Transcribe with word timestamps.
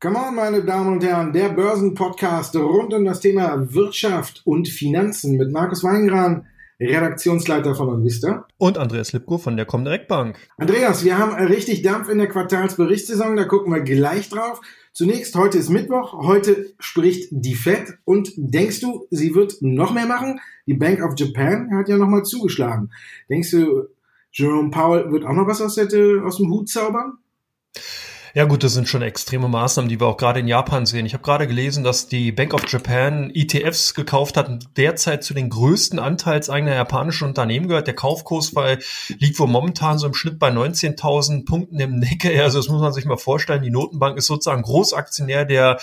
Come 0.00 0.18
on, 0.18 0.34
meine 0.36 0.62
Damen 0.62 0.94
und 0.94 1.04
Herren, 1.04 1.32
der 1.32 1.48
Börsenpodcast 1.48 2.54
rund 2.56 2.94
um 2.94 3.04
das 3.04 3.20
Thema 3.20 3.74
Wirtschaft 3.74 4.42
und 4.44 4.68
Finanzen 4.68 5.36
mit 5.36 5.50
Markus 5.50 5.82
Weingran, 5.82 6.46
Redaktionsleiter 6.78 7.74
von 7.74 7.88
Onvista. 7.88 8.46
Und 8.58 8.78
Andreas 8.78 9.12
Lipko 9.12 9.38
von 9.38 9.56
der 9.56 9.66
Comdirect 9.66 10.08
Bank. 10.08 10.36
Andreas, 10.58 11.04
wir 11.04 11.18
haben 11.18 11.34
richtig 11.46 11.82
Dampf 11.82 12.08
in 12.08 12.18
der 12.18 12.28
Quartalsberichtssaison, 12.28 13.36
da 13.36 13.44
gucken 13.44 13.72
wir 13.72 13.80
gleich 13.80 14.28
drauf. 14.28 14.60
Zunächst, 14.96 15.34
heute 15.36 15.58
ist 15.58 15.68
Mittwoch, 15.68 16.14
heute 16.14 16.72
spricht 16.78 17.28
die 17.30 17.54
Fed 17.54 17.98
und 18.06 18.32
denkst 18.38 18.80
du, 18.80 19.06
sie 19.10 19.34
wird 19.34 19.60
noch 19.60 19.92
mehr 19.92 20.06
machen? 20.06 20.40
Die 20.64 20.72
Bank 20.72 21.02
of 21.02 21.12
Japan 21.18 21.68
hat 21.76 21.90
ja 21.90 21.98
nochmal 21.98 22.22
zugeschlagen. 22.22 22.90
Denkst 23.28 23.50
du, 23.50 23.88
Jerome 24.32 24.70
Powell 24.70 25.12
wird 25.12 25.26
auch 25.26 25.34
noch 25.34 25.46
was 25.46 25.60
aus, 25.60 25.74
der, 25.74 26.24
aus 26.24 26.38
dem 26.38 26.50
Hut 26.50 26.70
zaubern? 26.70 27.18
Ja 28.36 28.44
gut, 28.44 28.62
das 28.62 28.74
sind 28.74 28.86
schon 28.86 29.00
extreme 29.00 29.48
Maßnahmen, 29.48 29.88
die 29.88 29.98
wir 29.98 30.06
auch 30.08 30.18
gerade 30.18 30.40
in 30.40 30.46
Japan 30.46 30.84
sehen. 30.84 31.06
Ich 31.06 31.14
habe 31.14 31.24
gerade 31.24 31.46
gelesen, 31.46 31.84
dass 31.84 32.06
die 32.06 32.32
Bank 32.32 32.52
of 32.52 32.70
Japan 32.70 33.30
ETFs 33.32 33.94
gekauft 33.94 34.36
hat 34.36 34.50
und 34.50 34.76
derzeit 34.76 35.24
zu 35.24 35.32
den 35.32 35.48
größten 35.48 35.98
Anteilseigner 35.98 36.74
japanischen 36.74 37.26
Unternehmen 37.28 37.66
gehört. 37.66 37.86
Der 37.86 37.94
Kaufkurs 37.94 38.52
bei, 38.52 38.78
liegt 39.08 39.38
wohl 39.38 39.46
momentan 39.46 39.98
so 39.98 40.06
im 40.06 40.12
Schnitt 40.12 40.38
bei 40.38 40.50
19.000 40.50 41.46
Punkten 41.46 41.80
im 41.80 41.98
Nickel. 41.98 42.38
Also 42.42 42.58
das 42.58 42.68
muss 42.68 42.82
man 42.82 42.92
sich 42.92 43.06
mal 43.06 43.16
vorstellen. 43.16 43.62
Die 43.62 43.70
Notenbank 43.70 44.18
ist 44.18 44.26
sozusagen 44.26 44.60
Großaktionär 44.60 45.46
der 45.46 45.78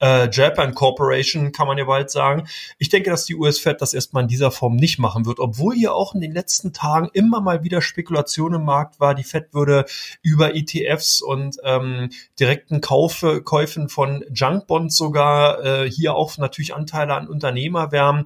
äh, 0.00 0.30
Japan 0.30 0.74
Corporation, 0.74 1.50
kann 1.50 1.66
man 1.66 1.76
ja 1.76 1.86
bald 1.86 2.12
sagen. 2.12 2.46
Ich 2.78 2.88
denke, 2.88 3.10
dass 3.10 3.24
die 3.24 3.34
US-Fed 3.34 3.80
das 3.80 3.94
erstmal 3.94 4.22
in 4.22 4.28
dieser 4.28 4.52
Form 4.52 4.76
nicht 4.76 5.00
machen 5.00 5.26
wird, 5.26 5.40
obwohl 5.40 5.74
hier 5.74 5.92
auch 5.92 6.14
in 6.14 6.20
den 6.20 6.30
letzten 6.30 6.72
Tagen 6.72 7.08
immer 7.14 7.40
mal 7.40 7.64
wieder 7.64 7.82
Spekulation 7.82 8.54
im 8.54 8.64
Markt 8.64 9.00
war, 9.00 9.16
die 9.16 9.24
Fed 9.24 9.52
würde 9.54 9.86
über 10.22 10.54
ETFs 10.54 11.20
und 11.20 11.56
ähm, 11.64 11.95
direkten 12.38 12.80
Kaufe, 12.80 13.42
Käufen 13.42 13.88
von 13.88 14.24
Junkbonds 14.32 14.96
sogar 14.96 15.64
äh, 15.64 15.90
hier 15.90 16.14
auch 16.14 16.36
natürlich 16.38 16.74
Anteile 16.74 17.14
an 17.14 17.28
Unternehmer 17.28 17.92
wärmen. 17.92 18.24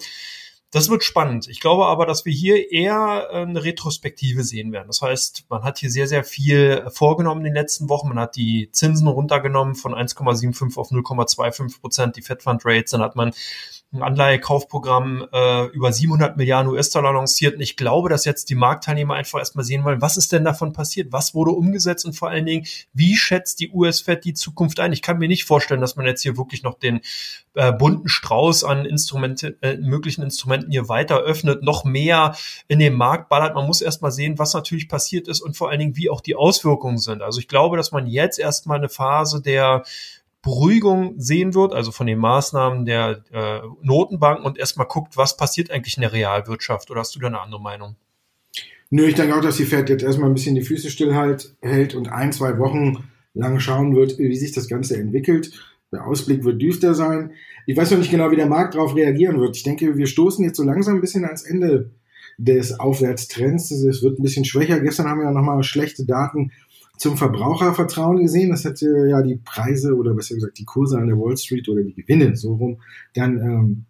Das 0.73 0.89
wird 0.89 1.03
spannend. 1.03 1.49
Ich 1.49 1.59
glaube 1.59 1.87
aber, 1.87 2.07
dass 2.07 2.25
wir 2.25 2.33
hier 2.33 2.71
eher 2.71 3.29
äh, 3.33 3.43
eine 3.43 3.65
Retrospektive 3.65 4.45
sehen 4.45 4.71
werden. 4.71 4.87
Das 4.87 5.03
heißt, 5.03 5.47
man 5.49 5.65
hat 5.65 5.79
hier 5.79 5.91
sehr, 5.91 6.07
sehr 6.07 6.23
viel 6.23 6.87
vorgenommen 6.91 7.41
in 7.41 7.47
den 7.47 7.55
letzten 7.55 7.89
Wochen. 7.89 8.09
Man 8.09 8.21
hat 8.21 8.37
die 8.37 8.71
Zinsen 8.71 9.09
runtergenommen 9.09 9.75
von 9.75 9.95
1,75 9.95 10.79
auf 10.79 10.93
0,25 10.93 11.81
Prozent, 11.81 12.17
die 12.17 12.23
Fed 12.23 12.43
Fund 12.43 12.63
Rates. 12.65 12.93
Dann 12.93 13.03
hat 13.03 13.17
man 13.17 13.33
ein 13.93 14.03
Anleihekaufprogramm 14.03 15.27
äh, 15.33 15.67
über 15.67 15.93
700 15.93 16.37
Milliarden 16.37 16.71
US-Dollar 16.71 17.13
lanciert. 17.13 17.57
Und 17.57 17.61
ich 17.61 17.77
glaube, 17.77 18.09
dass 18.09 18.25
jetzt 18.25 18.49
die 18.49 18.55
Marktteilnehmer 18.55 19.15
einfach 19.15 19.41
erstmal 19.41 19.65
sehen 19.65 19.85
wollen, 19.85 20.01
was 20.01 20.17
ist 20.17 20.31
denn 20.31 20.45
davon 20.45 20.73
passiert? 20.73 21.11
Was 21.11 21.35
wurde 21.35 21.51
umgesetzt? 21.51 22.05
Und 22.05 22.13
vor 22.13 22.29
allen 22.29 22.47
Dingen, 22.47 22.67
wie 22.93 23.17
schätzt 23.17 23.59
die 23.59 23.71
US-Fed 23.71 24.25
die 24.25 24.35
Zukunft 24.35 24.79
ein? 24.79 24.93
Ich 24.93 25.03
kann 25.03 25.19
mir 25.19 25.27
nicht 25.27 25.45
vorstellen, 25.45 25.81
dass 25.81 25.97
man 25.97 26.07
jetzt 26.07 26.23
hier 26.23 26.37
wirklich 26.37 26.63
noch 26.63 26.79
den 26.79 27.01
äh, 27.55 27.73
bunten 27.73 28.09
Strauß 28.09 28.63
an 28.63 28.85
Instrumente, 28.85 29.57
äh, 29.61 29.77
möglichen 29.77 30.23
Instrumenten 30.23 30.71
hier 30.71 30.89
weiter 30.89 31.19
öffnet, 31.19 31.65
noch 31.65 31.85
mehr 31.85 32.37
in 32.69 32.79
den 32.79 32.95
Markt 32.95 33.29
ballert. 33.29 33.57
Man 33.57 33.67
muss 33.67 33.81
erstmal 33.81 34.13
sehen, 34.13 34.39
was 34.39 34.55
natürlich 34.55 34.89
passiert 34.89 35.27
ist 35.27 35.41
und 35.41 35.57
vor 35.57 35.69
allen 35.69 35.81
Dingen, 35.81 35.97
wie 35.97 36.11
auch 36.11 36.21
die 36.21 36.37
Auswirkungen 36.37 36.99
sind. 36.99 37.23
Also 37.23 37.41
ich 37.41 37.49
glaube, 37.49 37.77
dass 37.77 37.91
man 37.91 38.07
jetzt 38.07 38.39
erstmal 38.39 38.79
eine 38.79 38.89
Phase 38.89 39.43
der 39.43 39.83
Beruhigung 40.43 41.15
sehen 41.19 41.55
wird, 41.55 41.75
also 41.75 41.93
von 41.93 42.07
den 42.07 42.19
Maßnahmen 42.19 42.87
der 42.87 43.25
äh, 43.31 43.61
Notenbanken 43.83 44.47
und 44.47 44.59
erstmal 44.59 44.87
guckt, 44.87 45.17
was 45.17 45.37
passiert 45.37 45.71
eigentlich 45.71 45.97
in 45.97 46.01
der 46.01 46.13
Realwirtschaft. 46.13 46.91
Oder 46.91 47.01
hast 47.01 47.15
du 47.15 47.21
da 47.21 47.27
eine 47.27 47.41
andere 47.41 47.61
Meinung? 47.61 47.97
Nö, 48.89 49.05
ich 49.07 49.15
denke 49.15 49.37
auch, 49.37 49.43
dass 49.43 49.59
die 49.59 49.67
Fed 49.67 49.89
jetzt 49.89 50.03
erstmal 50.03 50.31
ein 50.31 50.35
bisschen 50.35 50.55
die 50.55 50.63
Füße 50.63 50.91
stillhält 50.91 51.55
hält 51.61 51.95
und 51.95 52.09
ein, 52.11 52.33
zwei 52.33 52.59
Wochen 52.59 53.05
lang 53.35 53.61
schauen 53.61 53.95
wird, 53.95 54.19
wie 54.19 54.35
sich 54.37 54.53
das 54.53 54.67
Ganze 54.67 54.97
entwickelt. 54.97 55.53
Der 55.93 56.07
Ausblick 56.07 56.45
wird 56.45 56.61
düster 56.61 56.95
sein. 56.95 57.33
Ich 57.67 57.77
weiß 57.77 57.91
noch 57.91 57.99
nicht 57.99 58.11
genau, 58.11 58.31
wie 58.31 58.37
der 58.37 58.47
Markt 58.47 58.75
darauf 58.75 58.97
reagieren 58.97 59.41
wird. 59.41 59.57
Ich 59.57 59.63
denke, 59.63 59.97
wir 59.97 60.07
stoßen 60.07 60.45
jetzt 60.45 60.57
so 60.57 60.63
langsam 60.63 60.97
ein 60.97 61.01
bisschen 61.01 61.25
ans 61.25 61.43
Ende 61.43 61.91
des 62.39 62.81
Aufwärtstrends. 62.81 63.71
Es 63.71 64.03
wird 64.03 64.19
ein 64.19 64.23
bisschen 64.23 64.45
schwächer. 64.45 64.81
Gestern 64.81 65.09
haben 65.09 65.19
wir 65.19 65.27
ja 65.27 65.33
nochmal 65.33 65.63
schlechte 65.63 66.07
Daten 66.07 66.53
zum 67.01 67.17
Verbrauchervertrauen 67.17 68.21
gesehen. 68.21 68.51
Das 68.51 68.65
hätte 68.65 69.09
ja 69.09 69.23
die 69.23 69.41
Preise 69.43 69.97
oder 69.97 70.13
besser 70.13 70.35
gesagt 70.35 70.59
die 70.59 70.67
Kurse 70.67 70.99
an 70.99 71.07
der 71.07 71.17
Wall 71.17 71.37
Street 71.37 71.67
oder 71.71 71.83
die 71.83 71.95
Gewinne 71.95 72.37
so 72.37 72.55
rum 72.55 72.83
dann 73.15 73.39
ähm, 73.39 73.85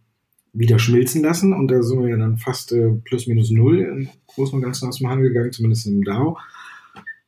wieder 0.53 0.78
schmilzen 0.78 1.20
lassen. 1.20 1.53
Und 1.53 1.72
da 1.72 1.82
sind 1.82 2.00
wir 2.00 2.09
ja 2.09 2.16
dann 2.16 2.38
fast 2.38 2.70
äh, 2.70 2.91
plus 3.04 3.26
minus 3.26 3.50
null 3.50 3.81
im 3.81 4.09
Großen 4.28 4.54
und 4.54 4.62
Ganzen 4.62 4.88
aus 4.88 4.99
dem 4.99 5.09
Handel 5.09 5.28
gegangen, 5.28 5.50
zumindest 5.50 5.88
im 5.88 6.04
Dow. 6.04 6.38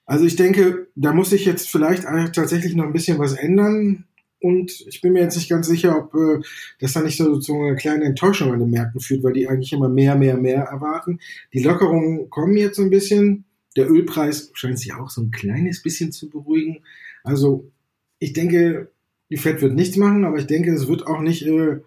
Also 0.06 0.25
ich 0.25 0.37
denke, 0.37 0.87
da 0.94 1.12
muss 1.12 1.31
sich 1.31 1.44
jetzt 1.47 1.69
vielleicht 1.69 2.04
tatsächlich 2.32 2.76
noch 2.76 2.84
ein 2.84 2.92
bisschen 2.92 3.19
was 3.19 3.32
ändern. 3.32 4.04
Und 4.41 4.84
ich 4.87 5.00
bin 5.00 5.15
mir 5.15 5.22
jetzt 5.22 5.37
nicht 5.37 5.50
ganz 5.50 5.66
sicher, 5.66 5.98
ob 5.98 6.15
äh, 6.15 6.41
das 6.78 6.92
dann 6.92 7.04
nicht 7.04 7.16
so 7.16 7.41
zu 7.41 7.60
einer 7.60 7.75
kleinen 7.75 8.03
Enttäuschung 8.03 8.53
an 8.53 8.60
den 8.60 8.71
Märkten 8.71 9.00
führt, 9.00 9.25
weil 9.25 9.32
die 9.32 9.48
eigentlich 9.48 9.72
immer 9.72 9.88
mehr, 9.88 10.15
mehr, 10.15 10.37
mehr 10.37 10.62
erwarten. 10.62 11.19
Die 11.53 11.62
Lockerungen 11.62 12.31
kommen 12.31 12.56
jetzt 12.56 12.76
so 12.76 12.82
ein 12.82 12.91
bisschen. 12.91 13.47
Der 13.77 13.91
Ölpreis 13.91 14.50
scheint 14.55 14.78
sich 14.78 14.94
auch 14.94 15.10
so 15.10 15.22
ein 15.22 15.31
kleines 15.31 15.83
bisschen 15.83 16.12
zu 16.12 16.28
beruhigen. 16.28 16.81
Also 17.25 17.71
ich 18.19 18.33
denke, 18.33 18.91
die 19.31 19.37
Fed 19.37 19.62
wird 19.62 19.75
nichts 19.75 19.97
machen, 19.97 20.25
aber 20.25 20.38
ich 20.38 20.47
denke, 20.47 20.72
es 20.72 20.88
wird 20.88 21.06
auch 21.06 21.21
nicht 21.21 21.47
äh, 21.47 21.81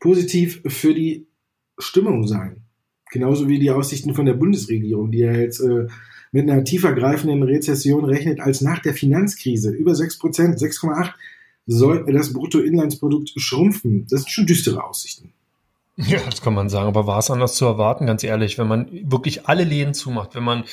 positiv 0.00 0.62
für 0.66 0.94
die 0.94 1.26
Stimmung 1.78 2.26
sein. 2.26 2.62
Genauso 3.12 3.48
wie 3.48 3.58
die 3.58 3.70
Aussichten 3.70 4.14
von 4.14 4.26
der 4.26 4.34
Bundesregierung, 4.34 5.10
die 5.10 5.18
ja 5.18 5.32
jetzt 5.32 5.60
äh, 5.60 5.86
mit 6.32 6.48
einer 6.48 6.64
tiefergreifenden 6.64 7.42
Rezession 7.42 8.04
rechnet 8.04 8.40
als 8.40 8.60
nach 8.60 8.80
der 8.80 8.94
Finanzkrise. 8.94 9.70
Über 9.70 9.94
6 9.94 10.18
Prozent, 10.18 10.58
6,8 10.58 11.12
soll 11.66 12.06
das 12.12 12.32
Bruttoinlandsprodukt 12.32 13.32
schrumpfen. 13.36 14.06
Das 14.08 14.22
sind 14.22 14.30
schon 14.30 14.46
düstere 14.46 14.84
Aussichten. 14.84 15.32
Ja, 15.96 16.18
das 16.24 16.40
kann 16.40 16.54
man 16.54 16.68
sagen, 16.68 16.88
aber 16.88 17.06
war 17.06 17.18
es 17.18 17.30
anders 17.30 17.54
zu 17.54 17.66
erwarten, 17.66 18.06
ganz 18.06 18.24
ehrlich, 18.24 18.58
wenn 18.58 18.68
man 18.68 18.88
wirklich 19.10 19.46
alle 19.46 19.64
Läden 19.64 19.92
zumacht, 19.92 20.34
wenn 20.34 20.44
man 20.44 20.64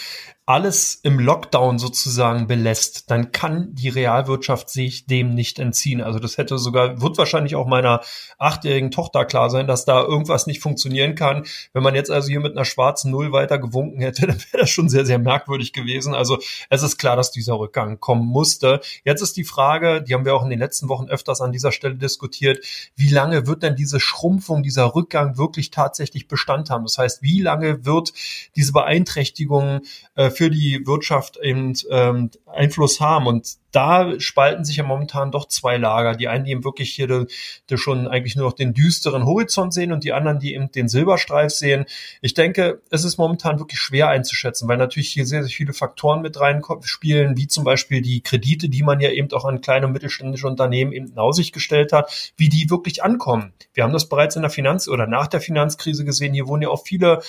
alles 0.47 0.97
im 1.03 1.19
Lockdown 1.19 1.77
sozusagen 1.77 2.47
belässt, 2.47 3.11
dann 3.11 3.33
kann 3.33 3.75
die 3.75 3.89
Realwirtschaft 3.89 4.69
sich 4.69 5.05
dem 5.05 5.33
nicht 5.33 5.59
entziehen. 5.59 5.99
Also 5.99 6.19
das 6.19 6.37
hätte 6.37 6.57
sogar, 6.57 7.01
wird 7.01 7.17
wahrscheinlich 7.17 7.57
auch 7.57 7.67
meiner 7.67 7.99
achtjährigen 8.37 8.89
Tochter 8.89 9.25
klar 9.25 9.49
sein, 9.49 9.67
dass 9.67 9.83
da 9.83 10.01
irgendwas 10.01 10.47
nicht 10.47 10.61
funktionieren 10.61 11.15
kann. 11.15 11.43
Wenn 11.73 11.83
man 11.83 11.95
jetzt 11.95 12.09
also 12.09 12.29
hier 12.29 12.39
mit 12.39 12.53
einer 12.53 12.63
schwarzen 12.63 13.11
Null 13.11 13.33
weiter 13.33 13.59
gewunken 13.59 13.99
hätte, 13.99 14.25
dann 14.27 14.37
wäre 14.37 14.61
das 14.61 14.69
schon 14.69 14.87
sehr, 14.87 15.05
sehr 15.05 15.19
merkwürdig 15.19 15.73
gewesen. 15.73 16.15
Also 16.15 16.39
es 16.69 16.81
ist 16.81 16.97
klar, 16.97 17.17
dass 17.17 17.31
dieser 17.31 17.59
Rückgang 17.59 17.99
kommen 17.99 18.25
musste. 18.25 18.79
Jetzt 19.03 19.21
ist 19.21 19.35
die 19.35 19.43
Frage, 19.43 20.01
die 20.01 20.13
haben 20.13 20.23
wir 20.23 20.33
auch 20.33 20.43
in 20.45 20.49
den 20.49 20.59
letzten 20.59 20.87
Wochen 20.87 21.09
öfters 21.09 21.41
an 21.41 21.51
dieser 21.51 21.73
Stelle 21.73 21.95
diskutiert, 21.95 22.63
wie 22.95 23.09
lange 23.09 23.47
wird 23.47 23.63
denn 23.63 23.75
diese 23.75 23.99
Schrumpfung, 23.99 24.63
dieser 24.63 24.95
Rückgang 24.95 25.37
wirklich 25.37 25.71
tatsächlich 25.71 26.29
Bestand 26.29 26.69
haben? 26.69 26.85
Das 26.85 26.97
heißt, 26.97 27.21
wie 27.21 27.41
lange 27.41 27.85
wird 27.85 28.13
diese 28.55 28.71
Beeinträchtigung 28.71 29.81
äh, 30.15 30.36
für 30.37 30.51
die 30.51 30.85
Wirtschaft 30.85 31.37
eben 31.41 31.73
ähm, 31.89 32.29
Einfluss 32.45 33.01
haben. 33.01 33.25
Und 33.25 33.57
da 33.71 34.19
spalten 34.19 34.63
sich 34.63 34.77
ja 34.77 34.83
momentan 34.83 35.31
doch 35.31 35.47
zwei 35.47 35.77
Lager. 35.77 36.15
Die 36.15 36.27
einen, 36.27 36.45
die 36.45 36.51
eben 36.51 36.63
wirklich 36.63 36.93
hier 36.93 37.07
de, 37.07 37.27
de 37.69 37.77
schon 37.77 38.07
eigentlich 38.07 38.35
nur 38.35 38.45
noch 38.45 38.53
den 38.53 38.73
düsteren 38.73 39.25
Horizont 39.25 39.73
sehen 39.73 39.91
und 39.91 40.03
die 40.03 40.13
anderen, 40.13 40.39
die 40.39 40.53
eben 40.53 40.71
den 40.71 40.87
Silberstreif 40.87 41.51
sehen. 41.51 41.85
Ich 42.21 42.35
denke, 42.35 42.81
es 42.91 43.03
ist 43.03 43.17
momentan 43.17 43.59
wirklich 43.59 43.79
schwer 43.79 44.09
einzuschätzen, 44.09 44.67
weil 44.67 44.77
natürlich 44.77 45.09
hier 45.09 45.25
sehr, 45.25 45.41
sehr 45.41 45.51
viele 45.51 45.73
Faktoren 45.73 46.21
mit 46.21 46.39
reinspielen, 46.39 47.35
wie 47.35 47.47
zum 47.47 47.63
Beispiel 47.63 48.01
die 48.01 48.21
Kredite, 48.21 48.69
die 48.69 48.83
man 48.83 48.99
ja 48.99 49.09
eben 49.09 49.31
auch 49.31 49.45
an 49.45 49.61
kleine 49.61 49.87
und 49.87 49.93
mittelständische 49.93 50.47
Unternehmen 50.47 50.91
eben 50.91 51.07
in 51.07 51.17
Aussicht 51.17 51.53
gestellt 51.53 51.93
hat, 51.93 52.33
wie 52.37 52.49
die 52.49 52.69
wirklich 52.69 53.03
ankommen. 53.03 53.53
Wir 53.73 53.83
haben 53.83 53.93
das 53.93 54.07
bereits 54.07 54.35
in 54.35 54.43
der 54.43 54.51
Finanz- 54.51 54.87
oder 54.87 55.07
nach 55.07 55.27
der 55.27 55.41
Finanzkrise 55.41 56.05
gesehen. 56.05 56.33
Hier 56.33 56.47
wurden 56.47 56.61
ja 56.61 56.69
auch 56.69 56.83
viele 56.85 57.21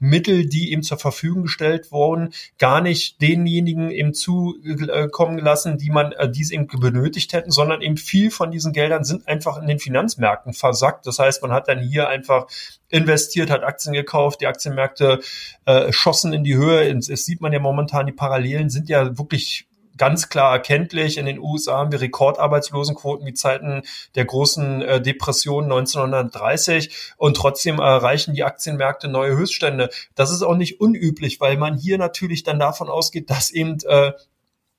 Mittel, 0.00 0.46
die 0.46 0.72
ihm 0.72 0.82
zur 0.82 0.98
Verfügung 0.98 1.42
gestellt 1.42 1.92
wurden, 1.92 2.32
gar 2.58 2.80
nicht 2.80 3.20
denjenigen 3.20 3.90
eben 3.90 4.14
zukommen 4.14 5.38
lassen, 5.38 5.78
die 5.78 5.90
man, 5.90 6.12
äh, 6.12 6.30
die 6.30 6.42
es 6.42 6.50
eben 6.50 6.66
benötigt 6.66 7.32
hätten, 7.32 7.50
sondern 7.50 7.82
eben 7.82 7.96
viel 7.96 8.30
von 8.30 8.50
diesen 8.50 8.72
Geldern 8.72 9.04
sind 9.04 9.28
einfach 9.28 9.60
in 9.60 9.68
den 9.68 9.78
Finanzmärkten 9.78 10.54
versackt. 10.54 11.06
Das 11.06 11.18
heißt, 11.18 11.42
man 11.42 11.52
hat 11.52 11.68
dann 11.68 11.80
hier 11.80 12.08
einfach 12.08 12.46
investiert, 12.88 13.50
hat 13.50 13.62
Aktien 13.62 13.92
gekauft, 13.92 14.40
die 14.40 14.46
Aktienmärkte 14.46 15.20
äh, 15.66 15.92
schossen 15.92 16.32
in 16.32 16.44
die 16.44 16.56
Höhe. 16.56 16.90
Es 16.90 17.24
sieht 17.24 17.40
man 17.40 17.52
ja 17.52 17.60
momentan, 17.60 18.06
die 18.06 18.12
Parallelen 18.12 18.70
sind 18.70 18.88
ja 18.88 19.18
wirklich 19.18 19.66
ganz 19.96 20.28
klar 20.28 20.52
erkenntlich. 20.52 21.18
In 21.18 21.26
den 21.26 21.38
USA 21.38 21.78
haben 21.78 21.92
wir 21.92 22.00
Rekordarbeitslosenquoten 22.00 23.26
wie 23.26 23.34
Zeiten 23.34 23.82
der 24.14 24.24
großen 24.24 24.82
äh, 24.82 25.00
Depression 25.00 25.64
1930 25.64 27.14
und 27.16 27.36
trotzdem 27.36 27.78
erreichen 27.78 28.34
die 28.34 28.44
Aktienmärkte 28.44 29.08
neue 29.08 29.36
Höchststände. 29.36 29.90
Das 30.14 30.30
ist 30.30 30.42
auch 30.42 30.56
nicht 30.56 30.80
unüblich, 30.80 31.40
weil 31.40 31.56
man 31.56 31.76
hier 31.76 31.98
natürlich 31.98 32.42
dann 32.42 32.58
davon 32.58 32.88
ausgeht, 32.88 33.30
dass 33.30 33.50
eben 33.50 33.78
äh, 33.86 34.12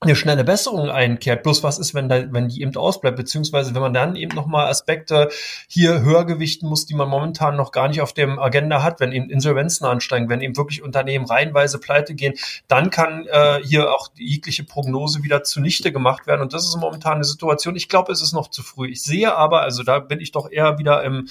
eine 0.03 0.15
schnelle 0.15 0.44
Besserung 0.44 0.89
einkehrt. 0.89 1.44
Bloß 1.44 1.62
was 1.62 1.77
ist, 1.77 1.94
wenn, 1.94 2.09
da, 2.09 2.24
wenn 2.33 2.48
die 2.48 2.63
eben 2.63 2.75
ausbleibt, 2.75 3.18
beziehungsweise 3.18 3.75
wenn 3.75 3.83
man 3.83 3.94
dann 3.94 4.15
eben 4.15 4.36
nochmal 4.36 4.68
Aspekte 4.68 5.30
hier 5.68 6.01
höher 6.01 6.25
gewichten 6.25 6.68
muss, 6.68 6.88
die 6.88 6.95
man 6.95 7.07
momentan 7.07 7.56
noch 7.56 7.71
gar 7.71 7.88
nicht 7.88 8.01
auf 8.01 8.12
dem 8.12 8.39
Agenda 8.39 8.81
hat, 8.81 9.00
wenn 9.00 9.12
eben 9.12 9.30
Insolvenzen 9.30 9.86
ansteigen, 9.86 10.27
wenn 10.27 10.42
eben 10.42 10.57
wirklich 10.57 10.81
Unternehmen 10.81 11.25
reihenweise 11.25 11.77
pleite 11.77 12.15
gehen, 12.15 12.33
dann 12.68 12.89
kann 12.89 13.27
äh, 13.27 13.59
hier 13.63 13.92
auch 13.92 14.09
jegliche 14.15 14.63
Prognose 14.63 15.21
wieder 15.21 15.44
zunichte 15.44 15.92
gemacht 15.92 16.25
werden. 16.25 16.42
Und 16.42 16.53
das 16.53 16.65
ist 16.65 16.75
momentan 16.77 17.15
eine 17.15 17.24
Situation. 17.24 17.75
Ich 17.75 17.88
glaube, 17.88 18.12
es 18.12 18.24
ist 18.24 18.33
noch 18.33 18.50
zu 18.50 18.63
früh. 18.63 18.89
Ich 18.89 19.03
sehe 19.03 19.36
aber, 19.36 19.62
also 19.62 19.83
da 19.83 20.00
bin 20.00 20.19
ich 20.19 20.31
doch 20.31 20.51
eher 20.51 20.80
wieder 20.80 21.03
im 21.03 21.27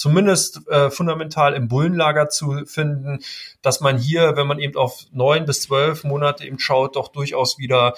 zumindest 0.00 0.66
äh, 0.70 0.90
fundamental 0.90 1.52
im 1.52 1.68
Bullenlager 1.68 2.30
zu 2.30 2.64
finden, 2.64 3.18
dass 3.60 3.82
man 3.82 3.98
hier, 3.98 4.34
wenn 4.34 4.46
man 4.46 4.58
eben 4.58 4.78
auf 4.78 5.04
neun 5.12 5.44
bis 5.44 5.60
zwölf 5.60 6.04
Monate 6.04 6.46
eben 6.46 6.58
schaut, 6.58 6.96
doch 6.96 7.08
durchaus 7.08 7.58
wieder 7.58 7.92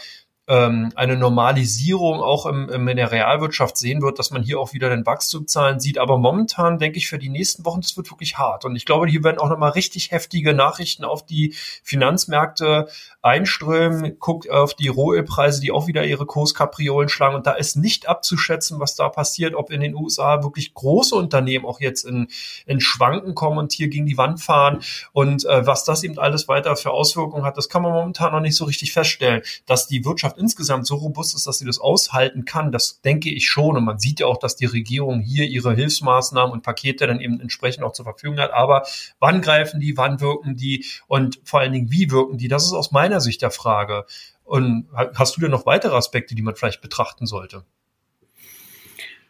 ähm, 0.49 0.91
eine 0.97 1.17
Normalisierung 1.17 2.21
auch 2.21 2.47
im, 2.47 2.69
im, 2.71 2.89
in 2.89 2.97
der 2.97 3.13
Realwirtschaft 3.13 3.77
sehen 3.77 4.03
wird, 4.03 4.19
dass 4.19 4.33
man 4.33 4.43
hier 4.43 4.59
auch 4.59 4.73
wieder 4.73 4.89
den 4.89 5.07
Wachstumszahlen 5.07 5.79
sieht. 5.79 5.99
Aber 5.99 6.19
momentan 6.19 6.81
denke 6.81 6.99
ich 6.99 7.07
für 7.07 7.21
die 7.21 7.29
nächsten 7.29 7.65
Wochen, 7.65 7.83
das 7.83 7.97
wird 7.97 8.11
wirklich 8.11 8.37
hart. 8.37 8.65
Und 8.65 8.75
ich 8.75 8.85
glaube, 8.85 9.07
hier 9.07 9.23
werden 9.23 9.39
auch 9.39 9.49
nochmal 9.49 9.71
richtig 9.71 10.11
heftige 10.11 10.55
Nachrichten 10.55 11.05
auf 11.05 11.25
die 11.25 11.55
Finanzmärkte 11.85 12.89
einströmen. 13.23 14.19
Guckt 14.19 14.51
auf 14.51 14.75
die 14.75 14.89
Rohölpreise, 14.89 15.61
die 15.61 15.71
auch 15.71 15.87
wieder 15.87 16.05
ihre 16.05 16.27
Kurskapriolen 16.27 17.09
schlagen. 17.09 17.37
Und 17.37 17.47
da 17.47 17.53
ist 17.53 17.77
nicht 17.77 18.09
abzuschätzen, 18.09 18.81
was 18.81 18.97
da 18.97 19.09
passiert, 19.09 19.55
ob 19.55 19.71
in 19.71 19.81
den 19.81 19.95
USA 19.95 20.43
wirklich 20.43 20.75
große 20.75 21.15
Unternehmen 21.15 21.65
auch 21.65 21.81
jetzt 21.81 22.05
in, 22.05 22.27
in 22.67 22.81
Schwanken 22.81 23.35
kommen 23.35 23.59
und 23.59 23.73
hier 23.73 23.89
gegen 23.89 24.07
die 24.07 24.19
Wand 24.19 24.41
fahren. 24.41 24.81
Und 25.13 25.45
äh, 25.45 25.65
was 25.65 25.85
das 25.85 26.03
eben 26.03 26.19
alles 26.19 26.49
weiter 26.49 26.75
für 26.77 26.91
Auswirkungen 26.91 27.45
hat, 27.45 27.57
das 27.57 27.69
kann 27.69 27.83
man 27.83 27.93
momentan 27.93 28.33
noch 28.33 28.41
nicht 28.41 28.57
so 28.57 28.65
richtig 28.65 28.93
feststellen. 28.93 29.43
Dass 29.67 29.87
die 29.87 30.05
Wirtschaft 30.05 30.37
insgesamt 30.37 30.87
so 30.87 30.97
robust 30.97 31.37
ist, 31.37 31.47
dass 31.47 31.59
sie 31.59 31.67
das 31.67 31.79
aushalten 31.79 32.45
kann, 32.45 32.73
das 32.73 33.01
denke 33.03 33.31
ich 33.31 33.49
schon. 33.49 33.77
Und 33.77 33.85
man 33.85 34.01
sieht 34.01 34.19
ja 34.19 34.27
auch, 34.27 34.39
dass 34.39 34.57
die 34.57 34.67
Regierung 34.67 35.21
hier 35.21 35.47
ihre 35.47 35.75
Hilfsmaßnahmen 35.75 36.53
und 36.53 36.63
Pakete 36.65 37.07
dann 37.07 37.21
eben 37.21 37.41
entsprechend 37.41 37.85
auch 37.85 37.93
zur 37.93 38.05
Verfügung 38.05 38.41
hat. 38.41 38.53
Aber 38.53 38.85
wann 39.21 39.41
greifen 39.41 39.79
die, 39.79 39.97
wann 39.97 40.21
wirken 40.21 40.57
die 40.57 40.87
und 41.07 41.41
vor 41.45 41.61
allen 41.61 41.73
Dingen, 41.73 41.93
wie 41.93 42.11
wirken 42.11 42.37
die? 42.37 42.49
Das 42.49 42.65
ist 42.65 42.73
aus 42.73 42.91
meiner 42.91 43.12
Sicht 43.21 43.43
der 43.43 43.51
Frage. 43.51 44.05
Und 44.45 44.87
hast 44.95 45.37
du 45.37 45.41
denn 45.41 45.51
noch 45.51 45.67
weitere 45.67 45.97
Aspekte, 45.97 46.35
die 46.35 46.43
man 46.43 46.57
vielleicht 46.57 46.83
betrachten 46.83 47.27
sollte? 47.27 47.65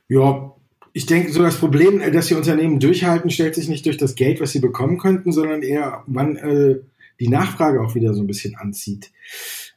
Ja, 0.08 0.54
ich 0.92 1.06
denke, 1.06 1.32
so 1.32 1.42
das 1.42 1.56
Problem, 1.56 2.00
dass 2.12 2.26
die 2.26 2.34
Unternehmen 2.34 2.80
durchhalten, 2.80 3.30
stellt 3.30 3.54
sich 3.54 3.68
nicht 3.68 3.86
durch 3.86 3.96
das 3.96 4.14
Geld, 4.14 4.40
was 4.40 4.52
sie 4.52 4.60
bekommen 4.60 4.98
könnten, 4.98 5.32
sondern 5.32 5.62
eher, 5.62 6.02
wann 6.06 6.36
äh, 6.36 6.80
die 7.20 7.28
Nachfrage 7.28 7.80
auch 7.80 7.94
wieder 7.94 8.12
so 8.14 8.20
ein 8.20 8.26
bisschen 8.26 8.56
anzieht 8.56 9.10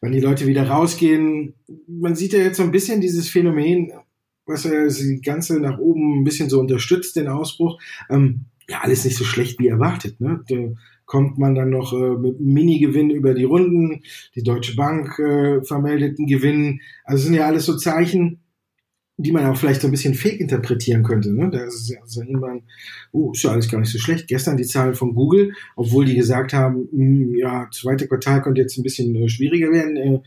wenn 0.01 0.11
die 0.11 0.19
Leute 0.19 0.47
wieder 0.47 0.67
rausgehen. 0.67 1.55
Man 1.87 2.15
sieht 2.15 2.33
ja 2.33 2.39
jetzt 2.39 2.57
so 2.57 2.63
ein 2.63 2.71
bisschen 2.71 3.01
dieses 3.01 3.29
Phänomen, 3.29 3.91
was 4.45 4.63
ja 4.63 4.87
die 4.87 5.21
ganze 5.21 5.59
nach 5.59 5.79
oben 5.79 6.21
ein 6.21 6.23
bisschen 6.23 6.49
so 6.49 6.59
unterstützt, 6.59 7.15
den 7.15 7.27
Ausbruch. 7.27 7.81
Ähm, 8.09 8.45
ja, 8.69 8.81
alles 8.81 9.03
nicht 9.03 9.17
so 9.17 9.23
schlecht 9.23 9.59
wie 9.59 9.67
erwartet. 9.67 10.21
Ne? 10.21 10.43
Kommt 11.05 11.37
man 11.37 11.55
dann 11.55 11.69
noch 11.69 11.93
äh, 11.93 12.17
mit 12.17 12.39
Mini-Gewinn 12.39 13.09
über 13.11 13.33
die 13.33 13.43
Runden. 13.43 14.01
Die 14.35 14.43
Deutsche 14.43 14.75
Bank 14.75 15.19
äh, 15.19 15.63
vermeldet 15.63 16.17
einen 16.17 16.27
Gewinn. 16.27 16.81
Also 17.03 17.25
sind 17.25 17.35
ja 17.35 17.45
alles 17.45 17.65
so 17.65 17.77
Zeichen, 17.77 18.39
die 19.17 19.31
man 19.31 19.45
auch 19.45 19.55
vielleicht 19.55 19.81
so 19.81 19.87
ein 19.87 19.91
bisschen 19.91 20.13
fake 20.13 20.41
interpretieren 20.41 21.03
könnte. 21.03 21.33
Ne? 21.33 21.49
Da 21.49 21.63
ist 21.63 21.75
es 21.75 21.89
ja 21.89 22.01
also 22.01 22.21
irgendwann, 22.21 22.63
oh, 23.11 23.31
ist 23.31 23.43
ja 23.43 23.51
alles 23.51 23.69
gar 23.69 23.79
nicht 23.79 23.91
so 23.91 23.97
schlecht. 23.97 24.27
Gestern 24.27 24.57
die 24.57 24.65
Zahlen 24.65 24.95
von 24.95 25.13
Google, 25.13 25.53
obwohl 25.75 26.05
die 26.05 26.15
gesagt 26.15 26.53
haben, 26.53 26.89
mh, 26.91 27.25
hm, 27.25 27.35
ja, 27.35 27.69
zweite 27.71 28.07
Quartal 28.07 28.41
könnte 28.41 28.61
jetzt 28.61 28.77
ein 28.77 28.83
bisschen 28.83 29.15
äh, 29.15 29.29
schwieriger 29.29 29.71
werden. 29.71 29.97
Äh, 29.97 30.19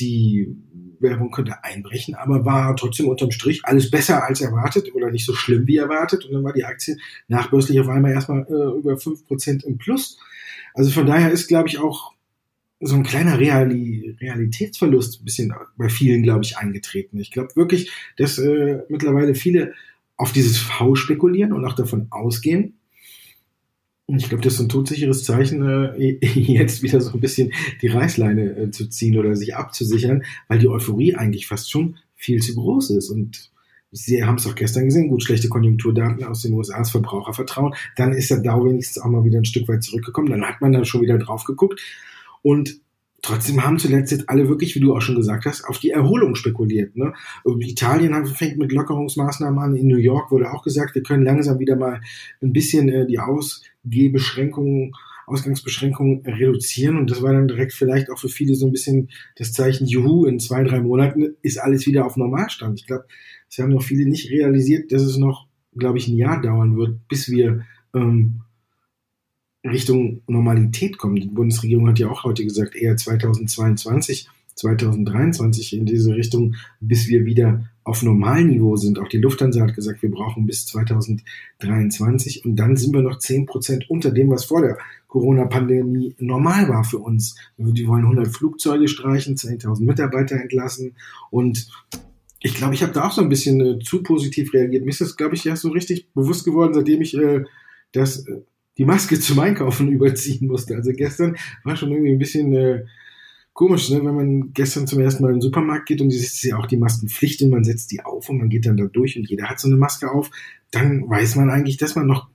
die 0.00 0.56
Werbung 1.00 1.30
könnte 1.30 1.62
einbrechen, 1.64 2.14
aber 2.14 2.44
war 2.44 2.76
trotzdem 2.76 3.08
unterm 3.08 3.30
Strich 3.30 3.60
alles 3.64 3.90
besser 3.90 4.24
als 4.24 4.40
erwartet 4.40 4.94
oder 4.94 5.10
nicht 5.10 5.26
so 5.26 5.34
schlimm 5.34 5.66
wie 5.66 5.76
erwartet. 5.76 6.24
Und 6.24 6.32
dann 6.32 6.44
war 6.44 6.52
die 6.52 6.64
Aktie 6.64 6.96
nachbörslich 7.28 7.80
auf 7.80 7.88
einmal 7.88 8.12
erstmal 8.12 8.46
äh, 8.48 8.78
über 8.78 8.96
fünf 8.96 9.26
Prozent 9.26 9.64
im 9.64 9.78
Plus. 9.78 10.18
Also 10.74 10.90
von 10.90 11.06
daher 11.06 11.30
ist, 11.30 11.48
glaube 11.48 11.68
ich, 11.68 11.78
auch 11.78 12.12
so 12.80 12.96
ein 12.96 13.02
kleiner 13.02 13.38
Reali 13.38 14.16
Realitätsverlust 14.20 15.20
ein 15.20 15.24
bisschen 15.24 15.54
bei 15.76 15.88
vielen, 15.88 16.22
glaube 16.22 16.44
ich, 16.44 16.58
eingetreten. 16.58 17.18
Ich 17.18 17.30
glaube 17.30 17.56
wirklich, 17.56 17.90
dass 18.16 18.38
äh, 18.38 18.82
mittlerweile 18.88 19.34
viele 19.34 19.72
auf 20.16 20.32
dieses 20.32 20.58
V 20.58 20.94
spekulieren 20.94 21.52
und 21.52 21.64
auch 21.64 21.74
davon 21.74 22.08
ausgehen. 22.10 22.78
Ich 24.06 24.28
glaube, 24.28 24.44
das 24.44 24.54
ist 24.54 24.60
ein 24.60 24.68
todsicheres 24.68 25.24
Zeichen, 25.24 25.66
äh, 25.66 26.18
jetzt 26.22 26.82
wieder 26.82 27.00
so 27.00 27.12
ein 27.12 27.20
bisschen 27.20 27.52
die 27.80 27.88
Reißleine 27.88 28.56
äh, 28.56 28.70
zu 28.70 28.88
ziehen 28.88 29.18
oder 29.18 29.34
sich 29.34 29.56
abzusichern, 29.56 30.24
weil 30.48 30.58
die 30.58 30.68
Euphorie 30.68 31.14
eigentlich 31.14 31.46
fast 31.46 31.70
schon 31.70 31.96
viel 32.14 32.42
zu 32.42 32.54
groß 32.54 32.90
ist. 32.90 33.08
Und 33.08 33.50
Sie 33.96 34.24
haben 34.24 34.36
es 34.36 34.46
auch 34.46 34.56
gestern 34.56 34.86
gesehen, 34.86 35.08
gut, 35.08 35.22
schlechte 35.22 35.48
Konjunkturdaten 35.48 36.24
aus 36.24 36.42
den 36.42 36.52
USA, 36.52 36.78
das 36.78 36.90
Verbrauchervertrauen. 36.90 37.74
Dann 37.96 38.12
ist 38.12 38.28
der 38.28 38.40
Dow 38.40 38.64
wenigstens 38.64 39.00
auch 39.02 39.08
mal 39.08 39.24
wieder 39.24 39.38
ein 39.38 39.44
Stück 39.44 39.68
weit 39.68 39.84
zurückgekommen. 39.84 40.30
Dann 40.30 40.44
hat 40.44 40.60
man 40.60 40.72
da 40.72 40.84
schon 40.84 41.00
wieder 41.00 41.16
drauf 41.16 41.44
geguckt. 41.44 41.80
Und 42.42 42.80
trotzdem 43.22 43.64
haben 43.64 43.78
zuletzt 43.78 44.10
jetzt 44.10 44.28
alle 44.28 44.48
wirklich, 44.48 44.74
wie 44.74 44.80
du 44.80 44.96
auch 44.96 45.00
schon 45.00 45.14
gesagt 45.14 45.44
hast, 45.46 45.64
auf 45.64 45.78
die 45.78 45.90
Erholung 45.90 46.34
spekuliert. 46.34 46.96
Ne? 46.96 47.14
Italien 47.60 48.26
fängt 48.26 48.58
mit 48.58 48.72
Lockerungsmaßnahmen 48.72 49.58
an. 49.60 49.76
In 49.76 49.86
New 49.86 49.96
York 49.96 50.32
wurde 50.32 50.52
auch 50.52 50.64
gesagt, 50.64 50.96
wir 50.96 51.04
können 51.04 51.24
langsam 51.24 51.60
wieder 51.60 51.76
mal 51.76 52.00
ein 52.42 52.52
bisschen 52.52 52.88
äh, 52.88 53.06
die 53.06 53.20
Ausgehbeschränkungen, 53.84 54.92
Ausgangsbeschränkungen 55.26 56.22
reduzieren. 56.26 56.96
Und 56.98 57.10
das 57.10 57.22
war 57.22 57.32
dann 57.32 57.48
direkt 57.48 57.72
vielleicht 57.72 58.10
auch 58.10 58.18
für 58.18 58.28
viele 58.28 58.54
so 58.54 58.66
ein 58.66 58.72
bisschen 58.72 59.10
das 59.36 59.52
Zeichen, 59.52 59.86
juhu, 59.86 60.26
in 60.26 60.38
zwei, 60.40 60.64
drei 60.64 60.80
Monaten 60.80 61.36
ist 61.42 61.58
alles 61.58 61.86
wieder 61.86 62.04
auf 62.04 62.16
Normalstand. 62.16 62.80
Ich 62.80 62.86
glaube, 62.86 63.06
es 63.48 63.58
haben 63.58 63.70
noch 63.70 63.82
viele 63.82 64.06
nicht 64.08 64.30
realisiert, 64.30 64.92
dass 64.92 65.02
es 65.02 65.16
noch, 65.16 65.46
glaube 65.76 65.98
ich, 65.98 66.08
ein 66.08 66.16
Jahr 66.16 66.40
dauern 66.40 66.76
wird, 66.76 67.06
bis 67.08 67.30
wir 67.30 67.64
ähm, 67.94 68.40
Richtung 69.64 70.22
Normalität 70.26 70.98
kommen. 70.98 71.16
Die 71.16 71.28
Bundesregierung 71.28 71.88
hat 71.88 71.98
ja 71.98 72.10
auch 72.10 72.24
heute 72.24 72.44
gesagt, 72.44 72.74
eher 72.74 72.96
2022, 72.96 74.28
2023 74.54 75.76
in 75.76 75.86
diese 75.86 76.14
Richtung, 76.14 76.54
bis 76.80 77.08
wir 77.08 77.24
wieder 77.24 77.68
auf 77.82 78.02
Normalniveau 78.02 78.76
sind. 78.76 78.98
Auch 78.98 79.08
die 79.08 79.18
Lufthansa 79.18 79.60
hat 79.60 79.74
gesagt, 79.74 80.02
wir 80.02 80.10
brauchen 80.10 80.46
bis 80.46 80.66
2023 80.66 82.44
und 82.44 82.56
dann 82.56 82.76
sind 82.76 82.94
wir 82.94 83.02
noch 83.02 83.18
10 83.18 83.46
Prozent 83.46 83.90
unter 83.90 84.10
dem, 84.10 84.30
was 84.30 84.44
vor 84.44 84.62
der 84.62 84.78
Corona-Pandemie 85.08 86.14
normal 86.18 86.68
war 86.68 86.84
für 86.84 86.98
uns. 86.98 87.36
Die 87.58 87.86
wollen 87.86 88.04
100 88.04 88.28
Flugzeuge 88.28 88.88
streichen, 88.88 89.36
10.000 89.36 89.84
Mitarbeiter 89.84 90.36
entlassen 90.40 90.96
und 91.30 91.68
ich 92.40 92.54
glaube, 92.54 92.74
ich 92.74 92.82
habe 92.82 92.92
da 92.92 93.06
auch 93.06 93.12
so 93.12 93.22
ein 93.22 93.30
bisschen 93.30 93.58
äh, 93.60 93.78
zu 93.78 94.02
positiv 94.02 94.52
reagiert. 94.52 94.84
Mir 94.84 94.90
ist 94.90 95.00
das, 95.00 95.16
glaube 95.16 95.34
ich, 95.34 95.44
ja 95.44 95.56
so 95.56 95.70
richtig 95.70 96.12
bewusst 96.12 96.44
geworden, 96.44 96.74
seitdem 96.74 97.00
ich 97.00 97.16
äh, 97.16 97.44
das 97.92 98.26
äh, 98.26 98.42
die 98.76 98.84
Maske 98.84 99.18
zum 99.18 99.38
Einkaufen 99.38 99.88
überziehen 99.92 100.48
musste. 100.48 100.74
Also 100.74 100.92
gestern 100.92 101.36
war 101.64 101.74
schon 101.74 101.90
irgendwie 101.90 102.12
ein 102.12 102.18
bisschen 102.18 102.52
äh, 102.52 102.84
komisch, 103.54 103.88
ne? 103.88 104.04
wenn 104.04 104.14
man 104.14 104.52
gestern 104.52 104.86
zum 104.86 105.00
ersten 105.00 105.22
Mal 105.22 105.30
in 105.30 105.36
den 105.36 105.40
Supermarkt 105.40 105.86
geht 105.86 106.00
und 106.00 106.08
es 106.08 106.16
ist 106.16 106.42
ja 106.42 106.58
auch 106.58 106.66
die 106.66 106.76
Maskenpflicht 106.76 107.40
und 107.42 107.50
man 107.50 107.64
setzt 107.64 107.90
die 107.92 108.04
auf 108.04 108.28
und 108.28 108.38
man 108.38 108.50
geht 108.50 108.66
dann 108.66 108.76
da 108.76 108.84
durch 108.84 109.16
und 109.16 109.28
jeder 109.28 109.48
hat 109.48 109.60
so 109.60 109.68
eine 109.68 109.76
Maske 109.76 110.10
auf, 110.10 110.30
dann 110.70 111.08
weiß 111.08 111.36
man 111.36 111.50
eigentlich, 111.50 111.76
dass 111.78 111.94
man 111.94 112.06
noch 112.06 112.28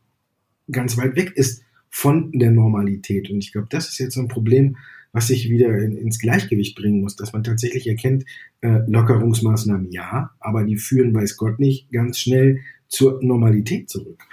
ganz 0.71 0.97
weit 0.97 1.15
weg 1.15 1.33
ist 1.35 1.63
von 1.89 2.31
der 2.31 2.51
Normalität. 2.51 3.29
Und 3.29 3.39
ich 3.39 3.51
glaube, 3.51 3.67
das 3.69 3.89
ist 3.89 3.99
jetzt 3.99 4.15
so 4.15 4.21
ein 4.21 4.27
Problem, 4.27 4.77
was 5.11 5.27
sich 5.27 5.49
wieder 5.49 5.77
in, 5.79 5.97
ins 5.97 6.19
Gleichgewicht 6.19 6.75
bringen 6.75 7.01
muss, 7.01 7.15
dass 7.15 7.33
man 7.33 7.43
tatsächlich 7.43 7.87
erkennt, 7.87 8.25
äh, 8.61 8.79
Lockerungsmaßnahmen 8.87 9.91
ja, 9.91 10.31
aber 10.39 10.63
die 10.63 10.77
führen, 10.77 11.13
weiß 11.13 11.35
Gott 11.37 11.59
nicht, 11.59 11.91
ganz 11.91 12.19
schnell 12.19 12.61
zur 12.87 13.21
Normalität 13.23 13.89
zurück. 13.89 14.23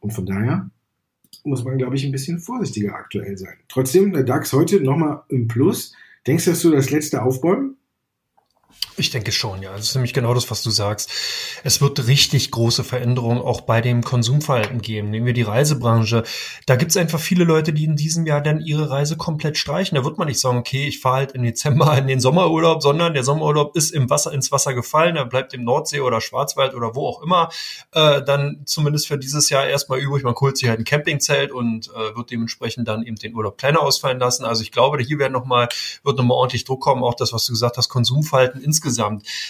Und 0.00 0.12
von 0.12 0.24
daher 0.24 0.70
muss 1.44 1.64
man, 1.64 1.76
glaube 1.76 1.96
ich, 1.96 2.04
ein 2.04 2.12
bisschen 2.12 2.38
vorsichtiger 2.38 2.94
aktuell 2.94 3.36
sein. 3.36 3.56
Trotzdem, 3.68 4.12
der 4.12 4.22
DAX 4.22 4.52
heute 4.52 4.80
nochmal 4.80 5.22
im 5.28 5.48
Plus. 5.48 5.92
Denkst 6.26 6.44
du, 6.44 6.50
dass 6.50 6.62
du 6.62 6.70
das 6.70 6.90
letzte 6.90 7.22
aufbäumen? 7.22 7.78
Ich 8.98 9.10
denke 9.10 9.32
schon, 9.32 9.62
ja. 9.62 9.72
Das 9.72 9.88
ist 9.88 9.94
nämlich 9.94 10.12
genau 10.12 10.34
das, 10.34 10.50
was 10.50 10.62
du 10.62 10.70
sagst. 10.70 11.10
Es 11.64 11.80
wird 11.80 12.06
richtig 12.06 12.50
große 12.50 12.84
Veränderungen 12.84 13.40
auch 13.40 13.62
bei 13.62 13.80
dem 13.80 14.04
Konsumverhalten 14.04 14.82
geben. 14.82 15.08
Nehmen 15.08 15.24
wir 15.24 15.32
die 15.32 15.42
Reisebranche. 15.42 16.24
Da 16.66 16.76
gibt 16.76 16.90
es 16.90 16.98
einfach 16.98 17.18
viele 17.18 17.44
Leute, 17.44 17.72
die 17.72 17.84
in 17.84 17.96
diesem 17.96 18.26
Jahr 18.26 18.42
dann 18.42 18.60
ihre 18.60 18.90
Reise 18.90 19.16
komplett 19.16 19.56
streichen. 19.56 19.96
Da 19.96 20.04
wird 20.04 20.18
man 20.18 20.28
nicht 20.28 20.40
sagen, 20.40 20.58
okay, 20.58 20.86
ich 20.86 21.00
fahre 21.00 21.16
halt 21.16 21.32
im 21.32 21.42
Dezember 21.42 21.96
in 21.98 22.06
den 22.06 22.20
Sommerurlaub, 22.20 22.82
sondern 22.82 23.14
der 23.14 23.24
Sommerurlaub 23.24 23.74
ist 23.76 23.92
im 23.92 24.10
Wasser, 24.10 24.32
ins 24.32 24.52
Wasser 24.52 24.74
gefallen. 24.74 25.16
Er 25.16 25.24
bleibt 25.24 25.54
im 25.54 25.64
Nordsee 25.64 26.00
oder 26.00 26.20
Schwarzwald 26.20 26.74
oder 26.74 26.94
wo 26.94 27.08
auch 27.08 27.22
immer. 27.22 27.48
Äh, 27.92 28.22
dann 28.22 28.60
zumindest 28.66 29.08
für 29.08 29.16
dieses 29.16 29.48
Jahr 29.48 29.66
erstmal 29.66 30.00
übrig. 30.00 30.22
Man 30.22 30.34
holt 30.34 30.58
sich 30.58 30.68
halt 30.68 30.80
ein 30.80 30.84
Campingzelt 30.84 31.50
und 31.50 31.88
äh, 31.88 32.14
wird 32.14 32.30
dementsprechend 32.30 32.86
dann 32.88 33.04
eben 33.04 33.16
den 33.16 33.34
Urlaub 33.34 33.56
kleiner 33.56 33.80
ausfallen 33.80 34.18
lassen. 34.18 34.44
Also 34.44 34.62
ich 34.62 34.70
glaube, 34.70 35.02
hier 35.02 35.18
werden 35.18 35.32
noch 35.32 35.46
mal, 35.46 35.68
wird 36.02 36.18
nochmal 36.18 36.36
ordentlich 36.36 36.64
Druck 36.64 36.82
kommen. 36.82 37.02
Auch 37.02 37.14
das, 37.14 37.32
was 37.32 37.46
du 37.46 37.52
gesagt 37.52 37.78
hast, 37.78 37.88
Konsumverhalten 37.88 38.60
insgesamt. 38.60 38.81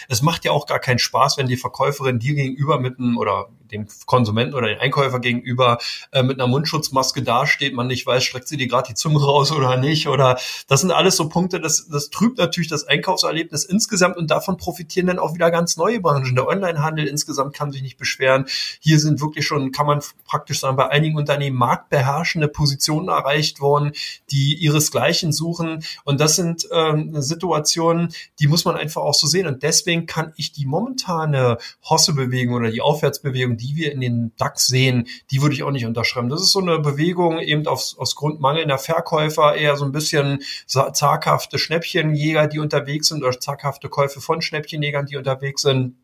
Es 0.08 0.22
macht 0.22 0.44
ja 0.44 0.52
auch 0.52 0.66
gar 0.66 0.78
keinen 0.78 0.98
Spaß, 0.98 1.38
wenn 1.38 1.46
die 1.46 1.56
Verkäuferin 1.56 2.18
dir 2.18 2.34
gegenüber 2.34 2.78
mit 2.78 2.98
einem 2.98 3.16
oder 3.16 3.48
dem 3.72 3.86
Konsumenten 4.06 4.54
oder 4.54 4.68
dem 4.68 4.80
Einkäufer 4.80 5.18
gegenüber 5.18 5.78
äh, 6.12 6.22
mit 6.22 6.38
einer 6.38 6.48
Mundschutzmaske 6.48 7.22
dasteht, 7.22 7.74
man 7.74 7.86
nicht 7.86 8.06
weiß, 8.06 8.22
streckt 8.22 8.48
sie 8.48 8.56
dir 8.56 8.68
gerade 8.68 8.88
die 8.88 8.94
Zunge 8.94 9.22
raus 9.24 9.52
oder 9.52 9.76
nicht. 9.76 10.08
Oder 10.08 10.38
das 10.68 10.80
sind 10.80 10.90
alles 10.90 11.16
so 11.16 11.28
Punkte, 11.28 11.60
das, 11.60 11.88
das 11.88 12.10
trübt 12.10 12.38
natürlich 12.38 12.68
das 12.68 12.84
Einkaufserlebnis 12.86 13.64
insgesamt 13.64 14.16
und 14.16 14.30
davon 14.30 14.56
profitieren 14.56 15.06
dann 15.06 15.18
auch 15.18 15.34
wieder 15.34 15.50
ganz 15.50 15.76
neue 15.76 16.00
Branchen. 16.00 16.34
Der 16.34 16.46
Onlinehandel 16.46 17.06
insgesamt 17.06 17.54
kann 17.54 17.72
sich 17.72 17.82
nicht 17.82 17.98
beschweren. 17.98 18.46
Hier 18.80 19.00
sind 19.00 19.20
wirklich 19.20 19.46
schon, 19.46 19.72
kann 19.72 19.86
man 19.86 20.00
praktisch 20.26 20.60
sagen, 20.60 20.76
bei 20.76 20.88
einigen 20.88 21.16
Unternehmen 21.16 21.56
marktbeherrschende 21.56 22.48
Positionen 22.48 23.08
erreicht 23.08 23.60
worden, 23.60 23.92
die 24.30 24.54
ihresgleichen 24.54 25.32
suchen. 25.32 25.84
Und 26.04 26.20
das 26.20 26.36
sind 26.36 26.68
ähm, 26.72 27.20
Situationen, 27.20 28.12
die 28.38 28.48
muss 28.48 28.64
man 28.64 28.76
einfach 28.76 29.02
auch 29.02 29.14
so 29.14 29.26
sehen. 29.26 29.46
Und 29.46 29.62
deswegen 29.62 30.06
kann 30.06 30.32
ich 30.36 30.52
die 30.52 30.66
momentane 30.66 31.58
Hosse-Bewegung 31.88 32.54
oder 32.54 32.70
die 32.70 32.80
Aufwärtsbewegung, 32.80 33.56
die 33.62 33.76
wir 33.76 33.92
in 33.92 34.00
den 34.00 34.32
DAX 34.36 34.66
sehen, 34.66 35.06
die 35.30 35.40
würde 35.40 35.54
ich 35.54 35.62
auch 35.62 35.70
nicht 35.70 35.86
unterschreiben. 35.86 36.28
Das 36.28 36.42
ist 36.42 36.52
so 36.52 36.60
eine 36.60 36.78
Bewegung 36.78 37.38
eben 37.38 37.66
aus, 37.66 37.96
aus 37.98 38.16
Grund 38.16 38.40
mangelnder 38.40 38.78
Verkäufer, 38.78 39.54
eher 39.54 39.76
so 39.76 39.84
ein 39.84 39.92
bisschen 39.92 40.40
zaghafte 40.66 41.58
Schnäppchenjäger, 41.58 42.48
die 42.48 42.58
unterwegs 42.58 43.08
sind 43.08 43.22
oder 43.22 43.38
zaghafte 43.38 43.88
Käufe 43.88 44.20
von 44.20 44.42
Schnäppchenjägern, 44.42 45.06
die 45.06 45.16
unterwegs 45.16 45.62
sind 45.62 45.96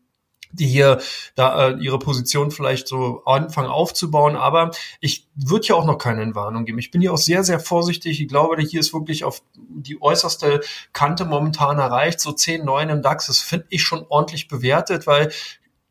die 0.51 0.67
hier 0.67 0.99
da 1.35 1.69
äh, 1.69 1.77
ihre 1.79 1.99
Position 1.99 2.51
vielleicht 2.51 2.87
so 2.87 3.23
anfangen 3.25 3.69
aufzubauen. 3.69 4.35
Aber 4.35 4.71
ich 4.99 5.27
würde 5.35 5.67
ja 5.67 5.75
auch 5.75 5.85
noch 5.85 5.97
keine 5.97 6.21
Entwarnung 6.21 6.65
geben. 6.65 6.79
Ich 6.79 6.91
bin 6.91 7.01
hier 7.01 7.13
auch 7.13 7.17
sehr, 7.17 7.43
sehr 7.43 7.59
vorsichtig. 7.59 8.19
Ich 8.19 8.27
glaube, 8.27 8.59
hier 8.61 8.79
ist 8.79 8.93
wirklich 8.93 9.23
auf 9.23 9.43
die 9.55 10.01
äußerste 10.01 10.61
Kante 10.93 11.25
momentan 11.25 11.77
erreicht. 11.77 12.19
So 12.19 12.31
10, 12.31 12.65
9 12.65 12.89
im 12.89 13.01
DAX, 13.01 13.27
das 13.27 13.39
finde 13.39 13.67
ich 13.69 13.83
schon 13.83 14.05
ordentlich 14.09 14.47
bewertet, 14.47 15.05
weil 15.05 15.31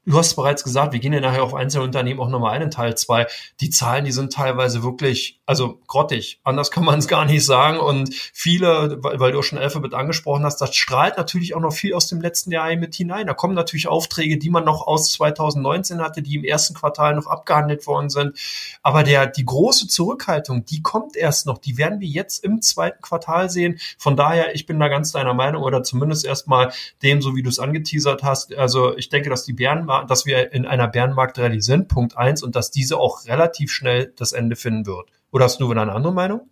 Du 0.08 0.16
hast 0.16 0.36
bereits 0.36 0.64
gesagt, 0.64 0.94
wir 0.94 1.00
gehen 1.00 1.12
ja 1.12 1.20
nachher 1.20 1.42
auf 1.42 1.52
einzelne 1.52 1.84
Unternehmen 1.84 2.18
auch 2.18 2.30
nochmal 2.30 2.54
ein 2.54 2.62
in 2.62 2.70
Teil 2.70 2.96
2. 2.96 3.26
Die 3.60 3.68
Zahlen, 3.68 4.06
die 4.06 4.10
sind 4.10 4.32
teilweise 4.32 4.82
wirklich, 4.82 5.38
also 5.44 5.82
grottig. 5.86 6.40
Anders 6.44 6.70
kann 6.70 6.86
man 6.86 6.98
es 6.98 7.08
gar 7.08 7.26
nicht 7.26 7.44
sagen. 7.44 7.78
Und 7.78 8.14
viele, 8.14 8.96
weil, 9.02 9.32
du 9.32 9.38
auch 9.38 9.42
schon 9.42 9.58
Alphabet 9.58 9.92
angesprochen 9.92 10.44
hast, 10.44 10.62
das 10.62 10.74
strahlt 10.74 11.18
natürlich 11.18 11.54
auch 11.54 11.60
noch 11.60 11.74
viel 11.74 11.92
aus 11.92 12.06
dem 12.06 12.22
letzten 12.22 12.52
Jahr 12.52 12.74
mit 12.76 12.94
hinein. 12.94 13.26
Da 13.26 13.34
kommen 13.34 13.52
natürlich 13.52 13.86
Aufträge, 13.86 14.38
die 14.38 14.48
man 14.48 14.64
noch 14.64 14.86
aus 14.86 15.12
2019 15.12 16.00
hatte, 16.00 16.22
die 16.22 16.36
im 16.36 16.44
ersten 16.44 16.72
Quartal 16.72 17.14
noch 17.14 17.26
abgehandelt 17.26 17.86
worden 17.86 18.08
sind. 18.08 18.38
Aber 18.82 19.02
der, 19.02 19.26
die 19.26 19.44
große 19.44 19.88
Zurückhaltung, 19.88 20.64
die 20.64 20.80
kommt 20.80 21.16
erst 21.16 21.44
noch. 21.44 21.58
Die 21.58 21.76
werden 21.76 22.00
wir 22.00 22.08
jetzt 22.08 22.42
im 22.42 22.62
zweiten 22.62 23.02
Quartal 23.02 23.50
sehen. 23.50 23.78
Von 23.98 24.16
daher, 24.16 24.54
ich 24.54 24.64
bin 24.64 24.80
da 24.80 24.88
ganz 24.88 25.12
deiner 25.12 25.34
Meinung 25.34 25.62
oder 25.64 25.82
zumindest 25.82 26.24
erstmal 26.24 26.72
dem, 27.02 27.20
so 27.20 27.36
wie 27.36 27.42
du 27.42 27.50
es 27.50 27.58
angeteasert 27.58 28.22
hast. 28.22 28.54
Also 28.54 28.96
ich 28.96 29.10
denke, 29.10 29.28
dass 29.28 29.44
die 29.44 29.52
Bären 29.52 29.86
dass 30.06 30.26
wir 30.26 30.52
in 30.52 30.66
einer 30.66 30.88
Bärenmarktrallye 30.88 31.60
sind, 31.60 31.88
Punkt 31.88 32.16
eins, 32.16 32.42
und 32.42 32.56
dass 32.56 32.70
diese 32.70 32.98
auch 32.98 33.26
relativ 33.26 33.72
schnell 33.72 34.12
das 34.16 34.32
Ende 34.32 34.56
finden 34.56 34.86
wird. 34.86 35.10
Oder 35.32 35.44
hast 35.44 35.60
du 35.60 35.70
wieder 35.70 35.82
eine 35.82 35.92
andere 35.92 36.12
Meinung? 36.12 36.48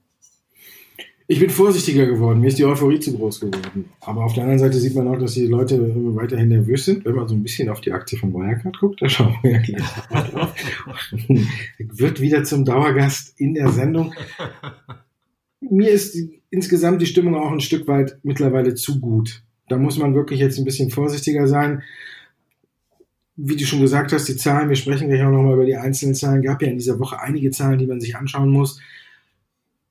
Ich 1.28 1.40
bin 1.40 1.50
vorsichtiger 1.50 2.06
geworden. 2.06 2.40
Mir 2.40 2.48
ist 2.48 2.58
die 2.58 2.64
Euphorie 2.64 3.00
zu 3.00 3.16
groß 3.16 3.40
geworden. 3.40 3.86
Aber 4.00 4.24
auf 4.24 4.34
der 4.34 4.44
anderen 4.44 4.60
Seite 4.60 4.78
sieht 4.78 4.94
man 4.94 5.08
auch, 5.08 5.18
dass 5.18 5.34
die 5.34 5.46
Leute 5.46 5.92
weiterhin 6.14 6.48
nervös 6.48 6.84
sind. 6.84 7.04
Wenn 7.04 7.16
man 7.16 7.26
so 7.26 7.34
ein 7.34 7.42
bisschen 7.42 7.68
auf 7.68 7.80
die 7.80 7.90
Aktie 7.90 8.16
von 8.16 8.32
Wirecard 8.32 8.78
guckt, 8.78 9.02
da 9.02 9.08
schauen 9.08 9.36
wir 9.42 9.52
ja 9.52 9.58
gleich 9.58 9.82
drauf. 10.30 10.54
Wird 11.78 12.20
wieder 12.20 12.44
zum 12.44 12.64
Dauergast 12.64 13.40
in 13.40 13.54
der 13.54 13.70
Sendung. 13.70 14.14
Mir 15.60 15.90
ist 15.90 16.16
insgesamt 16.50 17.02
die 17.02 17.06
Stimmung 17.06 17.34
auch 17.34 17.50
ein 17.50 17.60
Stück 17.60 17.88
weit 17.88 18.18
mittlerweile 18.22 18.74
zu 18.74 19.00
gut. 19.00 19.42
Da 19.68 19.78
muss 19.78 19.98
man 19.98 20.14
wirklich 20.14 20.38
jetzt 20.38 20.58
ein 20.58 20.64
bisschen 20.64 20.90
vorsichtiger 20.90 21.48
sein 21.48 21.82
wie 23.36 23.56
du 23.56 23.64
schon 23.64 23.80
gesagt 23.80 24.12
hast, 24.12 24.28
die 24.28 24.36
Zahlen, 24.36 24.68
wir 24.68 24.76
sprechen 24.76 25.08
gleich 25.08 25.22
auch 25.22 25.30
nochmal 25.30 25.54
über 25.54 25.66
die 25.66 25.76
einzelnen 25.76 26.14
Zahlen, 26.14 26.42
gab 26.42 26.62
ja 26.62 26.68
in 26.68 26.78
dieser 26.78 26.98
Woche 26.98 27.20
einige 27.20 27.50
Zahlen, 27.50 27.78
die 27.78 27.86
man 27.86 28.00
sich 28.00 28.16
anschauen 28.16 28.50
muss 28.50 28.80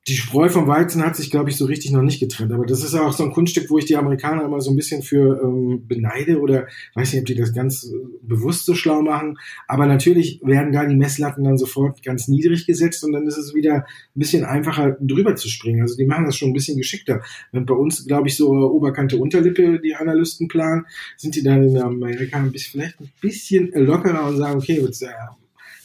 die 0.08 0.14
Spreu 0.14 0.48
vom 0.48 0.68
Weizen 0.68 1.04
hat 1.04 1.16
sich, 1.16 1.32
glaube 1.32 1.50
ich, 1.50 1.56
so 1.56 1.64
richtig 1.64 1.90
noch 1.90 2.02
nicht 2.02 2.20
getrennt. 2.20 2.52
Aber 2.52 2.64
das 2.64 2.84
ist 2.84 2.94
auch 2.94 3.12
so 3.12 3.24
ein 3.24 3.32
Kunststück, 3.32 3.68
wo 3.70 3.78
ich 3.78 3.86
die 3.86 3.96
Amerikaner 3.96 4.44
immer 4.44 4.60
so 4.60 4.70
ein 4.70 4.76
bisschen 4.76 5.02
für 5.02 5.40
ähm, 5.42 5.82
beneide 5.88 6.40
oder 6.40 6.68
weiß 6.94 7.12
nicht, 7.12 7.22
ob 7.22 7.26
die 7.26 7.34
das 7.34 7.52
ganz 7.52 7.84
äh, 7.84 7.96
bewusst 8.22 8.66
so 8.66 8.74
schlau 8.74 9.02
machen. 9.02 9.36
Aber 9.66 9.86
natürlich 9.86 10.40
werden 10.44 10.72
da 10.72 10.84
die 10.84 10.94
Messlatten 10.94 11.42
dann 11.42 11.58
sofort 11.58 12.04
ganz 12.04 12.28
niedrig 12.28 12.66
gesetzt 12.66 13.02
und 13.02 13.12
dann 13.12 13.26
ist 13.26 13.36
es 13.36 13.52
wieder 13.52 13.74
ein 13.74 13.84
bisschen 14.14 14.44
einfacher 14.44 14.96
drüber 15.00 15.34
zu 15.34 15.48
springen. 15.48 15.82
Also 15.82 15.96
die 15.96 16.06
machen 16.06 16.24
das 16.24 16.36
schon 16.36 16.50
ein 16.50 16.54
bisschen 16.54 16.76
geschickter. 16.76 17.22
Wenn 17.50 17.66
bei 17.66 17.74
uns, 17.74 18.06
glaube 18.06 18.28
ich, 18.28 18.36
so 18.36 18.50
Oberkante 18.50 19.16
Unterlippe 19.16 19.80
die 19.80 19.96
Analysten 19.96 20.46
planen, 20.46 20.86
sind 21.16 21.34
die 21.34 21.42
dann 21.42 21.64
in 21.64 21.78
Amerika 21.78 22.36
ein 22.36 22.52
bisschen, 22.52 22.80
vielleicht 22.80 23.00
ein 23.00 23.10
bisschen 23.20 23.72
lockerer 23.74 24.28
und 24.28 24.36
sagen, 24.36 24.58
okay, 24.58 24.80
jetzt, 24.80 25.02
äh, 25.02 25.08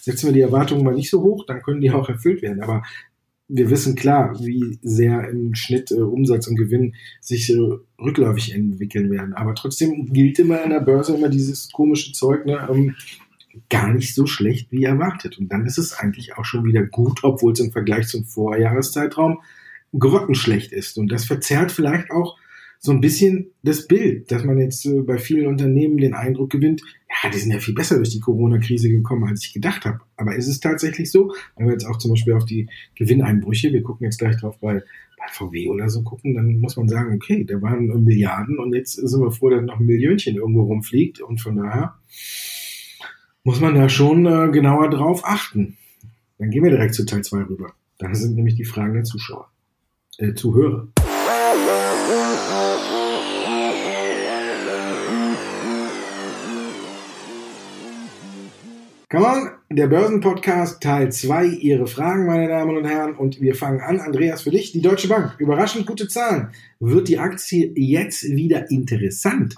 setzen 0.01 0.27
wir 0.27 0.33
die 0.33 0.41
Erwartungen 0.41 0.83
mal 0.83 0.95
nicht 0.95 1.09
so 1.09 1.21
hoch, 1.21 1.45
dann 1.45 1.61
können 1.61 1.79
die 1.81 1.91
auch 1.91 2.09
erfüllt 2.09 2.41
werden. 2.41 2.61
Aber 2.61 2.83
wir 3.53 3.69
wissen 3.69 3.95
klar, 3.95 4.39
wie 4.39 4.79
sehr 4.81 5.29
im 5.29 5.55
Schnitt 5.55 5.91
äh, 5.91 5.95
Umsatz 5.95 6.47
und 6.47 6.55
Gewinn 6.55 6.95
sich 7.19 7.49
äh, 7.49 7.59
rückläufig 7.99 8.53
entwickeln 8.53 9.11
werden. 9.11 9.33
Aber 9.33 9.53
trotzdem 9.55 10.11
gilt 10.13 10.39
immer 10.39 10.63
an 10.63 10.69
der 10.69 10.79
Börse 10.79 11.15
immer 11.15 11.29
dieses 11.29 11.69
komische 11.71 12.13
Zeug, 12.13 12.45
ne, 12.45 12.67
ähm, 12.71 12.95
gar 13.69 13.93
nicht 13.93 14.15
so 14.15 14.25
schlecht 14.25 14.71
wie 14.71 14.85
erwartet. 14.85 15.37
Und 15.37 15.51
dann 15.51 15.65
ist 15.65 15.77
es 15.77 15.93
eigentlich 15.93 16.37
auch 16.37 16.45
schon 16.45 16.63
wieder 16.63 16.83
gut, 16.83 17.19
obwohl 17.23 17.51
es 17.51 17.59
im 17.59 17.71
Vergleich 17.71 18.07
zum 18.07 18.23
Vorjahreszeitraum 18.23 19.39
grottenschlecht 19.97 20.71
ist. 20.71 20.97
Und 20.97 21.11
das 21.11 21.25
verzerrt 21.25 21.73
vielleicht 21.73 22.09
auch 22.11 22.37
so 22.83 22.91
ein 22.91 22.99
bisschen 22.99 23.51
das 23.61 23.87
Bild, 23.87 24.31
dass 24.31 24.43
man 24.43 24.57
jetzt 24.57 24.85
äh, 24.87 25.01
bei 25.01 25.19
vielen 25.19 25.45
Unternehmen 25.45 25.97
den 25.97 26.15
Eindruck 26.15 26.49
gewinnt, 26.49 26.81
ja, 27.07 27.29
die 27.29 27.37
sind 27.37 27.51
ja 27.51 27.59
viel 27.59 27.75
besser 27.75 27.97
durch 27.97 28.09
die 28.09 28.19
Corona-Krise 28.19 28.89
gekommen, 28.89 29.29
als 29.29 29.45
ich 29.45 29.53
gedacht 29.53 29.85
habe. 29.85 29.99
Aber 30.17 30.35
ist 30.35 30.47
es 30.47 30.59
tatsächlich 30.59 31.11
so? 31.11 31.31
Wenn 31.55 31.67
wir 31.67 31.73
jetzt 31.73 31.85
auch 31.85 31.99
zum 31.99 32.11
Beispiel 32.11 32.33
auf 32.33 32.45
die 32.45 32.67
Gewinneinbrüche, 32.95 33.71
wir 33.71 33.83
gucken 33.83 34.05
jetzt 34.05 34.17
gleich 34.17 34.35
drauf 34.37 34.57
bei, 34.59 34.81
bei 35.17 35.25
VW 35.31 35.69
oder 35.69 35.89
so 35.89 36.01
gucken, 36.01 36.33
dann 36.33 36.59
muss 36.59 36.75
man 36.75 36.89
sagen, 36.89 37.13
okay, 37.13 37.43
da 37.43 37.61
waren 37.61 37.85
Milliarden 38.03 38.57
und 38.57 38.73
jetzt 38.73 38.93
sind 38.93 39.21
wir 39.21 39.31
froh, 39.31 39.51
dass 39.51 39.61
noch 39.61 39.79
ein 39.79 39.85
Millionchen 39.85 40.37
irgendwo 40.37 40.63
rumfliegt 40.63 41.21
und 41.21 41.39
von 41.39 41.57
daher 41.57 41.93
muss 43.43 43.59
man 43.59 43.75
da 43.75 43.89
schon 43.89 44.25
äh, 44.25 44.49
genauer 44.51 44.89
drauf 44.89 45.21
achten. 45.23 45.77
Dann 46.39 46.49
gehen 46.49 46.63
wir 46.63 46.71
direkt 46.71 46.95
zu 46.95 47.05
Teil 47.05 47.23
2 47.23 47.43
rüber. 47.43 47.73
Da 47.99 48.11
sind 48.15 48.35
nämlich 48.35 48.55
die 48.55 48.65
Fragen 48.65 48.95
der 48.95 49.03
Zuschauer, 49.03 49.51
äh, 50.17 50.33
Zuhörer. 50.33 50.87
Come 59.11 59.25
on, 59.25 59.49
der 59.69 59.87
Börsenpodcast 59.87 60.81
Teil 60.81 61.11
2. 61.11 61.45
Ihre 61.45 61.85
Fragen, 61.85 62.27
meine 62.27 62.47
Damen 62.47 62.77
und 62.77 62.85
Herren. 62.85 63.17
Und 63.17 63.41
wir 63.41 63.55
fangen 63.55 63.81
an. 63.81 63.99
Andreas, 63.99 64.43
für 64.43 64.51
dich, 64.51 64.71
die 64.71 64.81
Deutsche 64.81 65.09
Bank. 65.09 65.35
Überraschend 65.37 65.85
gute 65.85 66.07
Zahlen. 66.07 66.51
Wird 66.79 67.09
die 67.09 67.19
Aktie 67.19 67.73
jetzt 67.75 68.23
wieder 68.23 68.71
interessant? 68.71 69.57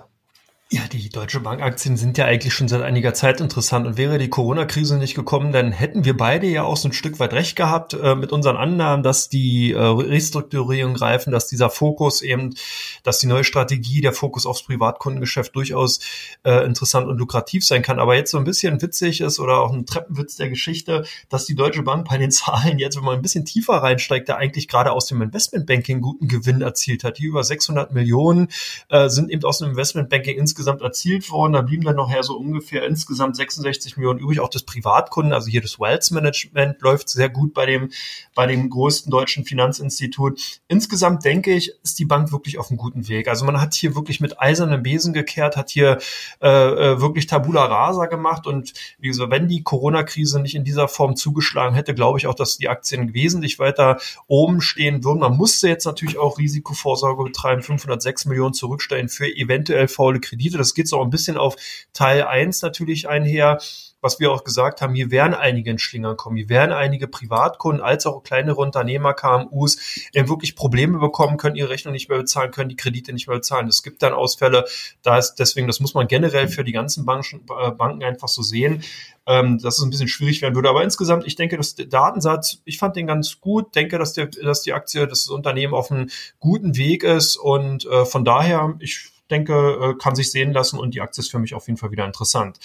Ja, 0.73 0.81
die 0.91 1.07
Deutsche 1.09 1.39
Bank-Aktien 1.39 1.97
sind 1.97 2.17
ja 2.17 2.25
eigentlich 2.25 2.51
schon 2.51 2.67
seit 2.67 2.81
einiger 2.81 3.13
Zeit 3.13 3.39
interessant 3.39 3.85
und 3.85 3.95
wäre 3.95 4.17
die 4.17 4.31
Corona-Krise 4.31 4.97
nicht 4.97 5.13
gekommen, 5.13 5.51
dann 5.51 5.71
hätten 5.71 6.03
wir 6.03 6.17
beide 6.17 6.47
ja 6.47 6.63
auch 6.63 6.77
so 6.77 6.89
ein 6.89 6.93
Stück 6.93 7.19
weit 7.19 7.31
recht 7.33 7.55
gehabt 7.55 7.93
äh, 7.93 8.15
mit 8.15 8.31
unseren 8.31 8.57
Annahmen, 8.57 9.03
dass 9.03 9.29
die 9.29 9.73
äh, 9.73 9.77
Restrukturierung 9.77 10.95
greifen, 10.95 11.29
dass 11.29 11.45
dieser 11.45 11.69
Fokus 11.69 12.23
eben, 12.23 12.55
dass 13.03 13.19
die 13.19 13.27
neue 13.27 13.43
Strategie, 13.43 14.01
der 14.01 14.13
Fokus 14.13 14.47
aufs 14.47 14.63
Privatkundengeschäft 14.63 15.55
durchaus 15.55 15.99
äh, 16.43 16.65
interessant 16.65 17.05
und 17.05 17.19
lukrativ 17.19 17.63
sein 17.63 17.83
kann. 17.83 17.99
Aber 17.99 18.15
jetzt 18.15 18.31
so 18.31 18.39
ein 18.39 18.43
bisschen 18.43 18.81
witzig 18.81 19.21
ist 19.21 19.39
oder 19.39 19.59
auch 19.59 19.73
ein 19.73 19.85
Treppenwitz 19.85 20.37
der 20.37 20.49
Geschichte, 20.49 21.05
dass 21.29 21.45
die 21.45 21.53
Deutsche 21.53 21.83
Bank 21.83 22.09
bei 22.09 22.17
den 22.17 22.31
Zahlen 22.31 22.79
jetzt, 22.79 22.97
wenn 22.97 23.03
man 23.03 23.17
ein 23.17 23.21
bisschen 23.21 23.45
tiefer 23.45 23.75
reinsteigt, 23.75 24.27
da 24.27 24.37
eigentlich 24.37 24.67
gerade 24.67 24.91
aus 24.91 25.05
dem 25.05 25.21
Investmentbanking 25.21 26.01
guten 26.01 26.27
Gewinn 26.27 26.61
erzielt 26.61 27.03
hat. 27.03 27.19
Die 27.19 27.25
über 27.25 27.43
600 27.43 27.93
Millionen 27.93 28.47
äh, 28.89 29.07
sind 29.09 29.29
eben 29.29 29.43
aus 29.43 29.59
dem 29.59 29.69
Investmentbanking 29.69 30.35
insgesamt 30.39 30.62
insgesamt 30.63 30.81
erzielt 30.81 31.29
worden. 31.29 31.53
Da 31.53 31.61
blieben 31.61 31.83
dann 31.83 31.97
nachher 31.97 32.23
so 32.23 32.37
ungefähr 32.37 32.85
insgesamt 32.85 33.35
66 33.35 33.97
Millionen 33.97 34.19
übrig. 34.19 34.39
Auch 34.39 34.49
das 34.49 34.63
Privatkunden, 34.63 35.33
also 35.33 35.49
hier 35.49 35.61
das 35.61 35.79
Wealth 35.79 36.11
Management 36.11 36.81
läuft 36.81 37.09
sehr 37.09 37.29
gut 37.29 37.53
bei 37.53 37.65
dem, 37.65 37.91
bei 38.33 38.47
dem 38.47 38.69
größten 38.69 39.11
deutschen 39.11 39.43
Finanzinstitut. 39.43 40.39
Insgesamt 40.67 41.25
denke 41.25 41.53
ich, 41.53 41.73
ist 41.83 41.99
die 41.99 42.05
Bank 42.05 42.31
wirklich 42.31 42.57
auf 42.57 42.69
einem 42.69 42.77
guten 42.77 43.07
Weg. 43.09 43.27
Also 43.27 43.45
man 43.45 43.59
hat 43.59 43.73
hier 43.73 43.95
wirklich 43.95 44.21
mit 44.21 44.39
eisernem 44.39 44.83
Besen 44.83 45.13
gekehrt, 45.13 45.57
hat 45.57 45.69
hier 45.69 45.99
äh, 46.41 46.47
äh, 46.47 47.01
wirklich 47.01 47.27
Tabula 47.27 47.65
Rasa 47.65 48.05
gemacht 48.05 48.47
und 48.47 48.73
wie 48.99 49.09
gesagt, 49.09 49.31
wenn 49.31 49.47
die 49.47 49.63
Corona-Krise 49.63 50.39
nicht 50.39 50.55
in 50.55 50.63
dieser 50.63 50.87
Form 50.87 51.15
zugeschlagen 51.15 51.75
hätte, 51.75 51.93
glaube 51.93 52.19
ich 52.19 52.27
auch, 52.27 52.35
dass 52.35 52.57
die 52.57 52.69
Aktien 52.69 53.13
wesentlich 53.13 53.59
weiter 53.59 53.99
oben 54.27 54.61
stehen 54.61 55.03
würden. 55.03 55.19
Man 55.19 55.35
musste 55.35 55.67
jetzt 55.67 55.85
natürlich 55.85 56.17
auch 56.17 56.37
Risikovorsorge 56.37 57.23
betreiben, 57.23 57.61
506 57.61 58.25
Millionen 58.25 58.53
zurückstellen 58.53 59.09
für 59.09 59.27
eventuell 59.27 59.87
faule 59.87 60.19
Kredite 60.19 60.52
Rendite. 60.53 60.57
Das 60.57 60.73
geht 60.73 60.87
so 60.87 60.99
auch 60.99 61.03
ein 61.03 61.09
bisschen 61.09 61.37
auf 61.37 61.55
Teil 61.93 62.23
eins 62.23 62.61
natürlich 62.61 63.07
einher 63.07 63.59
was 64.03 64.19
wir 64.19 64.31
auch 64.31 64.43
gesagt 64.43 64.81
haben, 64.81 64.93
hier 64.93 65.11
werden 65.11 65.33
einige 65.33 65.71
in 65.71 65.79
Schlingern 65.79 66.17
kommen, 66.17 66.35
hier 66.35 66.49
werden 66.49 66.73
einige 66.73 67.07
Privatkunden 67.07 67.81
als 67.81 68.05
auch 68.05 68.21
kleinere 68.21 68.57
Unternehmer, 68.57 69.13
KMUs, 69.13 69.77
wirklich 70.13 70.57
Probleme 70.57 70.99
bekommen, 70.99 71.37
können 71.37 71.55
ihre 71.55 71.69
Rechnung 71.69 71.93
nicht 71.93 72.09
mehr 72.09 72.17
bezahlen, 72.17 72.51
können 72.51 72.67
die 72.67 72.75
Kredite 72.75 73.13
nicht 73.13 73.27
mehr 73.27 73.37
bezahlen. 73.37 73.67
Es 73.69 73.81
gibt 73.81 74.03
dann 74.03 74.11
Ausfälle, 74.11 74.65
da 75.03 75.17
ist 75.17 75.35
deswegen, 75.35 75.67
das 75.67 75.79
muss 75.79 75.93
man 75.93 76.07
generell 76.07 76.49
für 76.49 76.65
die 76.65 76.73
ganzen 76.73 77.05
Banken, 77.05 77.45
äh, 77.57 77.71
Banken 77.71 78.03
einfach 78.03 78.27
so 78.27 78.41
sehen, 78.41 78.83
ähm, 79.25 79.57
dass 79.59 79.77
es 79.77 79.83
ein 79.83 79.89
bisschen 79.89 80.09
schwierig 80.09 80.41
werden 80.41 80.55
würde. 80.55 80.69
Aber 80.69 80.83
insgesamt, 80.83 81.25
ich 81.25 81.37
denke, 81.37 81.55
dass 81.55 81.75
der 81.75 81.85
Datensatz, 81.85 82.57
ich 82.65 82.77
fand 82.77 82.97
den 82.97 83.07
ganz 83.07 83.39
gut, 83.39 83.73
denke, 83.73 83.97
dass 83.97 84.11
der, 84.11 84.25
dass 84.25 84.63
die 84.63 84.73
Aktie, 84.73 85.07
dass 85.07 85.23
das 85.23 85.29
Unternehmen 85.29 85.73
auf 85.73 85.89
einem 85.89 86.09
guten 86.39 86.75
Weg 86.75 87.03
ist 87.03 87.37
und 87.37 87.85
äh, 87.85 88.03
von 88.05 88.25
daher, 88.25 88.75
ich 88.79 89.13
denke, 89.33 89.53
äh, 89.81 89.97
kann 90.01 90.15
sich 90.15 90.31
sehen 90.31 90.53
lassen 90.53 90.79
und 90.79 90.93
die 90.93 91.01
Aktie 91.01 91.21
ist 91.21 91.31
für 91.31 91.39
mich 91.39 91.53
auf 91.53 91.67
jeden 91.67 91.77
Fall 91.77 91.91
wieder 91.91 92.05
interessant. 92.05 92.59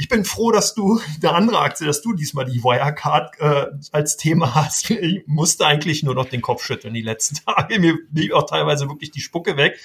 Ich 0.00 0.08
bin 0.08 0.24
froh, 0.24 0.52
dass 0.52 0.74
du 0.74 1.00
eine 1.22 1.34
andere 1.34 1.58
Aktie, 1.58 1.86
dass 1.86 2.02
du 2.02 2.14
diesmal 2.14 2.44
die 2.44 2.62
Wirecard 2.62 3.40
äh, 3.40 3.66
als 3.92 4.16
Thema 4.16 4.54
hast. 4.54 4.90
Ich 4.98 5.24
musste 5.26 5.66
eigentlich 5.66 6.02
nur 6.02 6.14
noch 6.14 6.28
den 6.28 6.40
Kopf 6.40 6.64
schütteln 6.64 6.94
die 6.94 7.02
letzten 7.02 7.36
Tage. 7.46 7.78
Mir 7.78 7.98
blieb 8.10 8.32
auch 8.32 8.46
teilweise 8.46 8.88
wirklich 8.88 9.10
die 9.10 9.20
Spucke 9.20 9.56
weg. 9.56 9.78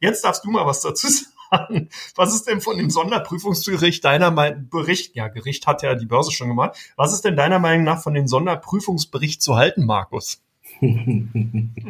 Jetzt 0.00 0.24
darfst 0.24 0.44
du 0.44 0.50
mal 0.50 0.66
was 0.66 0.80
dazu 0.80 1.08
sagen. 1.50 1.88
Was 2.14 2.34
ist 2.34 2.46
denn 2.46 2.60
von 2.60 2.78
dem 2.78 2.90
Sonderprüfungsgericht 2.90 4.04
deiner 4.04 4.30
Meinung 4.30 4.68
Bericht? 4.68 5.14
Ja, 5.14 5.28
Gericht 5.28 5.66
hat 5.66 5.82
ja 5.82 5.94
die 5.94 6.06
Börse 6.06 6.32
schon 6.32 6.48
gemacht. 6.48 6.76
Was 6.96 7.12
ist 7.12 7.24
denn 7.24 7.36
deiner 7.36 7.58
Meinung 7.58 7.84
nach 7.84 8.02
von 8.02 8.14
dem 8.14 8.26
Sonderprüfungsbericht 8.26 9.42
zu 9.42 9.56
halten, 9.56 9.84
Markus? 9.84 10.40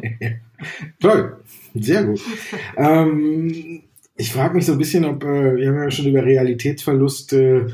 Toll, 1.01 1.37
sehr 1.75 2.05
gut. 2.05 2.21
ähm, 2.77 3.83
ich 4.17 4.33
frage 4.33 4.55
mich 4.55 4.67
so 4.67 4.73
ein 4.73 4.79
bisschen, 4.79 5.05
ob, 5.05 5.25
äh, 5.25 5.57
wir 5.57 5.69
haben 5.69 5.83
ja 5.83 5.91
schon 5.91 6.07
über 6.07 6.25
Realitätsverlust 6.25 7.33
äh, 7.33 7.67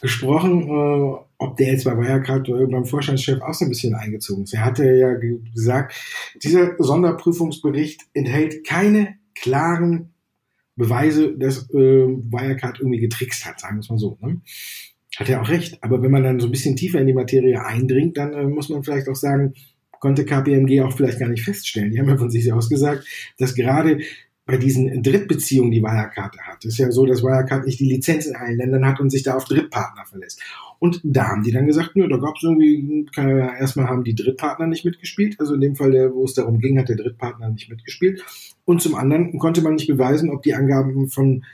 gesprochen, 0.00 0.62
äh, 0.68 1.16
ob 1.38 1.56
der 1.56 1.72
jetzt 1.72 1.84
bei 1.84 1.96
Wirecard 1.96 2.48
oder 2.48 2.66
beim 2.66 2.84
Vorstandschef 2.84 3.40
auch 3.40 3.54
so 3.54 3.64
ein 3.64 3.68
bisschen 3.68 3.94
eingezogen 3.94 4.44
ist. 4.44 4.54
Er 4.54 4.64
hatte 4.64 4.84
ja 4.84 5.14
gesagt, 5.14 5.94
dieser 6.42 6.76
Sonderprüfungsbericht 6.78 8.02
enthält 8.14 8.66
keine 8.66 9.16
klaren 9.34 10.14
Beweise, 10.76 11.36
dass 11.36 11.68
äh, 11.70 12.06
Wirecard 12.06 12.80
irgendwie 12.80 13.00
getrickst 13.00 13.44
hat, 13.44 13.60
sagen 13.60 13.76
wir 13.76 13.80
es 13.80 13.90
mal 13.90 13.98
so. 13.98 14.16
Ne? 14.20 14.40
Hat 15.16 15.28
er 15.28 15.42
auch 15.42 15.48
recht. 15.48 15.78
Aber 15.82 16.02
wenn 16.02 16.10
man 16.10 16.22
dann 16.22 16.40
so 16.40 16.46
ein 16.46 16.52
bisschen 16.52 16.76
tiefer 16.76 17.00
in 17.00 17.06
die 17.06 17.12
Materie 17.12 17.62
eindringt, 17.62 18.16
dann 18.16 18.32
äh, 18.32 18.44
muss 18.44 18.70
man 18.70 18.82
vielleicht 18.82 19.08
auch 19.08 19.16
sagen, 19.16 19.54
konnte 20.02 20.24
KPMG 20.24 20.80
auch 20.80 20.92
vielleicht 20.96 21.20
gar 21.20 21.28
nicht 21.28 21.44
feststellen. 21.44 21.92
Die 21.92 22.00
haben 22.00 22.08
ja 22.08 22.16
von 22.16 22.28
sich 22.28 22.52
aus 22.52 22.68
gesagt, 22.68 23.06
dass 23.38 23.54
gerade 23.54 24.00
bei 24.44 24.56
diesen 24.56 25.00
Drittbeziehungen, 25.04 25.70
die 25.70 25.80
Wirecard 25.80 26.36
hat. 26.38 26.64
Es 26.64 26.72
ist 26.72 26.78
ja 26.78 26.90
so, 26.90 27.06
dass 27.06 27.22
Wirecard 27.22 27.64
nicht 27.64 27.78
die 27.78 27.88
Lizenz 27.88 28.26
in 28.26 28.34
allen 28.34 28.56
Ländern 28.56 28.84
hat 28.84 28.98
und 28.98 29.10
sich 29.10 29.22
da 29.22 29.36
auf 29.36 29.44
Drittpartner 29.44 30.04
verlässt. 30.04 30.42
Und 30.80 31.00
da 31.04 31.28
haben 31.28 31.44
die 31.44 31.52
dann 31.52 31.68
gesagt, 31.68 31.94
nö, 31.94 32.08
da 32.08 32.16
gab 32.16 32.34
es 32.34 32.42
irgendwie, 32.42 33.06
erstmal 33.16 33.86
haben 33.86 34.02
die 34.02 34.16
Drittpartner 34.16 34.66
nicht 34.66 34.84
mitgespielt. 34.84 35.38
Also 35.38 35.54
in 35.54 35.60
dem 35.60 35.76
Fall, 35.76 35.92
wo 36.12 36.24
es 36.24 36.34
darum 36.34 36.58
ging, 36.58 36.80
hat 36.80 36.88
der 36.88 36.96
Drittpartner 36.96 37.50
nicht 37.50 37.70
mitgespielt. 37.70 38.24
Und 38.64 38.82
zum 38.82 38.96
anderen 38.96 39.38
konnte 39.38 39.62
man 39.62 39.74
nicht 39.74 39.86
beweisen, 39.86 40.30
ob 40.30 40.42
die 40.42 40.54
Angaben 40.54 41.10
von 41.10 41.44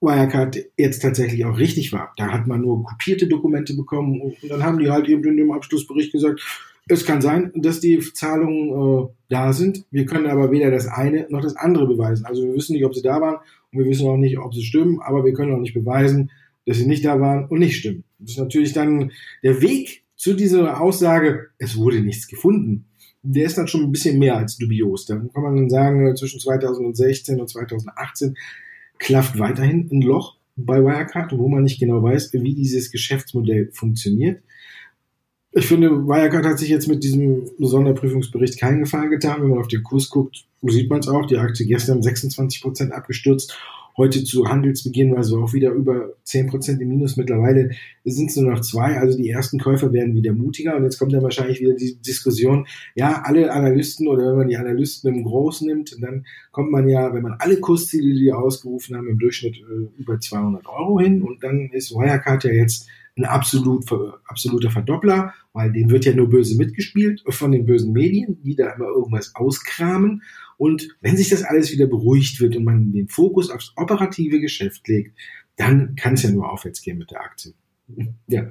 Wirecard 0.00 0.64
jetzt 0.78 1.02
tatsächlich 1.02 1.44
auch 1.44 1.58
richtig 1.58 1.92
war. 1.92 2.14
Da 2.16 2.28
hat 2.32 2.46
man 2.46 2.62
nur 2.62 2.82
kopierte 2.82 3.28
Dokumente 3.28 3.76
bekommen 3.76 4.22
und 4.22 4.36
dann 4.48 4.64
haben 4.64 4.78
die 4.78 4.90
halt 4.90 5.06
eben 5.10 5.22
in 5.24 5.36
dem 5.36 5.52
Abschlussbericht 5.52 6.10
gesagt, 6.10 6.40
es 6.88 7.04
kann 7.04 7.22
sein, 7.22 7.52
dass 7.54 7.80
die 7.80 8.00
Zahlungen 8.00 8.70
äh, 8.70 9.08
da 9.28 9.52
sind. 9.52 9.84
Wir 9.90 10.04
können 10.04 10.26
aber 10.26 10.50
weder 10.50 10.70
das 10.70 10.88
eine 10.88 11.26
noch 11.30 11.40
das 11.40 11.56
andere 11.56 11.86
beweisen. 11.86 12.26
Also 12.26 12.42
wir 12.44 12.54
wissen 12.54 12.74
nicht, 12.74 12.84
ob 12.84 12.94
sie 12.94 13.02
da 13.02 13.20
waren 13.20 13.36
und 13.72 13.78
wir 13.78 13.86
wissen 13.86 14.06
auch 14.06 14.16
nicht, 14.16 14.38
ob 14.38 14.54
sie 14.54 14.64
stimmen, 14.64 15.00
aber 15.00 15.24
wir 15.24 15.32
können 15.32 15.54
auch 15.54 15.60
nicht 15.60 15.74
beweisen, 15.74 16.30
dass 16.66 16.78
sie 16.78 16.86
nicht 16.86 17.04
da 17.04 17.20
waren 17.20 17.46
und 17.46 17.60
nicht 17.60 17.76
stimmen. 17.76 18.04
Das 18.18 18.32
ist 18.32 18.38
natürlich 18.38 18.72
dann 18.72 19.12
der 19.42 19.62
Weg 19.62 20.04
zu 20.16 20.34
dieser 20.34 20.80
Aussage, 20.80 21.48
es 21.58 21.76
wurde 21.76 22.00
nichts 22.00 22.28
gefunden. 22.28 22.86
Der 23.22 23.46
ist 23.46 23.58
dann 23.58 23.68
schon 23.68 23.82
ein 23.82 23.92
bisschen 23.92 24.18
mehr 24.18 24.36
als 24.36 24.56
dubios. 24.56 25.06
Dann 25.06 25.32
kann 25.32 25.42
man 25.42 25.56
dann 25.56 25.70
sagen, 25.70 26.06
äh, 26.06 26.14
zwischen 26.14 26.40
2016 26.40 27.40
und 27.40 27.48
2018 27.48 28.36
klafft 28.98 29.38
weiterhin 29.38 29.88
ein 29.90 30.02
Loch 30.02 30.36
bei 30.56 30.82
Wirecard, 30.82 31.32
wo 31.36 31.48
man 31.48 31.62
nicht 31.62 31.80
genau 31.80 32.02
weiß, 32.02 32.32
wie 32.32 32.54
dieses 32.54 32.90
Geschäftsmodell 32.90 33.70
funktioniert. 33.72 34.42
Ich 35.54 35.66
finde, 35.66 35.90
Wirecard 35.90 36.46
hat 36.46 36.58
sich 36.58 36.70
jetzt 36.70 36.88
mit 36.88 37.04
diesem 37.04 37.50
Sonderprüfungsbericht 37.58 38.58
keinen 38.58 38.80
Gefallen 38.80 39.10
getan. 39.10 39.42
Wenn 39.42 39.50
man 39.50 39.58
auf 39.58 39.68
den 39.68 39.82
Kurs 39.82 40.08
guckt, 40.08 40.46
sieht 40.62 40.88
man 40.88 41.00
es 41.00 41.08
auch. 41.08 41.26
Die 41.26 41.36
Aktie 41.36 41.66
gestern 41.66 42.02
26 42.02 42.62
Prozent 42.62 42.92
abgestürzt. 42.92 43.54
Heute 43.94 44.24
zu 44.24 44.48
Handelsbeginn 44.48 45.14
war 45.14 45.22
sie 45.22 45.36
auch 45.36 45.52
wieder 45.52 45.72
über 45.72 46.14
10 46.24 46.46
Prozent 46.46 46.80
im 46.80 46.88
Minus. 46.88 47.18
Mittlerweile 47.18 47.72
sind 48.06 48.30
es 48.30 48.36
nur 48.36 48.50
noch 48.50 48.62
zwei. 48.62 48.98
Also 48.98 49.18
die 49.18 49.28
ersten 49.28 49.58
Käufer 49.58 49.92
werden 49.92 50.14
wieder 50.14 50.32
mutiger. 50.32 50.74
Und 50.74 50.84
jetzt 50.84 50.98
kommt 50.98 51.12
dann 51.12 51.22
wahrscheinlich 51.22 51.60
wieder 51.60 51.74
die 51.74 51.96
Diskussion. 51.96 52.66
Ja, 52.94 53.20
alle 53.22 53.52
Analysten 53.52 54.08
oder 54.08 54.28
wenn 54.28 54.38
man 54.38 54.48
die 54.48 54.56
Analysten 54.56 55.14
im 55.14 55.22
Groß 55.22 55.60
nimmt, 55.62 55.94
dann 56.00 56.24
kommt 56.52 56.70
man 56.70 56.88
ja, 56.88 57.12
wenn 57.12 57.22
man 57.22 57.36
alle 57.38 57.60
Kursziele, 57.60 58.18
die 58.18 58.32
ausgerufen 58.32 58.96
haben, 58.96 59.08
im 59.08 59.18
Durchschnitt 59.18 59.56
äh, 59.58 60.00
über 60.00 60.18
200 60.18 60.66
Euro 60.66 60.98
hin. 60.98 61.20
Und 61.20 61.44
dann 61.44 61.68
ist 61.72 61.90
Wirecard 61.90 62.44
ja 62.44 62.52
jetzt 62.52 62.88
ein 63.16 63.24
absolut, 63.24 63.84
absoluter 64.26 64.70
Verdoppler, 64.70 65.34
weil 65.52 65.72
dem 65.72 65.90
wird 65.90 66.04
ja 66.04 66.14
nur 66.14 66.30
böse 66.30 66.56
mitgespielt 66.56 67.22
von 67.28 67.52
den 67.52 67.66
bösen 67.66 67.92
Medien, 67.92 68.40
die 68.42 68.56
da 68.56 68.72
immer 68.72 68.86
irgendwas 68.86 69.34
auskramen. 69.34 70.22
Und 70.56 70.96
wenn 71.00 71.16
sich 71.16 71.28
das 71.28 71.42
alles 71.42 71.72
wieder 71.72 71.86
beruhigt 71.86 72.40
wird 72.40 72.56
und 72.56 72.64
man 72.64 72.92
den 72.92 73.08
Fokus 73.08 73.50
aufs 73.50 73.72
operative 73.76 74.40
Geschäft 74.40 74.88
legt, 74.88 75.18
dann 75.56 75.94
kann 75.96 76.14
es 76.14 76.22
ja 76.22 76.30
nur 76.30 76.50
aufwärts 76.50 76.80
gehen 76.82 76.98
mit 76.98 77.10
der 77.10 77.20
Aktie. 77.20 77.54
Ja, 78.26 78.50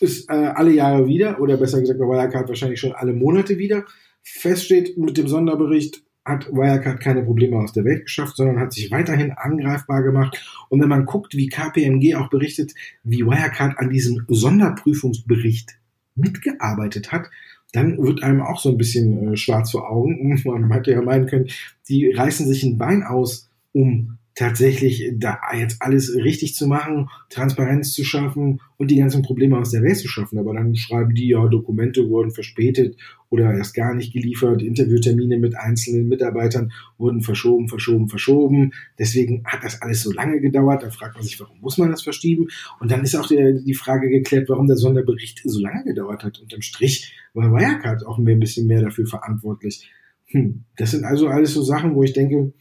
ist 0.00 0.30
äh, 0.30 0.32
alle 0.32 0.72
Jahre 0.72 1.06
wieder, 1.06 1.40
oder 1.40 1.58
besser 1.58 1.80
gesagt 1.80 1.98
bei 1.98 2.06
Wirecard 2.06 2.48
wahrscheinlich 2.48 2.80
schon 2.80 2.92
alle 2.92 3.12
Monate 3.12 3.58
wieder. 3.58 3.84
Feststeht 4.22 4.96
mit 4.96 5.18
dem 5.18 5.28
Sonderbericht, 5.28 6.02
hat 6.28 6.46
Wirecard 6.52 7.00
keine 7.00 7.22
Probleme 7.22 7.58
aus 7.58 7.72
der 7.72 7.84
Welt 7.84 8.04
geschafft, 8.04 8.36
sondern 8.36 8.60
hat 8.60 8.72
sich 8.72 8.90
weiterhin 8.90 9.32
angreifbar 9.32 10.02
gemacht. 10.02 10.38
Und 10.68 10.80
wenn 10.80 10.88
man 10.88 11.06
guckt, 11.06 11.34
wie 11.34 11.48
KPMG 11.48 12.14
auch 12.16 12.28
berichtet, 12.28 12.74
wie 13.02 13.24
Wirecard 13.24 13.78
an 13.78 13.90
diesem 13.90 14.24
Sonderprüfungsbericht 14.28 15.78
mitgearbeitet 16.14 17.12
hat, 17.12 17.30
dann 17.72 17.98
wird 17.98 18.22
einem 18.22 18.42
auch 18.42 18.60
so 18.60 18.70
ein 18.70 18.78
bisschen 18.78 19.32
äh, 19.32 19.36
schwarz 19.36 19.70
vor 19.70 19.90
Augen. 19.90 20.40
Man 20.44 20.72
hätte 20.72 20.92
ja 20.92 21.02
meinen 21.02 21.26
können, 21.26 21.48
die 21.88 22.10
reißen 22.10 22.46
sich 22.46 22.62
ein 22.62 22.78
Bein 22.78 23.02
aus, 23.02 23.50
um 23.72 24.18
tatsächlich 24.38 25.10
da 25.16 25.40
jetzt 25.52 25.82
alles 25.82 26.14
richtig 26.14 26.54
zu 26.54 26.68
machen, 26.68 27.08
Transparenz 27.28 27.92
zu 27.92 28.04
schaffen 28.04 28.60
und 28.76 28.88
die 28.88 28.98
ganzen 28.98 29.22
Probleme 29.22 29.58
aus 29.58 29.72
der 29.72 29.82
Welt 29.82 29.96
zu 29.96 30.06
schaffen. 30.06 30.38
Aber 30.38 30.54
dann 30.54 30.76
schreiben 30.76 31.12
die 31.12 31.30
ja, 31.30 31.48
Dokumente 31.48 32.08
wurden 32.08 32.30
verspätet 32.30 32.96
oder 33.30 33.52
erst 33.52 33.74
gar 33.74 33.96
nicht 33.96 34.12
geliefert, 34.12 34.62
Interviewtermine 34.62 35.38
mit 35.38 35.56
einzelnen 35.56 36.06
Mitarbeitern 36.06 36.70
wurden 36.98 37.20
verschoben, 37.20 37.68
verschoben, 37.68 38.08
verschoben. 38.08 38.70
Deswegen 38.96 39.42
hat 39.44 39.64
das 39.64 39.82
alles 39.82 40.02
so 40.02 40.12
lange 40.12 40.40
gedauert. 40.40 40.84
Da 40.84 40.90
fragt 40.90 41.16
man 41.16 41.24
sich, 41.24 41.40
warum 41.40 41.58
muss 41.60 41.76
man 41.76 41.90
das 41.90 42.02
verschieben? 42.02 42.46
Und 42.78 42.92
dann 42.92 43.02
ist 43.02 43.16
auch 43.16 43.26
die, 43.26 43.60
die 43.66 43.74
Frage 43.74 44.08
geklärt, 44.08 44.48
warum 44.48 44.68
der 44.68 44.76
Sonderbericht 44.76 45.42
so 45.44 45.58
lange 45.58 45.82
gedauert 45.82 46.22
hat. 46.22 46.38
Unterm 46.38 46.62
Strich 46.62 47.12
war 47.34 47.50
Wirecard 47.52 48.06
auch 48.06 48.18
ein 48.18 48.38
bisschen 48.38 48.68
mehr 48.68 48.82
dafür 48.82 49.06
verantwortlich. 49.06 49.90
Hm. 50.26 50.62
Das 50.76 50.92
sind 50.92 51.02
also 51.02 51.26
alles 51.26 51.54
so 51.54 51.62
Sachen, 51.62 51.96
wo 51.96 52.04
ich 52.04 52.12
denke, 52.12 52.52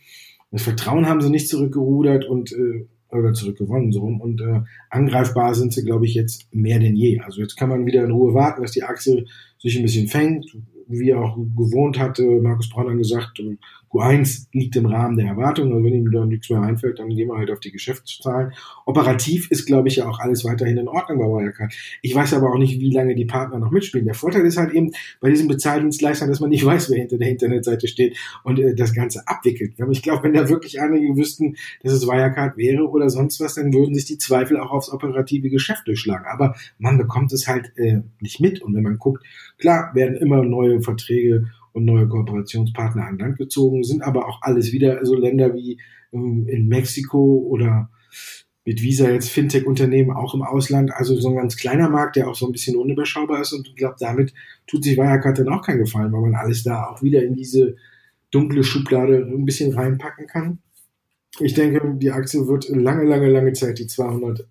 das 0.51 0.63
Vertrauen 0.63 1.07
haben 1.07 1.21
sie 1.21 1.29
nicht 1.29 1.49
zurückgerudert 1.49 2.25
und 2.25 2.51
äh, 2.51 2.87
oder 3.09 3.33
zurückgewonnen 3.33 3.91
so 3.91 4.01
rum 4.01 4.19
und 4.19 4.41
äh, 4.41 4.61
angreifbar 4.89 5.55
sind 5.55 5.73
sie, 5.73 5.83
glaube 5.83 6.05
ich, 6.05 6.13
jetzt 6.13 6.53
mehr 6.53 6.79
denn 6.79 6.95
je. 6.95 7.19
Also 7.19 7.41
jetzt 7.41 7.55
kann 7.55 7.69
man 7.69 7.85
wieder 7.85 8.03
in 8.03 8.11
Ruhe 8.11 8.33
warten, 8.33 8.61
dass 8.61 8.71
die 8.71 8.83
Achse 8.83 9.25
sich 9.59 9.77
ein 9.77 9.83
bisschen 9.83 10.07
fängt, 10.07 10.57
wie 10.87 11.11
er 11.11 11.21
auch 11.21 11.37
gewohnt 11.37 11.99
hatte, 11.99 12.23
Markus 12.41 12.69
Braun 12.69 12.97
gesagt, 12.97 13.41
Q1 13.91 14.47
liegt 14.51 14.75
im 14.75 14.85
Rahmen 14.85 15.17
der 15.17 15.27
Erwartungen. 15.27 15.71
Also 15.71 15.83
wenn 15.83 15.93
ihm 15.93 16.11
da 16.11 16.25
nichts 16.25 16.49
mehr 16.49 16.61
einfällt, 16.61 16.99
dann 16.99 17.09
gehen 17.09 17.29
wir 17.29 17.37
halt 17.37 17.51
auf 17.51 17.59
die 17.59 17.71
Geschäftszahlen. 17.71 18.53
Operativ 18.85 19.49
ist, 19.51 19.65
glaube 19.65 19.87
ich, 19.87 19.97
ja 19.97 20.07
auch 20.07 20.19
alles 20.19 20.43
weiterhin 20.43 20.77
in 20.77 20.87
Ordnung 20.87 21.19
bei 21.19 21.25
Wirecard. 21.25 21.73
Ich 22.01 22.13
weiß 22.13 22.33
aber 22.33 22.51
auch 22.51 22.57
nicht, 22.57 22.79
wie 22.79 22.91
lange 22.91 23.15
die 23.15 23.25
Partner 23.25 23.59
noch 23.59 23.71
mitspielen. 23.71 24.05
Der 24.05 24.15
Vorteil 24.15 24.45
ist 24.45 24.57
halt 24.57 24.73
eben 24.73 24.91
bei 25.19 25.29
diesen 25.29 25.47
Bezahldienstleistern, 25.47 26.29
dass 26.29 26.39
man 26.39 26.49
nicht 26.49 26.65
weiß, 26.65 26.89
wer 26.89 26.97
hinter 26.97 27.17
der 27.17 27.29
Internetseite 27.29 27.87
steht 27.87 28.17
und 28.43 28.59
äh, 28.59 28.75
das 28.75 28.93
Ganze 28.93 29.27
abwickelt. 29.27 29.75
Ich 29.91 30.01
glaube, 30.01 30.23
wenn 30.23 30.33
da 30.33 30.49
wirklich 30.49 30.81
einige 30.81 31.15
wüssten, 31.15 31.55
dass 31.83 31.93
es 31.93 32.07
Wirecard 32.07 32.57
wäre 32.57 32.87
oder 32.87 33.09
sonst 33.09 33.39
was, 33.39 33.55
dann 33.55 33.73
würden 33.73 33.95
sich 33.95 34.05
die 34.05 34.17
Zweifel 34.17 34.59
auch 34.59 34.71
aufs 34.71 34.91
operative 34.91 35.49
Geschäft 35.49 35.87
durchschlagen. 35.87 36.25
Aber 36.29 36.55
man 36.79 36.97
bekommt 36.97 37.31
es 37.33 37.47
halt 37.47 37.71
äh, 37.77 38.01
nicht 38.19 38.39
mit. 38.39 38.61
Und 38.61 38.75
wenn 38.75 38.83
man 38.83 38.97
guckt, 38.97 39.23
klar, 39.57 39.91
werden 39.93 40.17
immer 40.17 40.43
neue 40.43 40.81
Verträge 40.81 41.47
und 41.77 41.85
neue 41.85 42.07
Kooperationspartner 42.07 43.05
an 43.05 43.19
Land 43.19 43.37
gezogen, 43.37 43.83
sind 43.83 44.01
aber 44.01 44.27
auch 44.27 44.41
alles 44.41 44.71
wieder 44.71 45.05
so 45.05 45.15
Länder 45.15 45.53
wie 45.53 45.79
ähm, 46.11 46.47
in 46.47 46.67
Mexiko 46.67 47.45
oder 47.47 47.91
mit 48.65 48.81
Visa 48.81 49.09
jetzt 49.09 49.29
Fintech-Unternehmen 49.29 50.11
auch 50.11 50.33
im 50.33 50.41
Ausland, 50.41 50.91
also 50.91 51.15
so 51.15 51.29
ein 51.29 51.35
ganz 51.35 51.55
kleiner 51.55 51.87
Markt, 51.87 52.15
der 52.15 52.27
auch 52.27 52.35
so 52.35 52.47
ein 52.47 52.51
bisschen 52.51 52.75
unüberschaubar 52.75 53.41
ist 53.41 53.53
und 53.53 53.67
ich 53.67 53.75
glaube, 53.75 53.95
damit 53.99 54.33
tut 54.65 54.83
sich 54.83 54.97
Wirecard 54.97 55.37
dann 55.37 55.49
auch 55.49 55.61
keinen 55.61 55.77
Gefallen, 55.77 56.11
weil 56.11 56.21
man 56.21 56.35
alles 56.35 56.63
da 56.63 56.87
auch 56.87 57.03
wieder 57.03 57.23
in 57.23 57.35
diese 57.35 57.75
dunkle 58.31 58.63
Schublade 58.63 59.17
ein 59.17 59.45
bisschen 59.45 59.71
reinpacken 59.71 60.25
kann. 60.25 60.57
Ich 61.39 61.53
denke, 61.53 61.95
die 61.99 62.11
Aktie 62.11 62.47
wird 62.47 62.67
lange, 62.69 63.03
lange, 63.03 63.29
lange 63.29 63.53
Zeit 63.53 63.77
die 63.77 63.87
200 63.87 64.47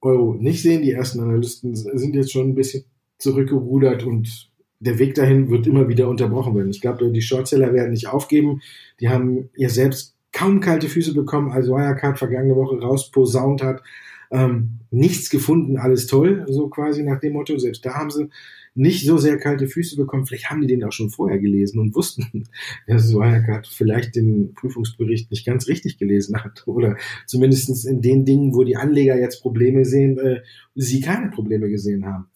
Euro 0.00 0.34
nicht 0.34 0.62
sehen. 0.62 0.82
Die 0.82 0.92
ersten 0.92 1.18
Analysten 1.18 1.74
sind 1.74 2.14
jetzt 2.14 2.32
schon 2.32 2.50
ein 2.50 2.54
bisschen 2.54 2.84
zurückgerudert 3.18 4.04
und 4.04 4.50
der 4.80 4.98
Weg 4.98 5.14
dahin 5.14 5.50
wird 5.50 5.66
immer 5.66 5.88
wieder 5.88 6.08
unterbrochen 6.08 6.54
werden. 6.54 6.70
Ich 6.70 6.80
glaube, 6.80 7.10
die 7.10 7.22
Shortseller 7.22 7.72
werden 7.72 7.92
nicht 7.92 8.08
aufgeben. 8.08 8.60
Die 9.00 9.08
haben 9.08 9.48
ihr 9.56 9.70
selbst 9.70 10.14
kaum 10.32 10.60
kalte 10.60 10.88
Füße 10.88 11.14
bekommen, 11.14 11.50
als 11.50 11.68
Wirecard 11.68 12.18
vergangene 12.18 12.56
Woche 12.56 12.78
rausposaunt 12.78 13.62
hat. 13.62 13.82
Ähm, 14.30 14.80
nichts 14.90 15.30
gefunden, 15.30 15.78
alles 15.78 16.08
toll, 16.08 16.44
so 16.48 16.68
quasi 16.68 17.02
nach 17.02 17.20
dem 17.20 17.34
Motto. 17.34 17.56
Selbst 17.58 17.84
da 17.86 17.94
haben 17.94 18.10
sie 18.10 18.28
nicht 18.74 19.06
so 19.06 19.16
sehr 19.16 19.38
kalte 19.38 19.66
Füße 19.66 19.96
bekommen. 19.96 20.26
Vielleicht 20.26 20.50
haben 20.50 20.60
die 20.60 20.66
den 20.66 20.84
auch 20.84 20.92
schon 20.92 21.10
vorher 21.10 21.38
gelesen 21.38 21.78
und 21.78 21.94
wussten, 21.94 22.44
dass 22.86 23.14
Wirecard 23.14 23.66
vielleicht 23.66 24.16
den 24.16 24.52
Prüfungsbericht 24.54 25.30
nicht 25.30 25.46
ganz 25.46 25.66
richtig 25.68 25.98
gelesen 25.98 26.44
hat. 26.44 26.64
Oder 26.66 26.96
zumindestens 27.24 27.84
in 27.84 28.02
den 28.02 28.24
Dingen, 28.24 28.54
wo 28.54 28.64
die 28.64 28.76
Anleger 28.76 29.18
jetzt 29.18 29.40
Probleme 29.40 29.84
sehen, 29.84 30.18
äh, 30.18 30.42
sie 30.74 31.00
keine 31.00 31.30
Probleme 31.30 31.70
gesehen 31.70 32.04
haben. 32.04 32.26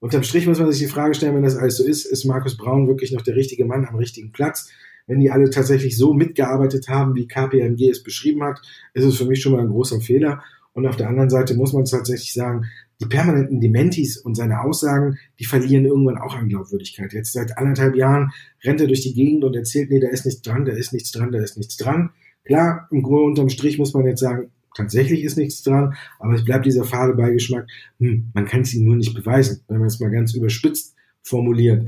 Unterm 0.00 0.22
Strich 0.22 0.46
muss 0.46 0.58
man 0.58 0.72
sich 0.72 0.80
die 0.80 0.92
Frage 0.92 1.14
stellen, 1.14 1.36
wenn 1.36 1.42
das 1.42 1.56
alles 1.56 1.76
so 1.76 1.84
ist, 1.84 2.06
ist 2.06 2.24
Markus 2.24 2.56
Braun 2.56 2.88
wirklich 2.88 3.12
noch 3.12 3.20
der 3.20 3.36
richtige 3.36 3.66
Mann 3.66 3.84
am 3.84 3.96
richtigen 3.96 4.32
Platz? 4.32 4.70
Wenn 5.06 5.20
die 5.20 5.30
alle 5.30 5.50
tatsächlich 5.50 5.96
so 5.96 6.14
mitgearbeitet 6.14 6.88
haben, 6.88 7.14
wie 7.14 7.28
KPMG 7.28 7.90
es 7.90 8.02
beschrieben 8.02 8.42
hat, 8.42 8.60
ist 8.94 9.04
es 9.04 9.16
für 9.16 9.26
mich 9.26 9.42
schon 9.42 9.52
mal 9.52 9.60
ein 9.60 9.68
großer 9.68 10.00
Fehler. 10.00 10.42
Und 10.72 10.86
auf 10.86 10.96
der 10.96 11.08
anderen 11.08 11.28
Seite 11.28 11.54
muss 11.54 11.72
man 11.72 11.84
tatsächlich 11.84 12.32
sagen, 12.32 12.64
die 13.00 13.06
permanenten 13.06 13.60
Dementis 13.60 14.16
und 14.16 14.36
seine 14.36 14.62
Aussagen, 14.62 15.18
die 15.38 15.44
verlieren 15.44 15.84
irgendwann 15.84 16.18
auch 16.18 16.34
an 16.34 16.48
Glaubwürdigkeit. 16.48 17.12
Jetzt 17.12 17.32
seit 17.32 17.58
anderthalb 17.58 17.96
Jahren 17.96 18.30
rennt 18.62 18.80
er 18.80 18.86
durch 18.86 19.02
die 19.02 19.14
Gegend 19.14 19.44
und 19.44 19.56
erzählt, 19.56 19.90
nee, 19.90 20.00
da 20.00 20.08
ist 20.08 20.24
nichts 20.24 20.42
dran, 20.42 20.64
da 20.64 20.72
ist 20.72 20.92
nichts 20.92 21.10
dran, 21.10 21.32
da 21.32 21.40
ist 21.40 21.58
nichts 21.58 21.76
dran. 21.76 22.10
Klar, 22.44 22.88
im 22.90 23.02
Grunde 23.02 23.24
unterm 23.24 23.48
Strich 23.48 23.78
muss 23.78 23.94
man 23.94 24.06
jetzt 24.06 24.20
sagen, 24.20 24.50
tatsächlich 24.80 25.24
ist 25.24 25.36
nichts 25.36 25.62
dran, 25.62 25.94
aber 26.18 26.34
es 26.34 26.44
bleibt 26.44 26.66
dieser 26.66 26.84
fade 26.84 27.14
Beigeschmack, 27.14 27.66
hm, 27.98 28.30
man 28.34 28.46
kann 28.46 28.62
es 28.62 28.74
ihm 28.74 28.84
nur 28.84 28.96
nicht 28.96 29.14
beweisen, 29.14 29.62
wenn 29.68 29.78
man 29.78 29.88
es 29.88 30.00
mal 30.00 30.10
ganz 30.10 30.34
überspitzt 30.34 30.94
formuliert. 31.22 31.86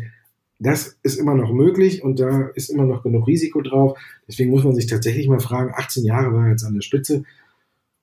Das 0.58 0.98
ist 1.02 1.18
immer 1.18 1.34
noch 1.34 1.52
möglich 1.52 2.04
und 2.04 2.20
da 2.20 2.48
ist 2.54 2.70
immer 2.70 2.84
noch 2.84 3.02
genug 3.02 3.26
Risiko 3.26 3.62
drauf. 3.62 3.98
Deswegen 4.28 4.50
muss 4.50 4.62
man 4.62 4.76
sich 4.76 4.86
tatsächlich 4.86 5.26
mal 5.26 5.40
fragen, 5.40 5.72
18 5.74 6.04
Jahre 6.04 6.32
war 6.32 6.44
er 6.44 6.50
jetzt 6.52 6.64
an 6.64 6.74
der 6.74 6.82
Spitze, 6.82 7.24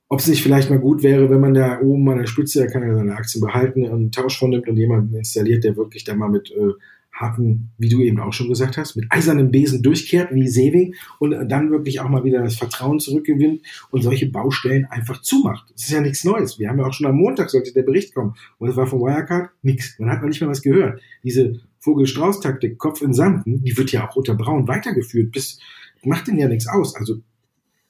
ob 0.10 0.20
es 0.20 0.28
nicht 0.28 0.42
vielleicht 0.42 0.72
mal 0.72 0.80
gut 0.80 1.04
wäre, 1.04 1.30
wenn 1.30 1.40
man 1.40 1.54
da 1.54 1.80
oben 1.80 2.10
an 2.10 2.18
der 2.18 2.26
Spitze, 2.26 2.62
er 2.62 2.72
kann 2.72 2.82
ja 2.82 2.96
seine 2.96 3.16
Aktien 3.16 3.42
behalten, 3.42 3.86
einen 3.86 4.12
Tausch 4.12 4.40
vornimmt 4.40 4.68
und 4.68 4.76
jemanden 4.76 5.16
installiert, 5.16 5.64
der 5.64 5.78
wirklich 5.78 6.04
da 6.04 6.16
mal 6.16 6.30
mit 6.30 6.52
äh, 6.52 6.74
harten, 7.20 7.72
wie 7.78 7.90
du 7.90 8.02
eben 8.02 8.20
auch 8.20 8.32
schon 8.32 8.48
gesagt 8.48 8.78
hast, 8.78 8.96
mit 8.96 9.06
eisernem 9.10 9.52
Besen 9.52 9.84
durchkehrt 9.84 10.34
wie 10.34 10.48
Sevi 10.48 10.96
und 11.20 11.32
dann 11.50 11.70
wirklich 11.70 12.00
auch 12.00 12.08
mal 12.08 12.24
wieder 12.24 12.42
das 12.42 12.56
Vertrauen 12.56 13.00
zurückgewinnt 13.00 13.62
und 13.92 14.02
solche 14.02 14.30
Baustellen 14.30 14.86
einfach 14.86 15.22
zumacht. 15.22 15.70
Das 15.74 15.84
ist 15.84 15.92
ja 15.92 16.02
nichts 16.02 16.24
Neues. 16.24 16.60
Wir 16.60 16.70
haben 16.70 16.80
ja 16.80 16.86
auch 16.86 16.94
schon 16.94 17.08
am 17.08 17.18
Montag 17.18 17.50
sollte 17.50 17.74
der 17.74 17.84
Bericht 17.84 18.16
kommen 18.16 18.36
und 18.58 18.70
es 18.70 18.76
war 18.76 18.88
von 18.88 19.02
Wirecard 19.02 19.50
nichts. 19.62 20.00
Man 20.00 20.10
hat 20.10 20.22
man 20.22 20.30
nicht 20.30 20.40
mehr 20.40 20.50
was 20.50 20.62
gehört. 20.62 21.02
Diese 21.24 21.60
Vogel-Strauß-Taktik, 21.80 22.78
Kopf 22.78 23.02
in 23.02 23.14
Sanden, 23.14 23.64
die 23.64 23.78
wird 23.78 23.92
ja 23.92 24.08
auch 24.08 24.16
unter 24.16 24.36
Braun 24.36 24.68
weitergeführt, 24.68 25.32
bis 25.32 25.60
macht 26.04 26.28
denn 26.28 26.38
ja 26.38 26.48
nichts 26.48 26.68
aus. 26.68 26.96
Also 26.96 27.18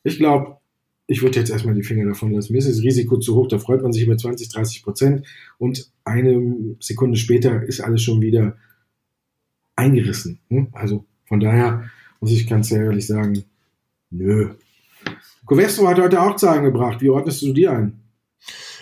ich 0.03 0.17
glaube, 0.17 0.57
ich 1.05 1.21
würde 1.21 1.39
jetzt 1.39 1.49
erstmal 1.49 1.75
die 1.75 1.83
Finger 1.83 2.05
davon 2.05 2.31
lassen. 2.31 2.53
Mir 2.53 2.59
ist 2.59 2.69
das 2.69 2.83
Risiko 2.83 3.17
zu 3.17 3.35
hoch, 3.35 3.47
da 3.47 3.57
freut 3.57 3.81
man 3.81 3.91
sich 3.91 4.03
über 4.03 4.17
20, 4.17 4.49
30 4.49 4.83
Prozent 4.83 5.27
und 5.57 5.91
eine 6.03 6.75
Sekunde 6.79 7.17
später 7.17 7.63
ist 7.63 7.81
alles 7.81 8.03
schon 8.03 8.21
wieder 8.21 8.57
eingerissen. 9.79 10.39
Ne? 10.49 10.67
Also 10.73 11.05
von 11.25 11.39
daher 11.39 11.89
muss 12.19 12.31
ich 12.31 12.47
ganz 12.47 12.71
ehrlich 12.71 13.07
sagen, 13.07 13.43
nö. 14.11 14.55
Covestro 15.45 15.87
hat 15.87 15.99
heute 15.99 16.21
auch 16.21 16.35
Zahlen 16.35 16.63
gebracht. 16.63 17.01
Wie 17.01 17.09
ordnest 17.09 17.41
du 17.41 17.53
die 17.53 17.67
ein? 17.67 17.99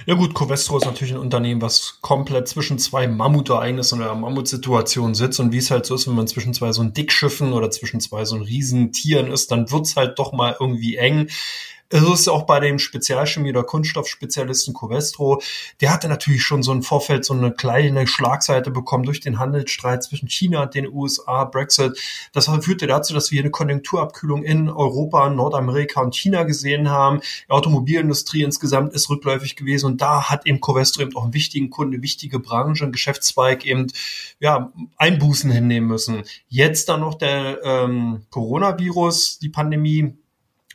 Ja 0.05 0.13
gut, 0.15 0.33
Covestro 0.33 0.77
ist 0.77 0.85
natürlich 0.85 1.13
ein 1.13 1.19
Unternehmen, 1.19 1.61
was 1.61 1.99
komplett 2.01 2.47
zwischen 2.47 2.79
zwei 2.79 3.07
Mammutereignissen 3.07 3.99
oder 3.99 4.15
Mammutsituationen 4.15 5.15
sitzt 5.15 5.39
und 5.39 5.51
wie 5.51 5.57
es 5.57 5.71
halt 5.71 5.85
so 5.85 5.95
ist, 5.95 6.07
wenn 6.07 6.15
man 6.15 6.27
zwischen 6.27 6.53
zwei 6.53 6.71
so 6.71 6.81
ein 6.81 6.93
Dickschiffen 6.93 7.53
oder 7.53 7.71
zwischen 7.71 7.99
zwei 7.99 8.23
so 8.23 8.35
ein 8.35 8.41
Riesentieren 8.41 9.31
ist, 9.31 9.51
dann 9.51 9.71
wird's 9.71 9.95
halt 9.95 10.17
doch 10.19 10.33
mal 10.33 10.55
irgendwie 10.59 10.95
eng. 10.95 11.27
So 11.89 12.13
ist 12.13 12.27
auch 12.27 12.43
bei 12.43 12.59
dem 12.59 12.79
Spezialchemie 12.79 13.51
oder 13.51 13.63
Kunststoffspezialisten 13.63 14.73
Covestro. 14.73 15.41
Der 15.79 15.93
hatte 15.93 16.09
natürlich 16.09 16.43
schon 16.43 16.61
so 16.61 16.73
ein 16.73 16.81
Vorfeld, 16.81 17.23
so 17.23 17.33
eine 17.33 17.53
kleine 17.53 18.07
Schlagseite 18.07 18.71
bekommen 18.71 19.05
durch 19.05 19.21
den 19.21 19.39
Handelsstreit 19.39 20.03
zwischen 20.03 20.27
China 20.27 20.63
und 20.63 20.75
den 20.75 20.91
USA, 20.91 21.45
Brexit. 21.45 21.97
Das 22.33 22.49
führte 22.61 22.87
dazu, 22.87 23.13
dass 23.13 23.31
wir 23.31 23.39
eine 23.39 23.51
Konjunkturabkühlung 23.51 24.43
in 24.43 24.69
Europa, 24.69 25.29
Nordamerika 25.29 26.01
und 26.01 26.13
China 26.13 26.43
gesehen 26.43 26.89
haben. 26.89 27.21
Die 27.47 27.51
Automobilindustrie 27.51 28.43
insgesamt 28.43 28.93
ist 28.93 29.09
rückläufig 29.09 29.55
gewesen 29.55 29.85
und 29.85 30.01
da 30.01 30.29
hat 30.29 30.45
eben 30.45 30.59
Covestro 30.59 31.03
eben 31.03 31.15
auch 31.15 31.23
einen 31.23 31.33
wichtigen 31.33 31.69
Kunde, 31.69 32.01
wichtige 32.01 32.39
Branche, 32.39 32.83
einen 32.83 32.91
Geschäftszweig 32.91 33.65
eben, 33.65 33.87
ja, 34.41 34.73
Einbußen 34.97 35.49
hinnehmen 35.51 35.87
müssen. 35.87 36.23
Jetzt 36.49 36.89
dann 36.89 36.99
noch 36.99 37.15
der 37.15 37.63
ähm, 37.63 38.25
Coronavirus, 38.29 39.39
die 39.39 39.49
Pandemie, 39.49 40.17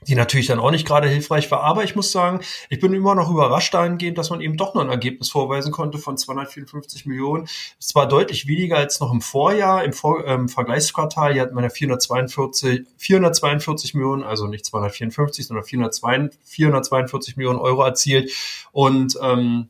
die 0.07 0.15
natürlich 0.15 0.47
dann 0.47 0.59
auch 0.59 0.71
nicht 0.71 0.87
gerade 0.87 1.09
hilfreich 1.09 1.51
war. 1.51 1.63
Aber 1.63 1.85
ich 1.85 1.95
muss 1.95 2.13
sagen, 2.13 2.41
ich 2.69 2.81
bin 2.81 2.93
immer 2.93 3.15
noch 3.15 3.31
überrascht 3.31 3.75
dahingehend, 3.75 4.19
dass 4.19 4.31
man 4.31 4.41
eben 4.41 4.57
doch 4.57 4.75
noch 4.75 4.83
ein 4.83 4.89
Ergebnis 4.89 5.31
vorweisen 5.31 5.73
konnte 5.73 5.99
von 5.99 6.17
254 6.17 7.07
Millionen. 7.07 7.49
Es 7.79 7.95
war 7.95 8.09
deutlich 8.09 8.47
weniger 8.47 8.77
als 8.77 9.01
noch 9.01 9.13
im 9.13 9.21
Vorjahr. 9.21 9.85
Im 9.85 9.93
Vor 9.93 10.27
ähm, 10.27 10.49
Vergleichsquartal 10.49 11.33
hier 11.33 11.43
hat 11.43 11.53
man 11.53 11.65
ja 11.65 11.71
442, 11.71 12.87
442 12.97 13.95
Millionen, 13.95 14.23
also 14.23 14.47
nicht 14.47 14.65
254, 14.67 15.47
sondern 15.47 15.65
442, 15.65 16.41
442 16.45 17.37
Millionen 17.37 17.59
Euro 17.59 17.83
erzielt. 17.83 18.31
Und 18.73 19.19
ähm, 19.23 19.69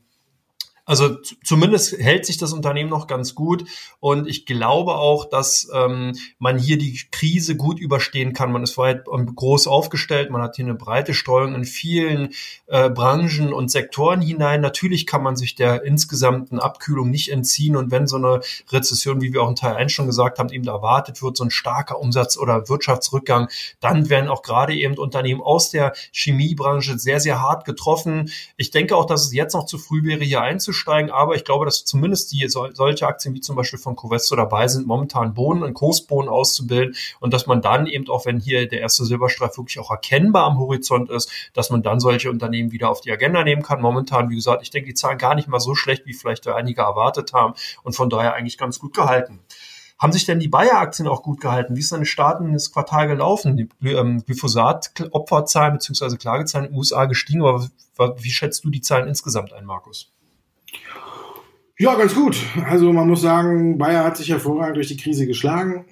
also 0.85 1.15
zumindest 1.43 1.97
hält 1.97 2.25
sich 2.25 2.37
das 2.37 2.51
Unternehmen 2.51 2.89
noch 2.89 3.07
ganz 3.07 3.35
gut 3.35 3.63
und 4.01 4.27
ich 4.27 4.45
glaube 4.45 4.95
auch, 4.95 5.23
dass 5.29 5.69
ähm, 5.73 6.13
man 6.39 6.57
hier 6.57 6.77
die 6.77 6.99
Krise 7.09 7.55
gut 7.55 7.79
überstehen 7.79 8.33
kann. 8.33 8.51
Man 8.51 8.63
ist 8.63 8.77
weit 8.77 9.05
groß 9.05 9.67
aufgestellt, 9.67 10.29
man 10.29 10.41
hat 10.41 10.57
hier 10.57 10.65
eine 10.65 10.73
breite 10.73 11.13
Streuung 11.13 11.55
in 11.55 11.63
vielen 11.63 12.33
äh, 12.67 12.89
Branchen 12.89 13.53
und 13.53 13.71
Sektoren 13.71 14.21
hinein. 14.21 14.59
Natürlich 14.59 15.07
kann 15.07 15.23
man 15.23 15.37
sich 15.37 15.55
der 15.55 15.83
insgesamten 15.83 16.59
Abkühlung 16.59 17.09
nicht 17.09 17.31
entziehen 17.31 17.77
und 17.77 17.89
wenn 17.91 18.05
so 18.05 18.17
eine 18.17 18.41
Rezession, 18.69 19.21
wie 19.21 19.31
wir 19.31 19.41
auch 19.41 19.49
in 19.49 19.55
Teil 19.55 19.75
1 19.75 19.89
schon 19.89 20.07
gesagt 20.07 20.37
haben, 20.37 20.51
eben 20.51 20.67
erwartet 20.67 21.23
wird, 21.23 21.37
so 21.37 21.45
ein 21.45 21.51
starker 21.51 21.97
Umsatz- 21.97 22.37
oder 22.37 22.67
Wirtschaftsrückgang, 22.67 23.47
dann 23.79 24.09
werden 24.09 24.27
auch 24.27 24.41
gerade 24.41 24.75
eben 24.75 24.97
Unternehmen 24.97 25.41
aus 25.41 25.71
der 25.71 25.93
Chemiebranche 26.11 26.99
sehr, 26.99 27.21
sehr 27.21 27.41
hart 27.41 27.63
getroffen. 27.63 28.29
Ich 28.57 28.69
denke 28.69 28.97
auch, 28.97 29.05
dass 29.05 29.25
es 29.25 29.33
jetzt 29.33 29.53
noch 29.53 29.65
zu 29.65 29.77
früh 29.77 30.03
wäre, 30.03 30.25
hier 30.25 30.41
einzusteigen 30.41 30.72
einzusteigen, 30.73 31.11
aber 31.11 31.35
ich 31.35 31.45
glaube, 31.45 31.65
dass 31.65 31.85
zumindest 31.85 32.31
die 32.31 32.47
solche 32.47 33.07
Aktien 33.07 33.35
wie 33.35 33.41
zum 33.41 33.55
Beispiel 33.55 33.79
von 33.79 33.95
Covestro 33.95 34.35
dabei 34.35 34.67
sind, 34.67 34.87
momentan 34.87 35.33
Bohnen 35.33 35.63
und 35.63 35.73
Kursbohnen 35.73 36.29
auszubilden 36.29 36.95
und 37.19 37.33
dass 37.33 37.47
man 37.47 37.61
dann 37.61 37.85
eben 37.85 38.09
auch, 38.09 38.25
wenn 38.25 38.39
hier 38.39 38.67
der 38.67 38.81
erste 38.81 39.05
Silberstreif 39.05 39.57
wirklich 39.57 39.79
auch 39.79 39.91
erkennbar 39.91 40.45
am 40.45 40.57
Horizont 40.57 41.09
ist, 41.09 41.29
dass 41.53 41.69
man 41.69 41.83
dann 41.83 41.99
solche 41.99 42.29
Unternehmen 42.29 42.71
wieder 42.71 42.89
auf 42.89 43.01
die 43.01 43.11
Agenda 43.11 43.43
nehmen 43.43 43.61
kann. 43.61 43.81
Momentan, 43.81 44.29
wie 44.29 44.35
gesagt, 44.35 44.63
ich 44.63 44.71
denke, 44.71 44.89
die 44.89 44.95
Zahlen 44.95 45.17
gar 45.17 45.35
nicht 45.35 45.47
mal 45.47 45.59
so 45.59 45.75
schlecht, 45.75 46.05
wie 46.05 46.13
vielleicht 46.13 46.47
einige 46.47 46.81
erwartet 46.81 47.33
haben 47.33 47.53
und 47.83 47.95
von 47.95 48.09
daher 48.09 48.33
eigentlich 48.33 48.57
ganz 48.57 48.79
gut 48.79 48.93
gehalten. 48.93 49.39
Haben 49.99 50.11
sich 50.11 50.25
denn 50.25 50.39
die 50.39 50.49
Bayer-Aktien 50.49 51.07
auch 51.07 51.23
gut 51.23 51.39
gehalten? 51.39 51.75
Wie 51.77 51.79
ist 51.79 51.91
denn 51.91 52.03
Starten 52.03 52.49
ins 52.49 52.73
Quartal 52.73 53.07
gelaufen? 53.07 53.55
Die 53.55 53.69
ähm, 53.89 54.25
Glyphosat-Opferzahlen 54.25 55.77
bzw. 55.77 56.17
Klagezahlen 56.17 56.65
in 56.65 56.73
den 56.73 56.77
USA 56.77 57.05
gestiegen, 57.05 57.43
aber 57.45 57.69
wie 58.17 58.31
schätzt 58.31 58.65
du 58.65 58.69
die 58.69 58.81
Zahlen 58.81 59.07
insgesamt 59.07 59.53
ein, 59.53 59.63
Markus? 59.63 60.11
Ja, 61.77 61.95
ganz 61.95 62.13
gut. 62.13 62.37
Also 62.65 62.93
man 62.93 63.07
muss 63.07 63.21
sagen, 63.21 63.77
Bayer 63.77 64.03
hat 64.03 64.17
sich 64.17 64.29
hervorragend 64.29 64.77
durch 64.77 64.87
die 64.87 64.97
Krise 64.97 65.27
geschlagen. 65.27 65.85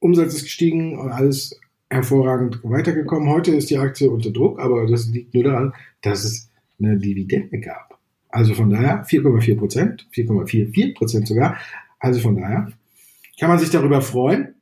Umsatz 0.00 0.34
ist 0.34 0.44
gestiegen 0.44 0.98
und 0.98 1.10
alles 1.10 1.58
hervorragend 1.88 2.60
weitergekommen. 2.62 3.30
Heute 3.30 3.52
ist 3.52 3.70
die 3.70 3.78
Aktie 3.78 4.10
unter 4.10 4.30
Druck, 4.30 4.60
aber 4.60 4.86
das 4.86 5.08
liegt 5.08 5.34
nur 5.34 5.44
daran, 5.44 5.72
dass 6.02 6.24
es 6.24 6.50
eine 6.78 6.98
Dividende 6.98 7.58
gab. 7.58 7.98
Also 8.28 8.54
von 8.54 8.70
daher 8.70 9.04
4,4 9.04 9.56
Prozent, 9.56 10.08
4,44 10.14 10.94
Prozent 10.94 11.26
sogar. 11.26 11.56
Also 11.98 12.20
von 12.20 12.36
daher 12.36 12.70
kann 13.38 13.48
man 13.48 13.58
sich 13.58 13.70
darüber 13.70 14.02
freuen. 14.02 14.54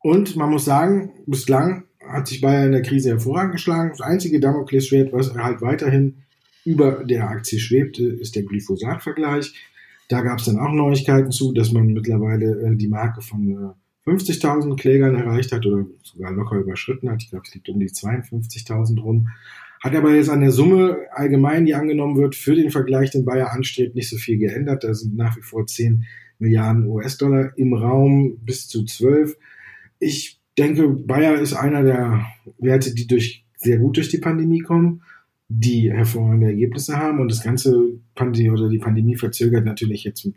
Und 0.00 0.36
man 0.36 0.50
muss 0.50 0.64
sagen, 0.64 1.12
bislang 1.26 1.84
hat 2.06 2.28
sich 2.28 2.40
Bayer 2.40 2.66
in 2.66 2.72
der 2.72 2.82
Krise 2.82 3.10
hervorragend 3.10 3.52
geschlagen. 3.52 3.90
Das 3.90 4.00
einzige 4.00 4.38
Damoklesschwert, 4.38 5.12
was 5.12 5.34
halt 5.34 5.60
weiterhin 5.60 6.22
über 6.66 7.04
der 7.04 7.30
Aktie 7.30 7.58
schwebte, 7.58 8.04
ist 8.04 8.36
der 8.36 8.42
Glyphosat-Vergleich. 8.42 9.54
Da 10.08 10.20
gab 10.20 10.38
es 10.38 10.46
dann 10.46 10.58
auch 10.58 10.72
Neuigkeiten 10.72 11.30
zu, 11.30 11.52
dass 11.52 11.72
man 11.72 11.88
mittlerweile 11.88 12.60
äh, 12.60 12.76
die 12.76 12.88
Marke 12.88 13.22
von 13.22 13.74
äh, 14.06 14.10
50.000 14.10 14.76
Klägern 14.76 15.16
erreicht 15.16 15.52
hat 15.52 15.66
oder 15.66 15.86
sogar 16.02 16.32
locker 16.32 16.56
überschritten 16.56 17.10
hat. 17.10 17.22
Ich 17.22 17.30
glaube, 17.30 17.44
es 17.46 17.54
liegt 17.54 17.68
um 17.68 17.80
die 17.80 17.88
52.000 17.88 19.00
rum. 19.00 19.28
Hat 19.82 19.94
aber 19.94 20.14
jetzt 20.14 20.30
an 20.30 20.40
der 20.40 20.52
Summe 20.52 20.98
allgemein, 21.12 21.66
die 21.66 21.74
angenommen 21.74 22.16
wird, 22.16 22.34
für 22.34 22.54
den 22.54 22.70
Vergleich, 22.70 23.10
den 23.10 23.24
Bayer 23.24 23.52
anstrebt, 23.52 23.94
nicht 23.94 24.08
so 24.08 24.16
viel 24.16 24.38
geändert. 24.38 24.84
Da 24.84 24.94
sind 24.94 25.16
nach 25.16 25.36
wie 25.36 25.42
vor 25.42 25.66
10 25.66 26.04
Milliarden 26.38 26.86
US-Dollar 26.86 27.56
im 27.56 27.74
Raum 27.74 28.38
bis 28.44 28.68
zu 28.68 28.84
12. 28.84 29.36
Ich 29.98 30.40
denke, 30.58 30.88
Bayer 30.88 31.40
ist 31.40 31.54
einer 31.54 31.82
der 31.82 32.26
Werte, 32.58 32.94
die 32.94 33.06
durch, 33.06 33.44
sehr 33.56 33.78
gut 33.78 33.96
durch 33.96 34.08
die 34.08 34.18
Pandemie 34.18 34.60
kommen, 34.60 35.02
die 35.48 35.92
hervorragende 35.92 36.46
Ergebnisse 36.46 36.96
haben 36.96 37.20
und 37.20 37.30
das 37.30 37.42
ganze 37.42 38.00
Pandemie 38.14 38.50
oder 38.50 38.68
die 38.68 38.78
Pandemie 38.78 39.16
verzögert 39.16 39.64
natürlich 39.64 40.04
jetzt 40.04 40.28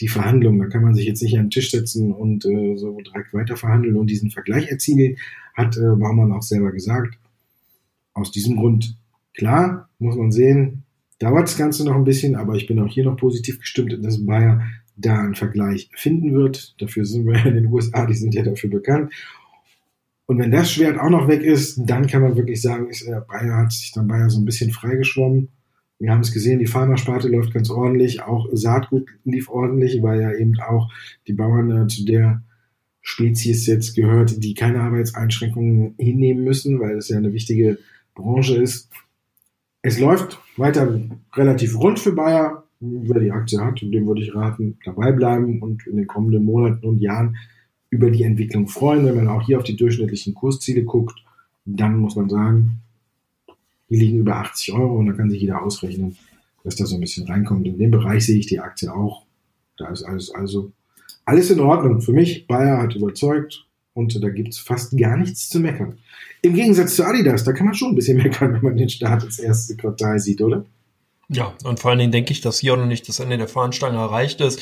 die 0.00 0.08
Verhandlungen. 0.08 0.60
Da 0.60 0.66
kann 0.66 0.82
man 0.82 0.94
sich 0.94 1.06
jetzt 1.06 1.22
nicht 1.22 1.36
an 1.38 1.46
den 1.46 1.50
Tisch 1.50 1.70
setzen 1.70 2.12
und 2.12 2.44
äh, 2.44 2.76
so 2.76 2.98
direkt 3.00 3.32
weiter 3.32 3.56
verhandeln 3.56 3.96
und 3.96 4.08
diesen 4.08 4.30
Vergleich 4.30 4.68
erzielen, 4.68 5.16
hat 5.54 5.76
äh, 5.76 5.80
Baumann 5.80 6.32
auch 6.32 6.42
selber 6.42 6.72
gesagt. 6.72 7.18
Aus 8.14 8.30
diesem 8.30 8.56
Grund, 8.56 8.98
klar, 9.34 9.88
muss 9.98 10.16
man 10.16 10.32
sehen, 10.32 10.82
dauert 11.18 11.44
das 11.44 11.56
Ganze 11.56 11.84
noch 11.84 11.94
ein 11.94 12.04
bisschen, 12.04 12.34
aber 12.34 12.54
ich 12.54 12.66
bin 12.66 12.78
auch 12.78 12.88
hier 12.88 13.04
noch 13.04 13.16
positiv 13.16 13.60
gestimmt, 13.60 13.96
dass 14.02 14.26
Bayer 14.26 14.62
da 14.96 15.20
einen 15.20 15.34
Vergleich 15.34 15.88
finden 15.94 16.34
wird. 16.34 16.74
Dafür 16.80 17.06
sind 17.06 17.26
wir 17.26 17.44
in 17.46 17.54
den 17.54 17.66
USA, 17.66 18.04
die 18.06 18.14
sind 18.14 18.34
ja 18.34 18.42
dafür 18.42 18.68
bekannt. 18.68 19.12
Und 20.32 20.38
wenn 20.38 20.50
das 20.50 20.72
Schwert 20.72 20.98
auch 20.98 21.10
noch 21.10 21.28
weg 21.28 21.42
ist, 21.42 21.78
dann 21.84 22.06
kann 22.06 22.22
man 22.22 22.36
wirklich 22.36 22.62
sagen, 22.62 22.88
ist, 22.88 23.02
äh, 23.02 23.20
Bayer 23.28 23.54
hat 23.58 23.70
sich 23.70 23.92
dann 23.92 24.08
Bayer 24.08 24.30
so 24.30 24.40
ein 24.40 24.46
bisschen 24.46 24.70
freigeschwommen. 24.70 25.50
Wir 25.98 26.10
haben 26.10 26.22
es 26.22 26.32
gesehen, 26.32 26.58
die 26.58 26.66
Pharmasparte 26.66 27.28
läuft 27.28 27.52
ganz 27.52 27.68
ordentlich, 27.68 28.22
auch 28.22 28.48
Saatgut 28.50 29.10
lief 29.24 29.50
ordentlich, 29.50 30.02
weil 30.02 30.22
ja 30.22 30.32
eben 30.32 30.58
auch 30.58 30.90
die 31.26 31.34
Bauern 31.34 31.70
äh, 31.70 31.86
zu 31.86 32.06
der 32.06 32.42
Spezies 33.02 33.66
jetzt 33.66 33.94
gehört, 33.94 34.42
die 34.42 34.54
keine 34.54 34.80
Arbeitseinschränkungen 34.80 35.96
hinnehmen 35.98 36.44
müssen, 36.44 36.80
weil 36.80 36.96
es 36.96 37.10
ja 37.10 37.18
eine 37.18 37.34
wichtige 37.34 37.76
Branche 38.14 38.56
ist. 38.56 38.88
Es 39.82 40.00
läuft 40.00 40.40
weiter 40.56 40.98
relativ 41.34 41.78
rund 41.78 41.98
für 41.98 42.12
Bayer. 42.12 42.64
Wer 42.80 43.20
die 43.20 43.32
Aktie 43.32 43.60
hat, 43.60 43.82
dem 43.82 44.06
würde 44.06 44.22
ich 44.22 44.34
raten, 44.34 44.78
dabei 44.82 45.12
bleiben 45.12 45.60
und 45.60 45.86
in 45.86 45.96
den 45.96 46.06
kommenden 46.06 46.46
Monaten 46.46 46.86
und 46.86 47.02
Jahren 47.02 47.36
über 47.92 48.10
die 48.10 48.22
Entwicklung 48.22 48.68
freuen. 48.68 49.04
Wenn 49.04 49.16
man 49.16 49.28
auch 49.28 49.42
hier 49.42 49.58
auf 49.58 49.64
die 49.64 49.76
durchschnittlichen 49.76 50.34
Kursziele 50.34 50.82
guckt, 50.82 51.22
dann 51.66 51.98
muss 51.98 52.16
man 52.16 52.30
sagen, 52.30 52.80
die 53.90 53.96
liegen 53.96 54.20
über 54.20 54.36
80 54.36 54.72
Euro 54.72 54.96
und 54.98 55.06
da 55.06 55.12
kann 55.12 55.28
sich 55.28 55.42
jeder 55.42 55.62
ausrechnen, 55.62 56.16
dass 56.64 56.76
da 56.76 56.86
so 56.86 56.94
ein 56.94 57.02
bisschen 57.02 57.26
reinkommt. 57.26 57.66
In 57.66 57.76
dem 57.76 57.90
Bereich 57.90 58.24
sehe 58.24 58.38
ich 58.38 58.46
die 58.46 58.60
Aktie 58.60 58.92
auch. 58.92 59.26
Da 59.76 59.88
ist 59.88 60.04
alles 60.04 60.30
also 60.30 60.72
alles 61.26 61.50
in 61.50 61.60
Ordnung. 61.60 62.00
Für 62.00 62.14
mich, 62.14 62.46
Bayer 62.46 62.78
hat 62.78 62.96
überzeugt 62.96 63.66
und 63.92 64.24
da 64.24 64.30
gibt 64.30 64.54
es 64.54 64.58
fast 64.58 64.96
gar 64.96 65.18
nichts 65.18 65.50
zu 65.50 65.60
meckern. 65.60 65.98
Im 66.40 66.54
Gegensatz 66.54 66.96
zu 66.96 67.04
Adidas, 67.04 67.44
da 67.44 67.52
kann 67.52 67.66
man 67.66 67.74
schon 67.74 67.90
ein 67.90 67.94
bisschen 67.94 68.16
meckern, 68.16 68.54
wenn 68.54 68.62
man 68.62 68.76
den 68.78 68.88
Start 68.88 69.22
ins 69.22 69.38
erste 69.38 69.76
Quartal 69.76 70.18
sieht, 70.18 70.40
oder? 70.40 70.64
Ja, 71.34 71.54
und 71.64 71.80
vor 71.80 71.90
allen 71.90 71.98
Dingen 71.98 72.12
denke 72.12 72.30
ich, 72.30 72.42
dass 72.42 72.58
hier 72.58 72.74
auch 72.74 72.76
noch 72.76 72.84
nicht 72.84 73.08
das 73.08 73.18
Ende 73.18 73.38
der 73.38 73.48
Fahnenstange 73.48 73.96
erreicht 73.96 74.42
ist. 74.42 74.60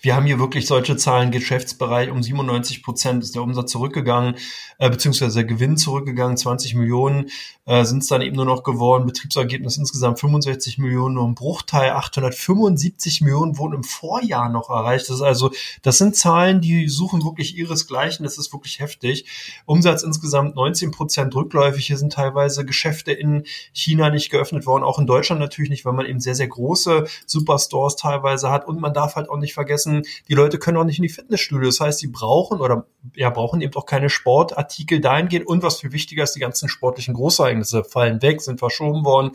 Wir 0.00 0.14
haben 0.14 0.24
hier 0.24 0.38
wirklich 0.38 0.68
solche 0.68 0.96
Zahlen, 0.96 1.32
Geschäftsbereich 1.32 2.10
um 2.12 2.22
97 2.22 2.84
Prozent 2.84 3.24
ist 3.24 3.34
der 3.34 3.42
Umsatz 3.42 3.72
zurückgegangen, 3.72 4.36
äh, 4.78 4.88
beziehungsweise 4.88 5.40
der 5.40 5.44
Gewinn 5.44 5.76
zurückgegangen, 5.76 6.36
20 6.36 6.76
Millionen 6.76 7.28
äh, 7.64 7.84
sind 7.84 8.02
es 8.02 8.06
dann 8.06 8.22
eben 8.22 8.36
nur 8.36 8.44
noch 8.44 8.62
geworden, 8.62 9.04
Betriebsergebnis 9.04 9.78
insgesamt 9.78 10.20
65 10.20 10.78
Millionen, 10.78 11.14
nur 11.14 11.26
ein 11.26 11.34
Bruchteil, 11.34 11.90
875 11.90 13.20
Millionen 13.22 13.58
wurden 13.58 13.74
im 13.74 13.84
Vorjahr 13.84 14.48
noch 14.48 14.70
erreicht. 14.70 15.08
Das 15.08 15.16
ist 15.16 15.22
also, 15.22 15.50
das 15.82 15.98
sind 15.98 16.14
Zahlen, 16.14 16.60
die 16.60 16.88
suchen 16.88 17.24
wirklich 17.24 17.56
ihresgleichen, 17.56 18.22
das 18.22 18.38
ist 18.38 18.52
wirklich 18.52 18.78
heftig. 18.78 19.26
Umsatz 19.64 20.04
insgesamt 20.04 20.54
19 20.54 20.92
Prozent 20.92 21.34
rückläufig, 21.34 21.86
hier 21.86 21.98
sind 21.98 22.12
teilweise 22.12 22.64
Geschäfte 22.64 23.10
in 23.10 23.42
China 23.72 24.10
nicht 24.10 24.30
geöffnet 24.30 24.66
worden, 24.66 24.84
auch 24.84 25.00
in 25.00 25.06
Deutschland 25.08 25.40
natürlich 25.40 25.70
nicht, 25.70 25.84
weil 25.84 25.94
man 25.94 26.11
eben 26.12 26.20
sehr, 26.20 26.34
sehr 26.34 26.48
große 26.48 27.06
Superstores 27.26 27.96
teilweise 27.96 28.50
hat. 28.50 28.66
Und 28.66 28.80
man 28.80 28.94
darf 28.94 29.16
halt 29.16 29.28
auch 29.28 29.38
nicht 29.38 29.54
vergessen, 29.54 30.04
die 30.28 30.34
Leute 30.34 30.58
können 30.58 30.76
auch 30.76 30.84
nicht 30.84 30.98
in 30.98 31.02
die 31.02 31.08
Fitnessstudios. 31.08 31.78
Das 31.78 31.86
heißt, 31.86 31.98
sie 31.98 32.08
brauchen 32.08 32.60
oder 32.60 32.86
ja, 33.16 33.30
brauchen 33.30 33.60
eben 33.60 33.74
auch 33.74 33.86
keine 33.86 34.10
Sportartikel 34.10 35.00
dahingehend. 35.00 35.46
Und 35.46 35.62
was 35.62 35.80
viel 35.80 35.92
wichtiger 35.92 36.22
ist, 36.22 36.34
die 36.34 36.40
ganzen 36.40 36.68
sportlichen 36.68 37.14
Großereignisse 37.14 37.84
fallen 37.84 38.22
weg, 38.22 38.40
sind 38.40 38.60
verschoben 38.60 39.04
worden. 39.04 39.32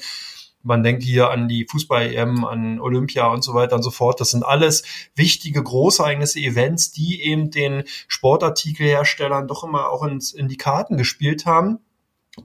Man 0.63 0.83
denkt 0.83 1.03
hier 1.03 1.29
an 1.29 1.47
die 1.47 1.65
Fußball-EM, 1.69 2.43
an 2.43 2.79
Olympia 2.81 3.27
und 3.27 3.43
so 3.43 3.53
weiter 3.53 3.75
und 3.75 3.83
so 3.83 3.91
fort. 3.91 4.19
Das 4.19 4.31
sind 4.31 4.43
alles 4.45 4.83
wichtige 5.15 5.63
Großereignisse, 5.63 6.39
Events, 6.39 6.91
die 6.91 7.23
eben 7.23 7.51
den 7.51 7.83
Sportartikelherstellern 8.07 9.47
doch 9.47 9.63
immer 9.63 9.89
auch 9.89 10.03
ins, 10.03 10.33
in 10.33 10.47
die 10.47 10.57
Karten 10.57 10.97
gespielt 10.97 11.45
haben 11.45 11.79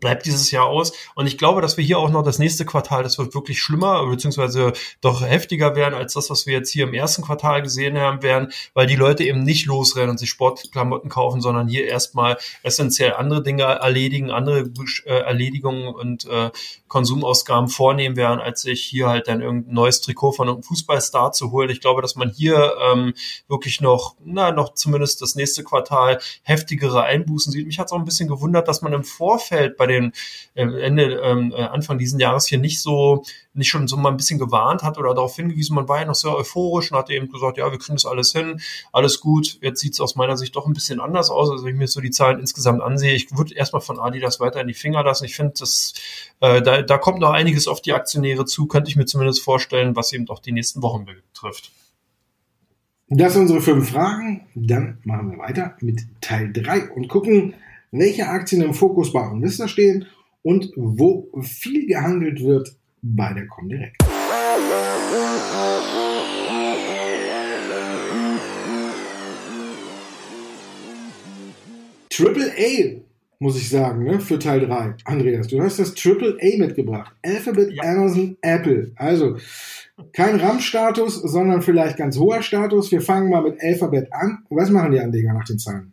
bleibt 0.00 0.26
dieses 0.26 0.50
Jahr 0.50 0.66
aus. 0.66 0.92
Und 1.14 1.26
ich 1.26 1.38
glaube, 1.38 1.60
dass 1.60 1.76
wir 1.76 1.84
hier 1.84 1.98
auch 1.98 2.10
noch 2.10 2.22
das 2.22 2.38
nächste 2.38 2.64
Quartal, 2.64 3.02
das 3.02 3.18
wird 3.18 3.34
wirklich 3.34 3.60
schlimmer, 3.60 4.06
beziehungsweise 4.06 4.72
doch 5.00 5.22
heftiger 5.22 5.76
werden 5.76 5.94
als 5.94 6.14
das, 6.14 6.30
was 6.30 6.46
wir 6.46 6.54
jetzt 6.54 6.70
hier 6.70 6.84
im 6.84 6.94
ersten 6.94 7.22
Quartal 7.22 7.62
gesehen 7.62 7.98
haben 7.98 8.22
werden, 8.22 8.52
weil 8.74 8.86
die 8.86 8.96
Leute 8.96 9.24
eben 9.24 9.42
nicht 9.42 9.66
losrennen 9.66 10.10
und 10.10 10.18
sich 10.18 10.30
Sportklamotten 10.30 11.10
kaufen, 11.10 11.40
sondern 11.40 11.68
hier 11.68 11.86
erstmal 11.86 12.38
essentiell 12.62 13.14
andere 13.14 13.42
Dinge 13.42 13.62
erledigen, 13.62 14.30
andere 14.30 14.70
äh, 15.04 15.20
Erledigungen 15.20 15.88
und 15.88 16.24
äh, 16.26 16.50
Konsumausgaben 16.88 17.68
vornehmen 17.68 18.16
werden, 18.16 18.38
als 18.38 18.62
sich 18.62 18.82
hier 18.82 19.08
halt 19.08 19.26
dann 19.26 19.40
irgendein 19.40 19.72
neues 19.72 20.02
Trikot 20.02 20.32
von 20.32 20.48
einem 20.48 20.62
Fußballstar 20.62 21.32
zu 21.32 21.50
holen. 21.50 21.70
Ich 21.70 21.80
glaube, 21.80 22.02
dass 22.02 22.16
man 22.16 22.28
hier 22.28 22.74
ähm, 22.82 23.14
wirklich 23.48 23.80
noch, 23.80 24.14
na, 24.22 24.52
noch 24.52 24.74
zumindest 24.74 25.22
das 25.22 25.34
nächste 25.34 25.64
Quartal 25.64 26.18
heftigere 26.42 27.02
Einbußen 27.02 27.50
sieht. 27.50 27.66
Mich 27.66 27.78
hat 27.78 27.86
es 27.86 27.92
auch 27.92 27.98
ein 27.98 28.04
bisschen 28.04 28.28
gewundert, 28.28 28.68
dass 28.68 28.82
man 28.82 28.92
im 28.92 29.04
Vorfeld 29.04 29.78
bei 29.82 29.88
den 29.88 30.12
äh, 30.54 30.62
Ende, 30.62 31.20
ähm, 31.24 31.52
äh, 31.52 31.62
Anfang 31.62 31.98
diesen 31.98 32.20
Jahres 32.20 32.46
hier 32.46 32.58
nicht 32.58 32.80
so, 32.80 33.24
nicht 33.52 33.68
schon 33.68 33.88
so 33.88 33.96
mal 33.96 34.10
ein 34.10 34.16
bisschen 34.16 34.38
gewarnt 34.38 34.84
hat 34.84 34.96
oder 34.96 35.12
darauf 35.12 35.34
hingewiesen, 35.34 35.74
man 35.74 35.88
war 35.88 35.98
ja 35.98 36.06
noch 36.06 36.14
sehr 36.14 36.36
euphorisch 36.36 36.92
und 36.92 36.98
hat 36.98 37.10
eben 37.10 37.28
gesagt, 37.28 37.58
ja, 37.58 37.68
wir 37.68 37.78
kriegen 37.78 37.96
das 37.96 38.06
alles 38.06 38.30
hin, 38.30 38.60
alles 38.92 39.18
gut. 39.18 39.58
Jetzt 39.60 39.80
sieht 39.80 39.94
es 39.94 40.00
aus 40.00 40.14
meiner 40.14 40.36
Sicht 40.36 40.54
doch 40.54 40.66
ein 40.66 40.72
bisschen 40.72 41.00
anders 41.00 41.30
aus. 41.30 41.50
Also 41.50 41.64
wenn 41.64 41.74
ich 41.74 41.78
mir 41.78 41.88
so 41.88 42.00
die 42.00 42.12
Zahlen 42.12 42.38
insgesamt 42.38 42.80
ansehe, 42.80 43.14
ich 43.14 43.36
würde 43.36 43.54
erstmal 43.54 43.82
von 43.82 43.98
Adidas 43.98 44.38
weiter 44.38 44.60
in 44.60 44.68
die 44.68 44.74
Finger 44.74 45.02
lassen. 45.02 45.24
Ich 45.24 45.34
finde, 45.34 45.54
äh, 46.40 46.62
da, 46.62 46.82
da 46.82 46.98
kommt 46.98 47.18
noch 47.18 47.32
einiges 47.32 47.66
auf 47.66 47.82
die 47.82 47.92
Aktionäre 47.92 48.44
zu, 48.44 48.66
könnte 48.66 48.88
ich 48.88 48.96
mir 48.96 49.06
zumindest 49.06 49.42
vorstellen, 49.42 49.96
was 49.96 50.12
eben 50.12 50.26
doch 50.26 50.38
die 50.38 50.52
nächsten 50.52 50.80
Wochen 50.80 51.06
betrifft. 51.06 51.72
Das 53.14 53.34
sind 53.34 53.42
unsere 53.42 53.60
fünf 53.60 53.90
Fragen. 53.90 54.46
Dann 54.54 54.98
machen 55.04 55.32
wir 55.32 55.38
weiter 55.38 55.76
mit 55.80 56.00
Teil 56.20 56.52
3 56.52 56.90
und 56.92 57.08
gucken, 57.08 57.54
welche 57.92 58.26
Aktien 58.26 58.62
im 58.62 58.72
Fokus 58.72 59.12
bei 59.12 59.20
Onvista 59.20 59.68
stehen 59.68 60.06
und 60.42 60.72
wo 60.76 61.28
viel 61.42 61.86
gehandelt 61.86 62.42
wird 62.42 62.74
bei 63.02 63.32
der 63.34 63.46
Comdirect. 63.46 63.96
Triple 72.08 72.52
A, 72.56 73.02
muss 73.38 73.56
ich 73.56 73.68
sagen, 73.68 74.04
ne, 74.04 74.20
für 74.20 74.38
Teil 74.38 74.66
3. 74.66 74.94
Andreas, 75.04 75.48
du 75.48 75.60
hast 75.60 75.78
das 75.78 75.94
Triple 75.94 76.38
A 76.40 76.58
mitgebracht. 76.58 77.14
Alphabet, 77.22 77.72
ja. 77.72 77.82
Amazon, 77.82 78.36
Apple. 78.40 78.92
Also, 78.96 79.36
kein 80.12 80.36
RAM-Status, 80.36 81.22
sondern 81.22 81.60
vielleicht 81.60 81.98
ganz 81.98 82.18
hoher 82.18 82.42
Status. 82.42 82.90
Wir 82.90 83.02
fangen 83.02 83.30
mal 83.30 83.42
mit 83.42 83.60
Alphabet 83.62 84.12
an. 84.12 84.44
Was 84.48 84.70
machen 84.70 84.92
die 84.92 85.00
Anleger 85.00 85.32
nach 85.34 85.44
den 85.44 85.58
Zahlen? 85.58 85.92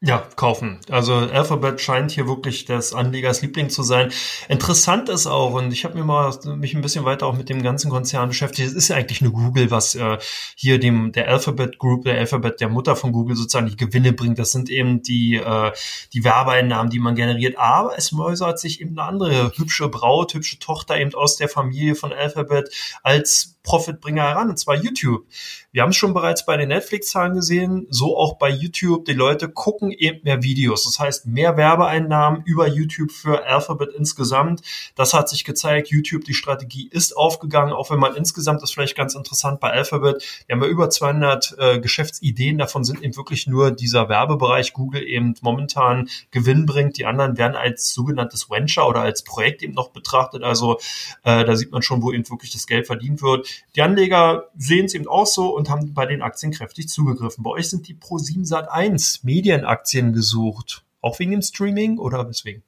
Ja, 0.00 0.28
kaufen. 0.36 0.78
Also 0.90 1.14
Alphabet 1.14 1.80
scheint 1.80 2.12
hier 2.12 2.28
wirklich 2.28 2.64
des 2.64 2.92
Anlegers 2.92 3.42
Liebling 3.42 3.68
zu 3.68 3.82
sein. 3.82 4.12
Interessant 4.48 5.08
ist 5.08 5.26
auch, 5.26 5.54
und 5.54 5.72
ich 5.72 5.84
habe 5.84 5.98
mir 5.98 6.04
mal 6.04 6.32
mich 6.56 6.72
ein 6.72 6.82
bisschen 6.82 7.04
weiter 7.04 7.26
auch 7.26 7.36
mit 7.36 7.48
dem 7.48 7.64
ganzen 7.64 7.90
Konzern 7.90 8.28
beschäftigt. 8.28 8.68
Es 8.68 8.74
ist 8.74 8.86
ja 8.86 8.96
eigentlich 8.96 9.22
eine 9.22 9.32
Google, 9.32 9.72
was 9.72 9.96
äh, 9.96 10.18
hier 10.54 10.78
dem 10.78 11.10
der 11.10 11.26
Alphabet 11.26 11.80
Group, 11.80 12.04
der 12.04 12.16
Alphabet, 12.16 12.60
der 12.60 12.68
Mutter 12.68 12.94
von 12.94 13.10
Google 13.10 13.34
sozusagen 13.34 13.66
die 13.66 13.76
Gewinne 13.76 14.12
bringt. 14.12 14.38
Das 14.38 14.52
sind 14.52 14.70
eben 14.70 15.02
die 15.02 15.34
äh, 15.34 15.72
die 16.12 16.22
Werbeeinnahmen, 16.22 16.90
die 16.90 17.00
man 17.00 17.16
generiert. 17.16 17.58
Aber 17.58 17.98
es 17.98 18.12
mäusert 18.12 18.60
sich 18.60 18.80
eben 18.80 18.96
eine 18.96 19.08
andere 19.08 19.52
hübsche 19.56 19.88
Braut, 19.88 20.32
hübsche 20.32 20.60
Tochter 20.60 20.96
eben 20.96 21.12
aus 21.14 21.34
der 21.34 21.48
Familie 21.48 21.96
von 21.96 22.12
Alphabet 22.12 22.72
als 23.02 23.57
Profitbringer 23.68 24.22
heran, 24.22 24.48
und 24.48 24.58
zwar 24.58 24.76
YouTube. 24.76 25.26
Wir 25.72 25.82
haben 25.82 25.90
es 25.90 25.96
schon 25.96 26.14
bereits 26.14 26.46
bei 26.46 26.56
den 26.56 26.70
Netflix-Zahlen 26.70 27.34
gesehen, 27.34 27.86
so 27.90 28.16
auch 28.16 28.38
bei 28.38 28.48
YouTube. 28.48 29.04
Die 29.04 29.12
Leute 29.12 29.50
gucken 29.50 29.90
eben 29.90 30.20
mehr 30.24 30.42
Videos. 30.42 30.84
Das 30.84 30.98
heißt, 30.98 31.26
mehr 31.26 31.58
Werbeeinnahmen 31.58 32.42
über 32.46 32.66
YouTube 32.66 33.12
für 33.12 33.44
Alphabet 33.44 33.90
insgesamt. 33.94 34.62
Das 34.94 35.12
hat 35.12 35.28
sich 35.28 35.44
gezeigt. 35.44 35.88
YouTube, 35.88 36.24
die 36.24 36.32
Strategie 36.32 36.88
ist 36.90 37.14
aufgegangen, 37.14 37.74
auch 37.74 37.90
wenn 37.90 37.98
man 37.98 38.16
insgesamt, 38.16 38.62
das 38.62 38.70
ist 38.70 38.74
vielleicht 38.74 38.96
ganz 38.96 39.14
interessant 39.14 39.60
bei 39.60 39.70
Alphabet, 39.70 40.24
wir 40.46 40.56
haben 40.56 40.62
ja 40.62 40.68
über 40.68 40.88
200 40.88 41.56
äh, 41.58 41.78
Geschäftsideen. 41.80 42.56
Davon 42.56 42.84
sind 42.84 43.02
eben 43.02 43.16
wirklich 43.16 43.46
nur 43.46 43.70
dieser 43.70 44.08
Werbebereich 44.08 44.72
Google 44.72 45.02
eben 45.02 45.34
momentan 45.42 46.08
Gewinn 46.30 46.64
bringt. 46.64 46.96
Die 46.96 47.04
anderen 47.04 47.36
werden 47.36 47.54
als 47.54 47.92
sogenanntes 47.92 48.48
Venture 48.48 48.88
oder 48.88 49.02
als 49.02 49.24
Projekt 49.24 49.62
eben 49.62 49.74
noch 49.74 49.90
betrachtet. 49.90 50.42
Also 50.42 50.78
äh, 51.24 51.44
da 51.44 51.54
sieht 51.54 51.70
man 51.70 51.82
schon, 51.82 52.02
wo 52.02 52.12
eben 52.12 52.26
wirklich 52.30 52.52
das 52.52 52.66
Geld 52.66 52.86
verdient 52.86 53.20
wird. 53.20 53.46
Die 53.76 53.82
Anleger 53.82 54.48
sehen 54.56 54.86
es 54.86 54.94
eben 54.94 55.08
auch 55.08 55.26
so 55.26 55.54
und 55.54 55.68
haben 55.68 55.94
bei 55.94 56.06
den 56.06 56.22
Aktien 56.22 56.52
kräftig 56.52 56.88
zugegriffen. 56.88 57.44
Bei 57.44 57.50
euch 57.50 57.68
sind 57.68 57.88
die 57.88 57.94
Pro7 57.94 58.44
Sat 58.44 58.70
1 58.70 59.24
Medienaktien 59.24 60.12
gesucht. 60.12 60.84
Auch 61.00 61.18
wegen 61.18 61.32
dem 61.32 61.42
Streaming 61.42 61.98
oder 61.98 62.28
weswegen? 62.28 62.62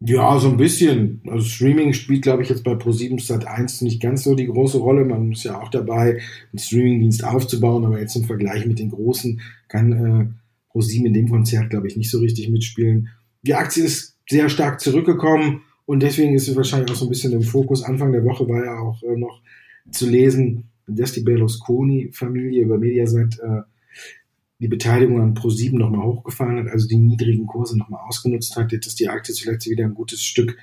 Ja, 0.00 0.38
so 0.38 0.48
ein 0.48 0.56
bisschen. 0.56 1.22
Also 1.26 1.44
Streaming 1.44 1.92
spielt, 1.92 2.22
glaube 2.22 2.42
ich, 2.42 2.48
jetzt 2.48 2.62
bei 2.62 2.72
Pro7 2.72 3.20
Sat 3.20 3.46
1 3.46 3.82
nicht 3.82 4.00
ganz 4.00 4.22
so 4.24 4.34
die 4.34 4.46
große 4.46 4.78
Rolle. 4.78 5.04
Man 5.04 5.32
ist 5.32 5.44
ja 5.44 5.60
auch 5.60 5.70
dabei, 5.70 6.20
einen 6.52 6.58
Streamingdienst 6.58 7.24
aufzubauen, 7.24 7.84
aber 7.84 8.00
jetzt 8.00 8.14
im 8.14 8.24
Vergleich 8.24 8.64
mit 8.66 8.78
den 8.78 8.90
großen 8.90 9.40
kann 9.66 9.92
äh, 9.92 10.26
ProSieben 10.70 11.06
in 11.06 11.14
dem 11.14 11.28
Konzert, 11.28 11.70
glaube 11.70 11.88
ich, 11.88 11.96
nicht 11.96 12.10
so 12.10 12.20
richtig 12.20 12.48
mitspielen. 12.48 13.08
Die 13.42 13.54
Aktie 13.54 13.84
ist 13.84 14.16
sehr 14.28 14.48
stark 14.48 14.80
zurückgekommen 14.80 15.62
und 15.88 16.02
deswegen 16.02 16.34
ist 16.34 16.46
es 16.46 16.54
wahrscheinlich 16.54 16.90
auch 16.90 16.96
so 16.96 17.06
ein 17.06 17.08
bisschen 17.08 17.32
im 17.32 17.40
Fokus. 17.40 17.82
Anfang 17.82 18.12
der 18.12 18.22
Woche 18.22 18.46
war 18.46 18.62
ja 18.62 18.78
auch 18.78 19.02
äh, 19.02 19.16
noch 19.16 19.40
zu 19.90 20.06
lesen, 20.06 20.64
dass 20.86 21.12
die 21.12 21.22
Berlusconi-Familie 21.22 22.64
über 22.64 22.76
Mediaset 22.76 23.38
äh, 23.40 23.62
die 24.58 24.68
Beteiligung 24.68 25.18
an 25.22 25.34
Pro7 25.34 25.78
nochmal 25.78 26.04
hochgefahren 26.04 26.58
hat, 26.58 26.66
also 26.70 26.86
die 26.86 26.98
niedrigen 26.98 27.46
Kurse 27.46 27.78
nochmal 27.78 28.02
ausgenutzt 28.06 28.54
hat. 28.56 28.70
Jetzt 28.70 28.86
ist 28.86 29.00
die 29.00 29.08
Aktie 29.08 29.32
zuletzt 29.32 29.66
wieder 29.66 29.86
ein 29.86 29.94
gutes 29.94 30.22
Stück 30.22 30.58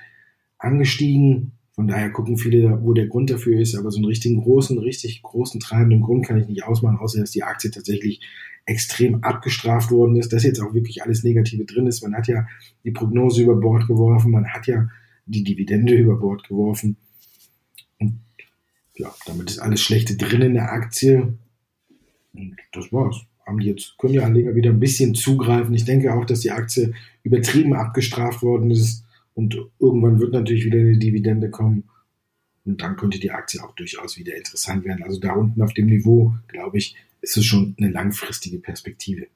angestiegen. 0.58 1.50
Von 1.72 1.88
daher 1.88 2.10
gucken 2.10 2.38
viele, 2.38 2.80
wo 2.84 2.92
der 2.92 3.08
Grund 3.08 3.28
dafür 3.28 3.58
ist, 3.58 3.74
aber 3.74 3.90
so 3.90 3.96
einen 3.96 4.06
richtigen 4.06 4.40
großen, 4.40 4.78
richtig 4.78 5.22
großen 5.22 5.58
treibenden 5.58 6.02
Grund 6.02 6.24
kann 6.24 6.38
ich 6.38 6.46
nicht 6.46 6.62
ausmachen, 6.62 6.98
außer 6.98 7.18
dass 7.18 7.32
die 7.32 7.42
Aktie 7.42 7.72
tatsächlich 7.72 8.20
extrem 8.64 9.24
abgestraft 9.24 9.90
worden 9.90 10.14
ist, 10.14 10.32
dass 10.32 10.44
jetzt 10.44 10.60
auch 10.60 10.72
wirklich 10.72 11.02
alles 11.02 11.24
Negative 11.24 11.64
drin 11.64 11.88
ist. 11.88 12.04
Man 12.04 12.14
hat 12.14 12.28
ja 12.28 12.46
die 12.84 12.92
Prognose 12.92 13.42
über 13.42 13.56
Bord 13.56 13.88
geworfen, 13.88 14.30
man 14.30 14.46
hat 14.46 14.68
ja 14.68 14.86
die 15.26 15.44
Dividende 15.44 15.94
über 15.98 16.16
Bord 16.16 16.48
geworfen. 16.48 16.96
Und 17.98 18.20
ja, 18.94 19.14
damit 19.26 19.50
ist 19.50 19.58
alles 19.58 19.82
Schlechte 19.82 20.16
drin 20.16 20.42
in 20.42 20.54
der 20.54 20.72
Aktie. 20.72 21.38
Und 22.32 22.56
das 22.72 22.92
war's. 22.92 23.20
Haben 23.46 23.60
die 23.60 23.68
jetzt, 23.68 23.96
können 23.98 24.14
die 24.14 24.20
Anleger 24.20 24.54
wieder 24.56 24.70
ein 24.70 24.80
bisschen 24.80 25.14
zugreifen. 25.14 25.74
Ich 25.74 25.84
denke 25.84 26.12
auch, 26.12 26.24
dass 26.24 26.40
die 26.40 26.50
Aktie 26.50 26.94
übertrieben 27.22 27.74
abgestraft 27.74 28.42
worden 28.42 28.70
ist. 28.70 29.04
Und 29.34 29.56
irgendwann 29.78 30.18
wird 30.18 30.32
natürlich 30.32 30.64
wieder 30.64 30.78
eine 30.78 30.98
Dividende 30.98 31.50
kommen. 31.50 31.84
Und 32.64 32.82
dann 32.82 32.96
könnte 32.96 33.20
die 33.20 33.30
Aktie 33.30 33.62
auch 33.62 33.74
durchaus 33.76 34.18
wieder 34.18 34.36
interessant 34.36 34.84
werden. 34.84 35.04
Also 35.04 35.20
da 35.20 35.34
unten 35.34 35.62
auf 35.62 35.74
dem 35.74 35.86
Niveau, 35.86 36.34
glaube 36.48 36.78
ich, 36.78 36.96
ist 37.20 37.36
es 37.36 37.44
schon 37.44 37.76
eine 37.78 37.90
langfristige 37.90 38.58
Perspektive. 38.58 39.28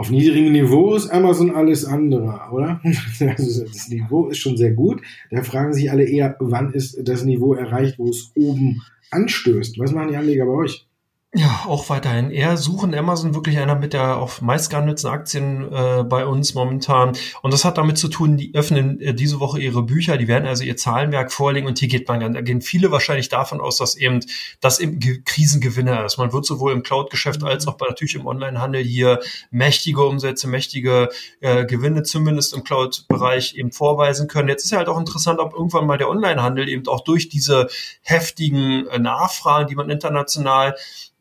Auf 0.00 0.10
niedrigem 0.10 0.52
Niveau 0.52 0.94
ist 0.94 1.10
Amazon 1.10 1.50
alles 1.50 1.84
andere, 1.84 2.52
oder? 2.52 2.80
Also 3.20 3.64
das 3.64 3.88
Niveau 3.88 4.28
ist 4.28 4.38
schon 4.38 4.56
sehr 4.56 4.70
gut. 4.70 5.02
Da 5.32 5.42
fragen 5.42 5.72
sich 5.72 5.90
alle 5.90 6.04
eher, 6.04 6.36
wann 6.38 6.72
ist 6.72 6.96
das 7.02 7.24
Niveau 7.24 7.54
erreicht, 7.54 7.98
wo 7.98 8.08
es 8.08 8.30
oben 8.36 8.80
anstößt. 9.10 9.76
Was 9.80 9.92
machen 9.92 10.10
die 10.10 10.16
Anleger 10.16 10.46
bei 10.46 10.52
euch? 10.52 10.87
Ja, 11.34 11.64
auch 11.66 11.90
weiterhin. 11.90 12.30
Eher 12.30 12.56
suchen 12.56 12.94
Amazon 12.94 13.34
wirklich 13.34 13.58
einer 13.58 13.74
mit 13.74 13.92
der 13.92 14.16
auf 14.16 14.40
meistgehandelten 14.40 15.10
Aktien 15.10 15.70
äh, 15.70 16.02
bei 16.02 16.24
uns 16.24 16.54
momentan. 16.54 17.18
Und 17.42 17.52
das 17.52 17.66
hat 17.66 17.76
damit 17.76 17.98
zu 17.98 18.08
tun, 18.08 18.38
die 18.38 18.54
öffnen 18.54 18.98
äh, 19.02 19.12
diese 19.12 19.38
Woche 19.38 19.60
ihre 19.60 19.82
Bücher, 19.82 20.16
die 20.16 20.26
werden 20.26 20.46
also 20.46 20.64
ihr 20.64 20.78
Zahlenwerk 20.78 21.30
vorlegen 21.30 21.66
und 21.66 21.78
hier 21.78 21.88
geht 21.88 22.08
man, 22.08 22.32
da 22.32 22.40
gehen 22.40 22.62
viele 22.62 22.90
wahrscheinlich 22.92 23.28
davon 23.28 23.60
aus, 23.60 23.76
dass 23.76 23.94
eben 23.94 24.20
das 24.60 24.80
eben 24.80 25.00
Krisengewinner 25.00 26.02
ist. 26.06 26.16
Man 26.16 26.32
wird 26.32 26.46
sowohl 26.46 26.72
im 26.72 26.82
Cloud-Geschäft 26.82 27.44
als 27.44 27.66
auch 27.66 27.74
bei, 27.74 27.86
natürlich 27.86 28.14
im 28.14 28.26
Onlinehandel 28.26 28.82
hier 28.82 29.20
mächtige 29.50 30.06
Umsätze, 30.06 30.48
mächtige 30.48 31.10
äh, 31.40 31.66
Gewinne 31.66 32.04
zumindest 32.04 32.54
im 32.54 32.64
Cloud-Bereich 32.64 33.54
eben 33.54 33.70
vorweisen 33.70 34.28
können. 34.28 34.48
Jetzt 34.48 34.64
ist 34.64 34.70
ja 34.70 34.78
halt 34.78 34.88
auch 34.88 34.98
interessant, 34.98 35.40
ob 35.40 35.52
irgendwann 35.52 35.86
mal 35.86 35.98
der 35.98 36.08
Onlinehandel 36.08 36.70
eben 36.70 36.88
auch 36.88 37.04
durch 37.04 37.28
diese 37.28 37.68
heftigen 38.00 38.86
äh, 38.86 38.98
Nachfragen, 38.98 39.68
die 39.68 39.74
man 39.74 39.90
international 39.90 40.74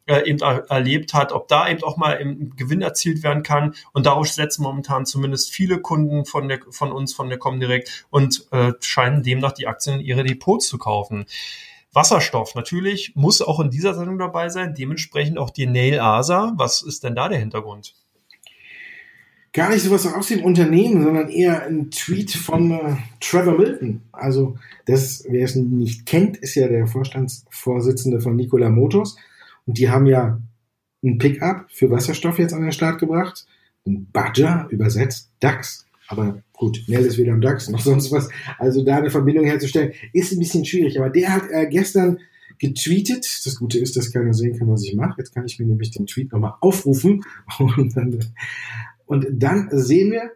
äh, 0.07 0.27
eben 0.27 0.39
erlebt 0.39 1.13
hat, 1.13 1.31
ob 1.31 1.47
da 1.47 1.69
eben 1.69 1.83
auch 1.83 1.97
mal 1.97 2.13
im 2.13 2.55
Gewinn 2.55 2.81
erzielt 2.81 3.23
werden 3.23 3.43
kann. 3.43 3.75
Und 3.93 4.05
darauf 4.05 4.27
setzen 4.27 4.63
momentan 4.63 5.05
zumindest 5.05 5.51
viele 5.51 5.79
Kunden 5.79 6.25
von, 6.25 6.47
der, 6.47 6.59
von 6.71 6.91
uns, 6.91 7.13
von 7.13 7.29
der 7.29 7.37
Comdirect 7.37 8.05
und 8.09 8.47
äh, 8.51 8.73
scheinen 8.79 9.23
demnach 9.23 9.51
die 9.51 9.67
Aktien 9.67 9.99
in 9.99 10.05
ihre 10.05 10.23
Depots 10.23 10.67
zu 10.67 10.77
kaufen. 10.77 11.25
Wasserstoff 11.93 12.53
natürlich 12.55 13.13
muss 13.15 13.41
auch 13.41 13.59
in 13.59 13.69
dieser 13.69 13.93
Sendung 13.93 14.19
dabei 14.19 14.49
sein, 14.49 14.75
dementsprechend 14.75 15.37
auch 15.37 15.49
die 15.49 15.65
Nail 15.65 15.99
ASA. 15.99 16.53
Was 16.55 16.81
ist 16.81 17.03
denn 17.03 17.15
da 17.15 17.29
der 17.29 17.39
Hintergrund? 17.39 17.95
Gar 19.53 19.71
nicht 19.71 19.81
sowas 19.81 20.05
aus 20.05 20.27
dem 20.27 20.43
Unternehmen, 20.43 21.01
sondern 21.01 21.29
eher 21.29 21.65
ein 21.65 21.89
Tweet 21.89 22.31
von 22.31 22.71
äh, 22.71 22.95
Trevor 23.19 23.57
Milton. 23.57 24.01
Also, 24.11 24.57
das, 24.85 25.25
wer 25.27 25.45
es 25.45 25.55
nicht 25.55 26.05
kennt, 26.05 26.37
ist 26.37 26.53
ja 26.53 26.67
der 26.67 26.85
Vorstandsvorsitzende 26.85 28.21
von 28.21 28.35
Nikola 28.35 28.69
Motors. 28.69 29.17
Und 29.67 29.77
die 29.77 29.89
haben 29.89 30.07
ja 30.07 30.41
ein 31.03 31.19
Pickup 31.19 31.67
für 31.69 31.91
Wasserstoff 31.91 32.39
jetzt 32.39 32.53
an 32.53 32.63
den 32.63 32.71
Start 32.71 32.99
gebracht. 32.99 33.45
Ein 33.85 34.07
Badger, 34.11 34.67
übersetzt 34.71 35.31
DAX. 35.39 35.85
Aber 36.07 36.41
gut, 36.53 36.83
Nell 36.87 37.05
ist 37.05 37.17
weder 37.17 37.33
am 37.33 37.41
DAX 37.41 37.69
noch 37.69 37.79
sonst 37.81 38.11
was. 38.11 38.29
Also 38.57 38.83
da 38.83 38.97
eine 38.97 39.11
Verbindung 39.11 39.45
herzustellen, 39.45 39.91
ist 40.13 40.31
ein 40.31 40.39
bisschen 40.39 40.65
schwierig. 40.65 40.97
Aber 40.97 41.09
der 41.09 41.33
hat 41.33 41.43
äh, 41.51 41.67
gestern 41.69 42.19
getweetet. 42.59 43.27
Das 43.45 43.55
Gute 43.57 43.77
ist, 43.77 43.95
dass 43.95 44.11
keiner 44.11 44.33
sehen 44.33 44.57
kann, 44.57 44.69
was 44.69 44.83
ich 44.83 44.95
mache. 44.95 45.15
Jetzt 45.19 45.33
kann 45.33 45.45
ich 45.45 45.59
mir 45.59 45.65
nämlich 45.65 45.91
den 45.91 46.07
Tweet 46.07 46.31
nochmal 46.31 46.53
aufrufen. 46.61 47.23
Und 47.59 47.95
dann, 47.95 48.19
und 49.05 49.25
dann 49.31 49.69
sehen 49.71 50.11
wir, 50.11 50.31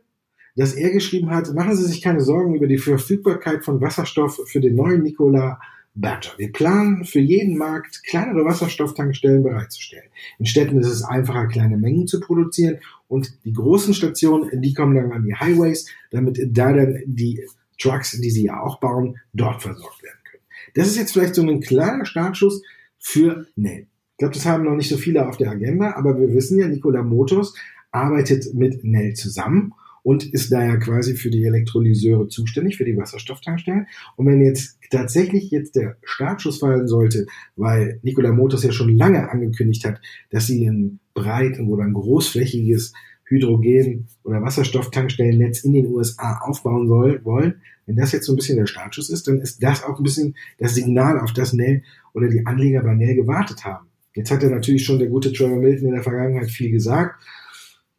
dass 0.56 0.74
er 0.74 0.92
geschrieben 0.92 1.30
hat, 1.30 1.54
machen 1.54 1.76
Sie 1.76 1.86
sich 1.86 2.02
keine 2.02 2.22
Sorgen 2.22 2.56
über 2.56 2.68
die 2.68 2.78
Verfügbarkeit 2.78 3.66
von 3.66 3.82
Wasserstoff 3.82 4.40
für 4.46 4.62
den 4.62 4.76
neuen 4.76 5.04
Nikola 5.04 5.60
Badger. 5.94 6.32
Wir 6.38 6.52
planen 6.52 7.04
für 7.04 7.20
jeden 7.20 7.58
Markt 7.58 8.04
kleinere 8.06 8.46
Wasserstofftankstellen 8.46 9.44
bereitzustellen. 9.44 10.10
In 10.40 10.46
Städten 10.46 10.80
ist 10.80 10.88
es 10.88 11.04
einfacher, 11.04 11.48
kleine 11.48 11.78
Mengen 11.78 12.08
zu 12.08 12.20
produzieren 12.20 12.80
und 13.08 13.34
die 13.44 13.54
großen 13.54 13.94
Stationen, 13.94 14.62
die 14.62 14.74
kommen 14.74 14.96
dann 14.96 15.12
an 15.12 15.26
die 15.26 15.36
Highways, 15.36 15.90
damit 16.12 16.40
da 16.52 16.72
dann 16.72 17.02
die 17.06 17.46
Trucks, 17.78 18.12
die 18.12 18.30
sie 18.30 18.46
ja 18.46 18.62
auch 18.62 18.80
bauen, 18.80 19.18
dort 19.34 19.62
versorgt 19.62 20.02
werden 20.04 20.20
können. 20.24 20.44
Das 20.76 20.88
ist 20.88 20.98
jetzt 20.98 21.12
vielleicht 21.12 21.36
so 21.36 21.42
ein 21.42 21.60
kleiner 21.60 22.06
Startschuss 22.06 22.62
für 22.98 23.48
Nell. 23.56 23.88
Ich 24.12 24.18
glaube, 24.18 24.34
das 24.34 24.46
haben 24.46 24.64
noch 24.64 24.76
nicht 24.76 24.90
so 24.90 24.98
viele 24.98 25.28
auf 25.28 25.38
der 25.38 25.50
Agenda, 25.50 25.96
aber 25.96 26.18
wir 26.20 26.34
wissen 26.34 26.60
ja, 26.60 26.68
Nikola 26.68 27.02
Motors 27.02 27.54
arbeitet 27.92 28.54
mit 28.54 28.84
Nell 28.84 29.14
zusammen 29.14 29.74
und 30.04 30.34
ist 30.34 30.52
daher 30.52 30.80
quasi 30.80 31.16
für 31.16 31.30
die 31.30 31.44
Elektrolyseure 31.44 32.28
zuständig, 32.28 32.78
für 32.78 32.86
die 32.86 32.98
Wasserstofftankstellen. 32.98 33.88
Und 34.16 34.26
wenn 34.26 34.42
jetzt 34.42 34.80
tatsächlich 34.90 35.52
jetzt 35.52 35.76
der 35.76 35.98
Startschuss 36.04 36.60
fallen 36.60 36.88
sollte, 36.88 37.28
weil 37.56 38.00
Nikola 38.04 38.32
Motors 38.32 38.64
ja 38.64 38.72
schon 38.72 38.98
lange 38.98 39.30
angekündigt 39.30 39.86
hat, 39.86 40.02
dass 40.30 40.48
sie 40.48 40.66
ein 40.66 41.00
breit 41.14 41.60
oder 41.60 41.84
ein 41.84 41.94
großflächiges 41.94 42.94
Hydrogen- 43.26 44.08
oder 44.24 44.42
Wasserstofftankstellennetz 44.42 45.64
in 45.64 45.74
den 45.74 45.88
USA 45.88 46.40
aufbauen 46.40 46.88
soll, 46.88 47.24
wollen, 47.24 47.62
wenn 47.86 47.96
das 47.96 48.12
jetzt 48.12 48.26
so 48.26 48.34
ein 48.34 48.36
bisschen 48.36 48.58
der 48.58 48.68
Startschuss 48.68 49.10
ist, 49.10 49.28
dann 49.28 49.40
ist 49.40 49.64
das 49.64 49.84
auch 49.84 49.98
ein 49.98 50.04
bisschen 50.04 50.36
das 50.58 50.76
Signal, 50.76 51.20
auf 51.20 51.34
das 51.34 51.54
Nell 51.54 51.84
oder 52.14 52.28
die 52.28 52.46
Anleger 52.46 52.84
bei 52.84 52.94
Nell 52.94 53.16
gewartet 53.16 53.64
haben. 53.64 53.88
Jetzt 54.14 54.32
hat 54.32 54.44
er 54.44 54.50
natürlich 54.50 54.84
schon 54.84 55.00
der 55.00 55.08
gute 55.08 55.32
Trevor 55.32 55.58
Milton 55.58 55.88
in 55.88 55.94
der 55.94 56.04
Vergangenheit 56.04 56.52
viel 56.52 56.72
gesagt, 56.72 57.24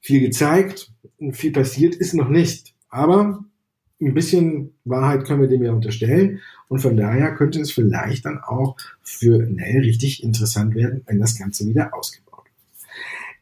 viel 0.03 0.21
gezeigt, 0.21 0.93
viel 1.31 1.53
passiert 1.53 1.95
ist 1.95 2.13
noch 2.13 2.29
nicht. 2.29 2.75
Aber 2.91 3.45
ein 4.01 4.15
bisschen 4.15 4.75
Wahrheit 4.85 5.25
können 5.25 5.41
wir 5.41 5.49
dem 5.49 5.63
ja 5.63 5.73
unterstellen. 5.73 6.41
Und 6.69 6.81
von 6.81 6.97
daher 6.97 7.35
könnte 7.35 7.61
es 7.61 7.71
vielleicht 7.71 8.27
dann 8.27 8.39
auch 8.39 8.77
für 9.01 9.39
Nell 9.39 9.81
richtig 9.81 10.23
interessant 10.23 10.75
werden, 10.75 11.03
wenn 11.07 11.21
das 11.21 11.39
Ganze 11.39 11.67
wieder 11.67 11.95
ausgebaut 11.95 12.45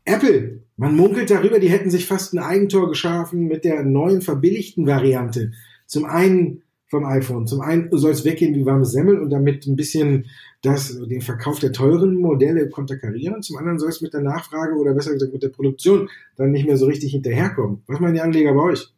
wird. 0.04 0.16
Apple, 0.16 0.60
man 0.76 0.96
munkelt 0.96 1.30
darüber, 1.30 1.58
die 1.58 1.70
hätten 1.70 1.90
sich 1.90 2.06
fast 2.06 2.34
ein 2.34 2.38
Eigentor 2.38 2.88
geschaffen 2.88 3.46
mit 3.46 3.64
der 3.64 3.82
neuen 3.82 4.20
verbilligten 4.20 4.86
Variante. 4.86 5.52
Zum 5.86 6.04
einen 6.04 6.62
vom 6.88 7.04
iPhone. 7.04 7.46
Zum 7.46 7.60
einen 7.60 7.88
soll 7.92 8.10
es 8.10 8.24
weggehen 8.24 8.54
wie 8.54 8.66
warmes 8.66 8.90
Semmel 8.90 9.20
und 9.20 9.30
damit 9.30 9.66
ein 9.66 9.76
bisschen 9.76 10.26
das, 10.62 10.98
den 10.98 11.22
Verkauf 11.22 11.58
der 11.58 11.72
teuren 11.72 12.16
Modelle 12.16 12.68
konterkarieren. 12.68 13.42
Zum 13.42 13.56
anderen 13.56 13.78
soll 13.78 13.88
es 13.88 14.00
mit 14.00 14.12
der 14.12 14.20
Nachfrage 14.20 14.74
oder 14.74 14.94
besser 14.94 15.12
gesagt 15.12 15.32
mit 15.32 15.42
der 15.42 15.48
Produktion 15.48 16.08
dann 16.36 16.50
nicht 16.50 16.66
mehr 16.66 16.76
so 16.76 16.86
richtig 16.86 17.12
hinterherkommen. 17.12 17.82
Was 17.86 18.00
meinen 18.00 18.14
die 18.14 18.20
Anleger 18.20 18.52
bei 18.52 18.62
euch? 18.62 18.92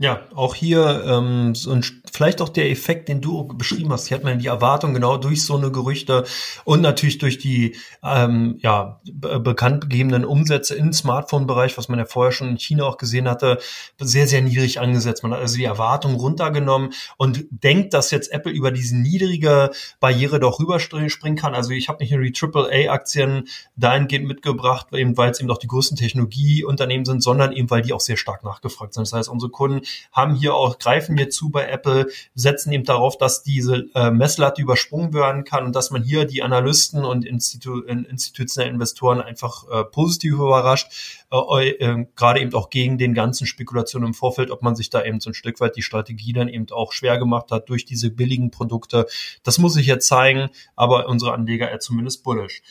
Ja, 0.00 0.28
auch 0.32 0.54
hier 0.54 1.02
ähm, 1.08 1.56
so 1.56 1.72
ein, 1.72 1.84
vielleicht 2.12 2.40
auch 2.40 2.50
der 2.50 2.70
Effekt, 2.70 3.08
den 3.08 3.20
du 3.20 3.48
beschrieben 3.48 3.92
hast. 3.92 4.06
Hier 4.06 4.16
hat 4.16 4.22
man 4.22 4.38
die 4.38 4.46
Erwartung 4.46 4.94
genau 4.94 5.16
durch 5.16 5.44
so 5.44 5.56
eine 5.56 5.72
Gerüchte 5.72 6.24
und 6.64 6.82
natürlich 6.82 7.18
durch 7.18 7.38
die 7.38 7.74
ähm, 8.04 8.60
ja 8.62 9.00
bekannt 9.12 9.80
gegebenen 9.80 10.24
Umsätze 10.24 10.76
im 10.76 10.92
Smartphone-Bereich, 10.92 11.76
was 11.76 11.88
man 11.88 11.98
ja 11.98 12.04
vorher 12.04 12.30
schon 12.30 12.50
in 12.50 12.58
China 12.58 12.84
auch 12.84 12.96
gesehen 12.96 13.28
hatte, 13.28 13.58
sehr 13.98 14.28
sehr 14.28 14.40
niedrig 14.40 14.78
angesetzt. 14.78 15.24
Man 15.24 15.32
hat 15.32 15.40
also 15.40 15.56
die 15.56 15.64
Erwartung 15.64 16.14
runtergenommen 16.14 16.90
und 17.16 17.46
denkt, 17.50 17.92
dass 17.92 18.12
jetzt 18.12 18.30
Apple 18.30 18.52
über 18.52 18.70
diese 18.70 18.96
niedrige 18.96 19.72
Barriere 19.98 20.38
doch 20.38 20.60
rüberspringen 20.60 21.36
kann. 21.36 21.56
Also 21.56 21.72
ich 21.72 21.88
habe 21.88 21.98
nicht 22.04 22.12
nur 22.12 22.22
die 22.22 22.32
AAA-Aktien 22.40 23.48
dahingehend 23.74 24.28
mitgebracht, 24.28 24.86
eben 24.92 25.16
weil 25.16 25.32
es 25.32 25.40
eben 25.40 25.50
auch 25.50 25.58
die 25.58 25.66
größten 25.66 25.96
Technologieunternehmen 25.96 27.04
sind, 27.04 27.20
sondern 27.20 27.50
eben 27.50 27.68
weil 27.68 27.82
die 27.82 27.92
auch 27.92 28.00
sehr 28.00 28.16
stark 28.16 28.44
nachgefragt 28.44 28.94
sind. 28.94 29.04
Das 29.04 29.12
heißt, 29.12 29.28
unsere 29.28 29.50
Kunden 29.50 29.87
haben 30.12 30.34
hier 30.34 30.54
auch, 30.54 30.78
greifen 30.78 31.16
hier 31.16 31.30
zu 31.30 31.50
bei 31.50 31.66
Apple, 31.66 32.08
setzen 32.34 32.72
eben 32.72 32.84
darauf, 32.84 33.18
dass 33.18 33.42
diese 33.42 33.86
äh, 33.94 34.10
Messlatte 34.10 34.62
übersprungen 34.62 35.12
werden 35.14 35.44
kann 35.44 35.64
und 35.64 35.74
dass 35.74 35.90
man 35.90 36.02
hier 36.02 36.24
die 36.24 36.42
Analysten 36.42 37.04
und 37.04 37.24
Institu 37.24 37.80
institutionellen 37.80 38.74
Investoren 38.74 39.20
einfach 39.20 39.64
äh, 39.70 39.84
positiv 39.84 40.34
überrascht, 40.34 40.88
äh, 41.30 41.68
äh, 41.70 42.06
gerade 42.16 42.40
eben 42.40 42.54
auch 42.54 42.70
gegen 42.70 42.98
den 42.98 43.14
ganzen 43.14 43.46
Spekulationen 43.46 44.08
im 44.08 44.14
Vorfeld, 44.14 44.50
ob 44.50 44.62
man 44.62 44.76
sich 44.76 44.90
da 44.90 45.04
eben 45.04 45.20
so 45.20 45.30
ein 45.30 45.34
Stück 45.34 45.60
weit 45.60 45.76
die 45.76 45.82
Strategie 45.82 46.32
dann 46.32 46.48
eben 46.48 46.66
auch 46.70 46.92
schwer 46.92 47.18
gemacht 47.18 47.50
hat 47.50 47.68
durch 47.68 47.84
diese 47.84 48.10
billigen 48.10 48.50
Produkte. 48.50 49.06
Das 49.42 49.58
muss 49.58 49.76
ich 49.76 49.86
jetzt 49.86 50.06
zeigen, 50.06 50.48
aber 50.76 51.08
unsere 51.08 51.32
Anleger 51.32 51.70
eher 51.70 51.80
zumindest 51.80 52.22
bullish. 52.22 52.62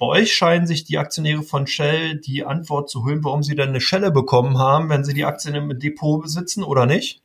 Bei 0.00 0.06
euch 0.06 0.32
scheinen 0.32 0.66
sich 0.66 0.84
die 0.84 0.96
Aktionäre 0.96 1.42
von 1.42 1.66
Shell 1.66 2.16
die 2.16 2.42
Antwort 2.42 2.88
zu 2.88 3.04
holen, 3.04 3.22
warum 3.22 3.42
sie 3.42 3.54
dann 3.54 3.68
eine 3.68 3.82
Schelle 3.82 4.10
bekommen 4.10 4.58
haben, 4.58 4.88
wenn 4.88 5.04
sie 5.04 5.12
die 5.12 5.26
Aktien 5.26 5.54
im 5.54 5.78
Depot 5.78 6.22
besitzen 6.22 6.64
oder 6.64 6.86
nicht? 6.86 7.22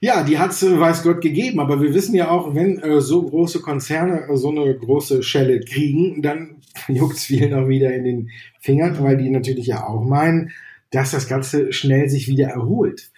Ja, 0.00 0.22
die 0.22 0.38
hat 0.38 0.50
es, 0.50 0.62
äh, 0.62 0.78
weiß 0.78 1.02
Gott, 1.02 1.22
gegeben. 1.22 1.60
Aber 1.60 1.80
wir 1.80 1.94
wissen 1.94 2.14
ja 2.14 2.30
auch, 2.30 2.54
wenn 2.54 2.78
äh, 2.80 3.00
so 3.00 3.22
große 3.22 3.60
Konzerne 3.60 4.28
äh, 4.28 4.36
so 4.36 4.50
eine 4.50 4.76
große 4.76 5.22
Schelle 5.22 5.60
kriegen, 5.60 6.20
dann 6.20 6.60
juckt 6.88 7.16
es 7.16 7.24
vielen 7.24 7.54
auch 7.54 7.68
wieder 7.68 7.90
in 7.94 8.04
den 8.04 8.30
Fingern, 8.60 9.02
weil 9.02 9.16
die 9.16 9.30
natürlich 9.30 9.66
ja 9.66 9.86
auch 9.86 10.04
meinen, 10.04 10.50
dass 10.90 11.12
das 11.12 11.26
Ganze 11.26 11.72
schnell 11.72 12.10
sich 12.10 12.28
wieder 12.28 12.48
erholt. 12.48 13.10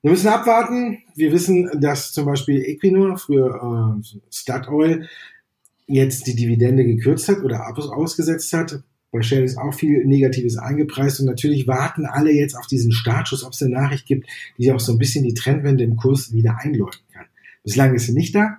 Wir 0.00 0.10
müssen 0.10 0.28
abwarten. 0.28 1.02
Wir 1.14 1.32
wissen, 1.32 1.68
dass 1.80 2.12
zum 2.12 2.24
Beispiel 2.24 2.62
Equinor, 2.64 3.18
früher 3.18 4.00
äh, 4.00 4.18
Statoil, 4.30 5.06
jetzt 5.86 6.26
die 6.26 6.34
Dividende 6.34 6.84
gekürzt 6.84 7.28
hat 7.28 7.42
oder 7.42 7.66
ausgesetzt 7.68 8.52
hat. 8.52 8.82
Bei 9.12 9.22
Shell 9.22 9.44
ist 9.44 9.56
auch 9.56 9.72
viel 9.72 10.04
Negatives 10.04 10.58
eingepreist 10.58 11.20
und 11.20 11.26
natürlich 11.26 11.66
warten 11.66 12.06
alle 12.06 12.32
jetzt 12.32 12.54
auf 12.54 12.66
diesen 12.66 12.92
Startschuss, 12.92 13.44
ob 13.44 13.52
es 13.52 13.62
eine 13.62 13.72
Nachricht 13.72 14.06
gibt, 14.06 14.28
die 14.58 14.72
auch 14.72 14.80
so 14.80 14.92
ein 14.92 14.98
bisschen 14.98 15.24
die 15.24 15.34
Trendwende 15.34 15.84
im 15.84 15.96
Kurs 15.96 16.32
wieder 16.32 16.58
einläuten 16.58 17.00
kann. 17.12 17.26
Bislang 17.62 17.94
ist 17.94 18.06
sie 18.06 18.12
nicht 18.12 18.34
da. 18.34 18.58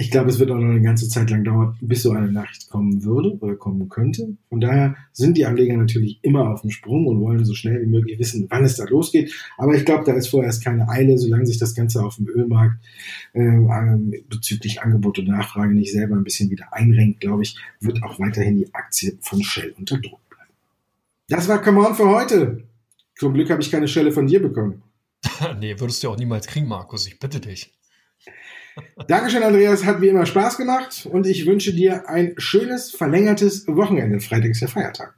Ich 0.00 0.10
glaube, 0.10 0.30
es 0.30 0.38
wird 0.38 0.50
auch 0.50 0.56
noch 0.56 0.70
eine 0.70 0.80
ganze 0.80 1.10
Zeit 1.10 1.28
lang 1.28 1.44
dauern, 1.44 1.76
bis 1.82 2.04
so 2.04 2.12
eine 2.12 2.32
Nachricht 2.32 2.70
kommen 2.70 3.04
würde 3.04 3.36
oder 3.38 3.54
kommen 3.54 3.90
könnte. 3.90 4.34
Von 4.48 4.58
daher 4.58 4.96
sind 5.12 5.36
die 5.36 5.44
Anleger 5.44 5.76
natürlich 5.76 6.20
immer 6.22 6.48
auf 6.48 6.62
dem 6.62 6.70
Sprung 6.70 7.06
und 7.06 7.20
wollen 7.20 7.44
so 7.44 7.52
schnell 7.52 7.82
wie 7.82 7.86
möglich 7.86 8.18
wissen, 8.18 8.46
wann 8.48 8.64
es 8.64 8.76
da 8.76 8.84
losgeht. 8.84 9.30
Aber 9.58 9.74
ich 9.74 9.84
glaube, 9.84 10.04
da 10.06 10.14
ist 10.14 10.28
vorerst 10.28 10.64
keine 10.64 10.88
Eile, 10.88 11.18
solange 11.18 11.44
sich 11.44 11.58
das 11.58 11.74
Ganze 11.74 12.02
auf 12.02 12.16
dem 12.16 12.28
Ölmarkt 12.28 12.78
äh, 13.34 13.58
bezüglich 14.26 14.80
Angebot 14.80 15.18
und 15.18 15.28
Nachfrage 15.28 15.74
nicht 15.74 15.92
selber 15.92 16.16
ein 16.16 16.24
bisschen 16.24 16.48
wieder 16.48 16.72
einrenkt, 16.72 17.20
glaube 17.20 17.42
ich, 17.42 17.58
wird 17.80 18.02
auch 18.02 18.18
weiterhin 18.18 18.56
die 18.56 18.74
Aktie 18.74 19.18
von 19.20 19.42
Shell 19.42 19.74
unter 19.76 19.98
Druck 19.98 20.26
bleiben. 20.30 20.54
Das 21.28 21.46
war 21.46 21.60
Come 21.60 21.86
On 21.86 21.94
für 21.94 22.08
heute. 22.08 22.64
Zum 23.18 23.34
Glück 23.34 23.50
habe 23.50 23.60
ich 23.60 23.70
keine 23.70 23.86
Schelle 23.86 24.12
von 24.12 24.26
dir 24.26 24.40
bekommen. 24.40 24.82
nee, 25.60 25.78
würdest 25.78 26.02
du 26.02 26.08
auch 26.08 26.16
niemals 26.16 26.46
kriegen, 26.46 26.68
Markus. 26.68 27.06
Ich 27.06 27.18
bitte 27.18 27.38
dich. 27.38 27.74
Dankeschön, 29.08 29.42
Andreas. 29.42 29.84
Hat 29.84 30.00
wie 30.00 30.08
immer 30.08 30.26
Spaß 30.26 30.56
gemacht 30.56 31.08
und 31.10 31.26
ich 31.26 31.46
wünsche 31.46 31.72
dir 31.72 32.08
ein 32.08 32.34
schönes, 32.38 32.90
verlängertes 32.90 33.66
Wochenende. 33.66 34.20
Freitag 34.20 34.50
ist 34.50 34.60
ja 34.60 34.68
Feiertag. 34.68 35.14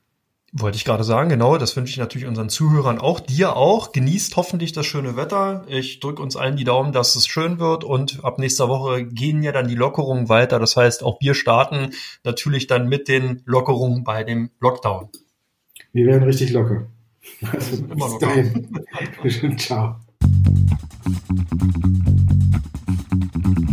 Wollte 0.54 0.76
ich 0.76 0.84
gerade 0.84 1.02
sagen, 1.02 1.30
genau, 1.30 1.56
das 1.56 1.74
wünsche 1.76 1.92
ich 1.92 1.96
natürlich 1.96 2.26
unseren 2.26 2.50
Zuhörern 2.50 2.98
auch, 2.98 3.20
dir 3.20 3.56
auch. 3.56 3.92
Genießt 3.92 4.36
hoffentlich 4.36 4.72
das 4.72 4.84
schöne 4.84 5.16
Wetter. 5.16 5.64
Ich 5.66 6.00
drücke 6.00 6.20
uns 6.20 6.36
allen 6.36 6.56
die 6.56 6.64
Daumen, 6.64 6.92
dass 6.92 7.16
es 7.16 7.26
schön 7.26 7.58
wird 7.58 7.84
und 7.84 8.22
ab 8.22 8.38
nächster 8.38 8.68
Woche 8.68 9.06
gehen 9.06 9.42
ja 9.42 9.52
dann 9.52 9.66
die 9.66 9.74
Lockerungen 9.74 10.28
weiter. 10.28 10.58
Das 10.58 10.76
heißt, 10.76 11.04
auch 11.04 11.22
wir 11.22 11.32
starten 11.32 11.92
natürlich 12.22 12.66
dann 12.66 12.86
mit 12.86 13.08
den 13.08 13.40
Lockerungen 13.46 14.04
bei 14.04 14.24
dem 14.24 14.50
Lockdown. 14.60 15.08
Wir 15.94 16.06
werden 16.06 16.24
richtig 16.24 16.52
locker. 16.52 16.86
Also, 17.50 17.76
Immer 17.84 18.08
locker. 18.08 19.56
Ciao. 19.56 19.96
Mm-hmm. 23.44 23.71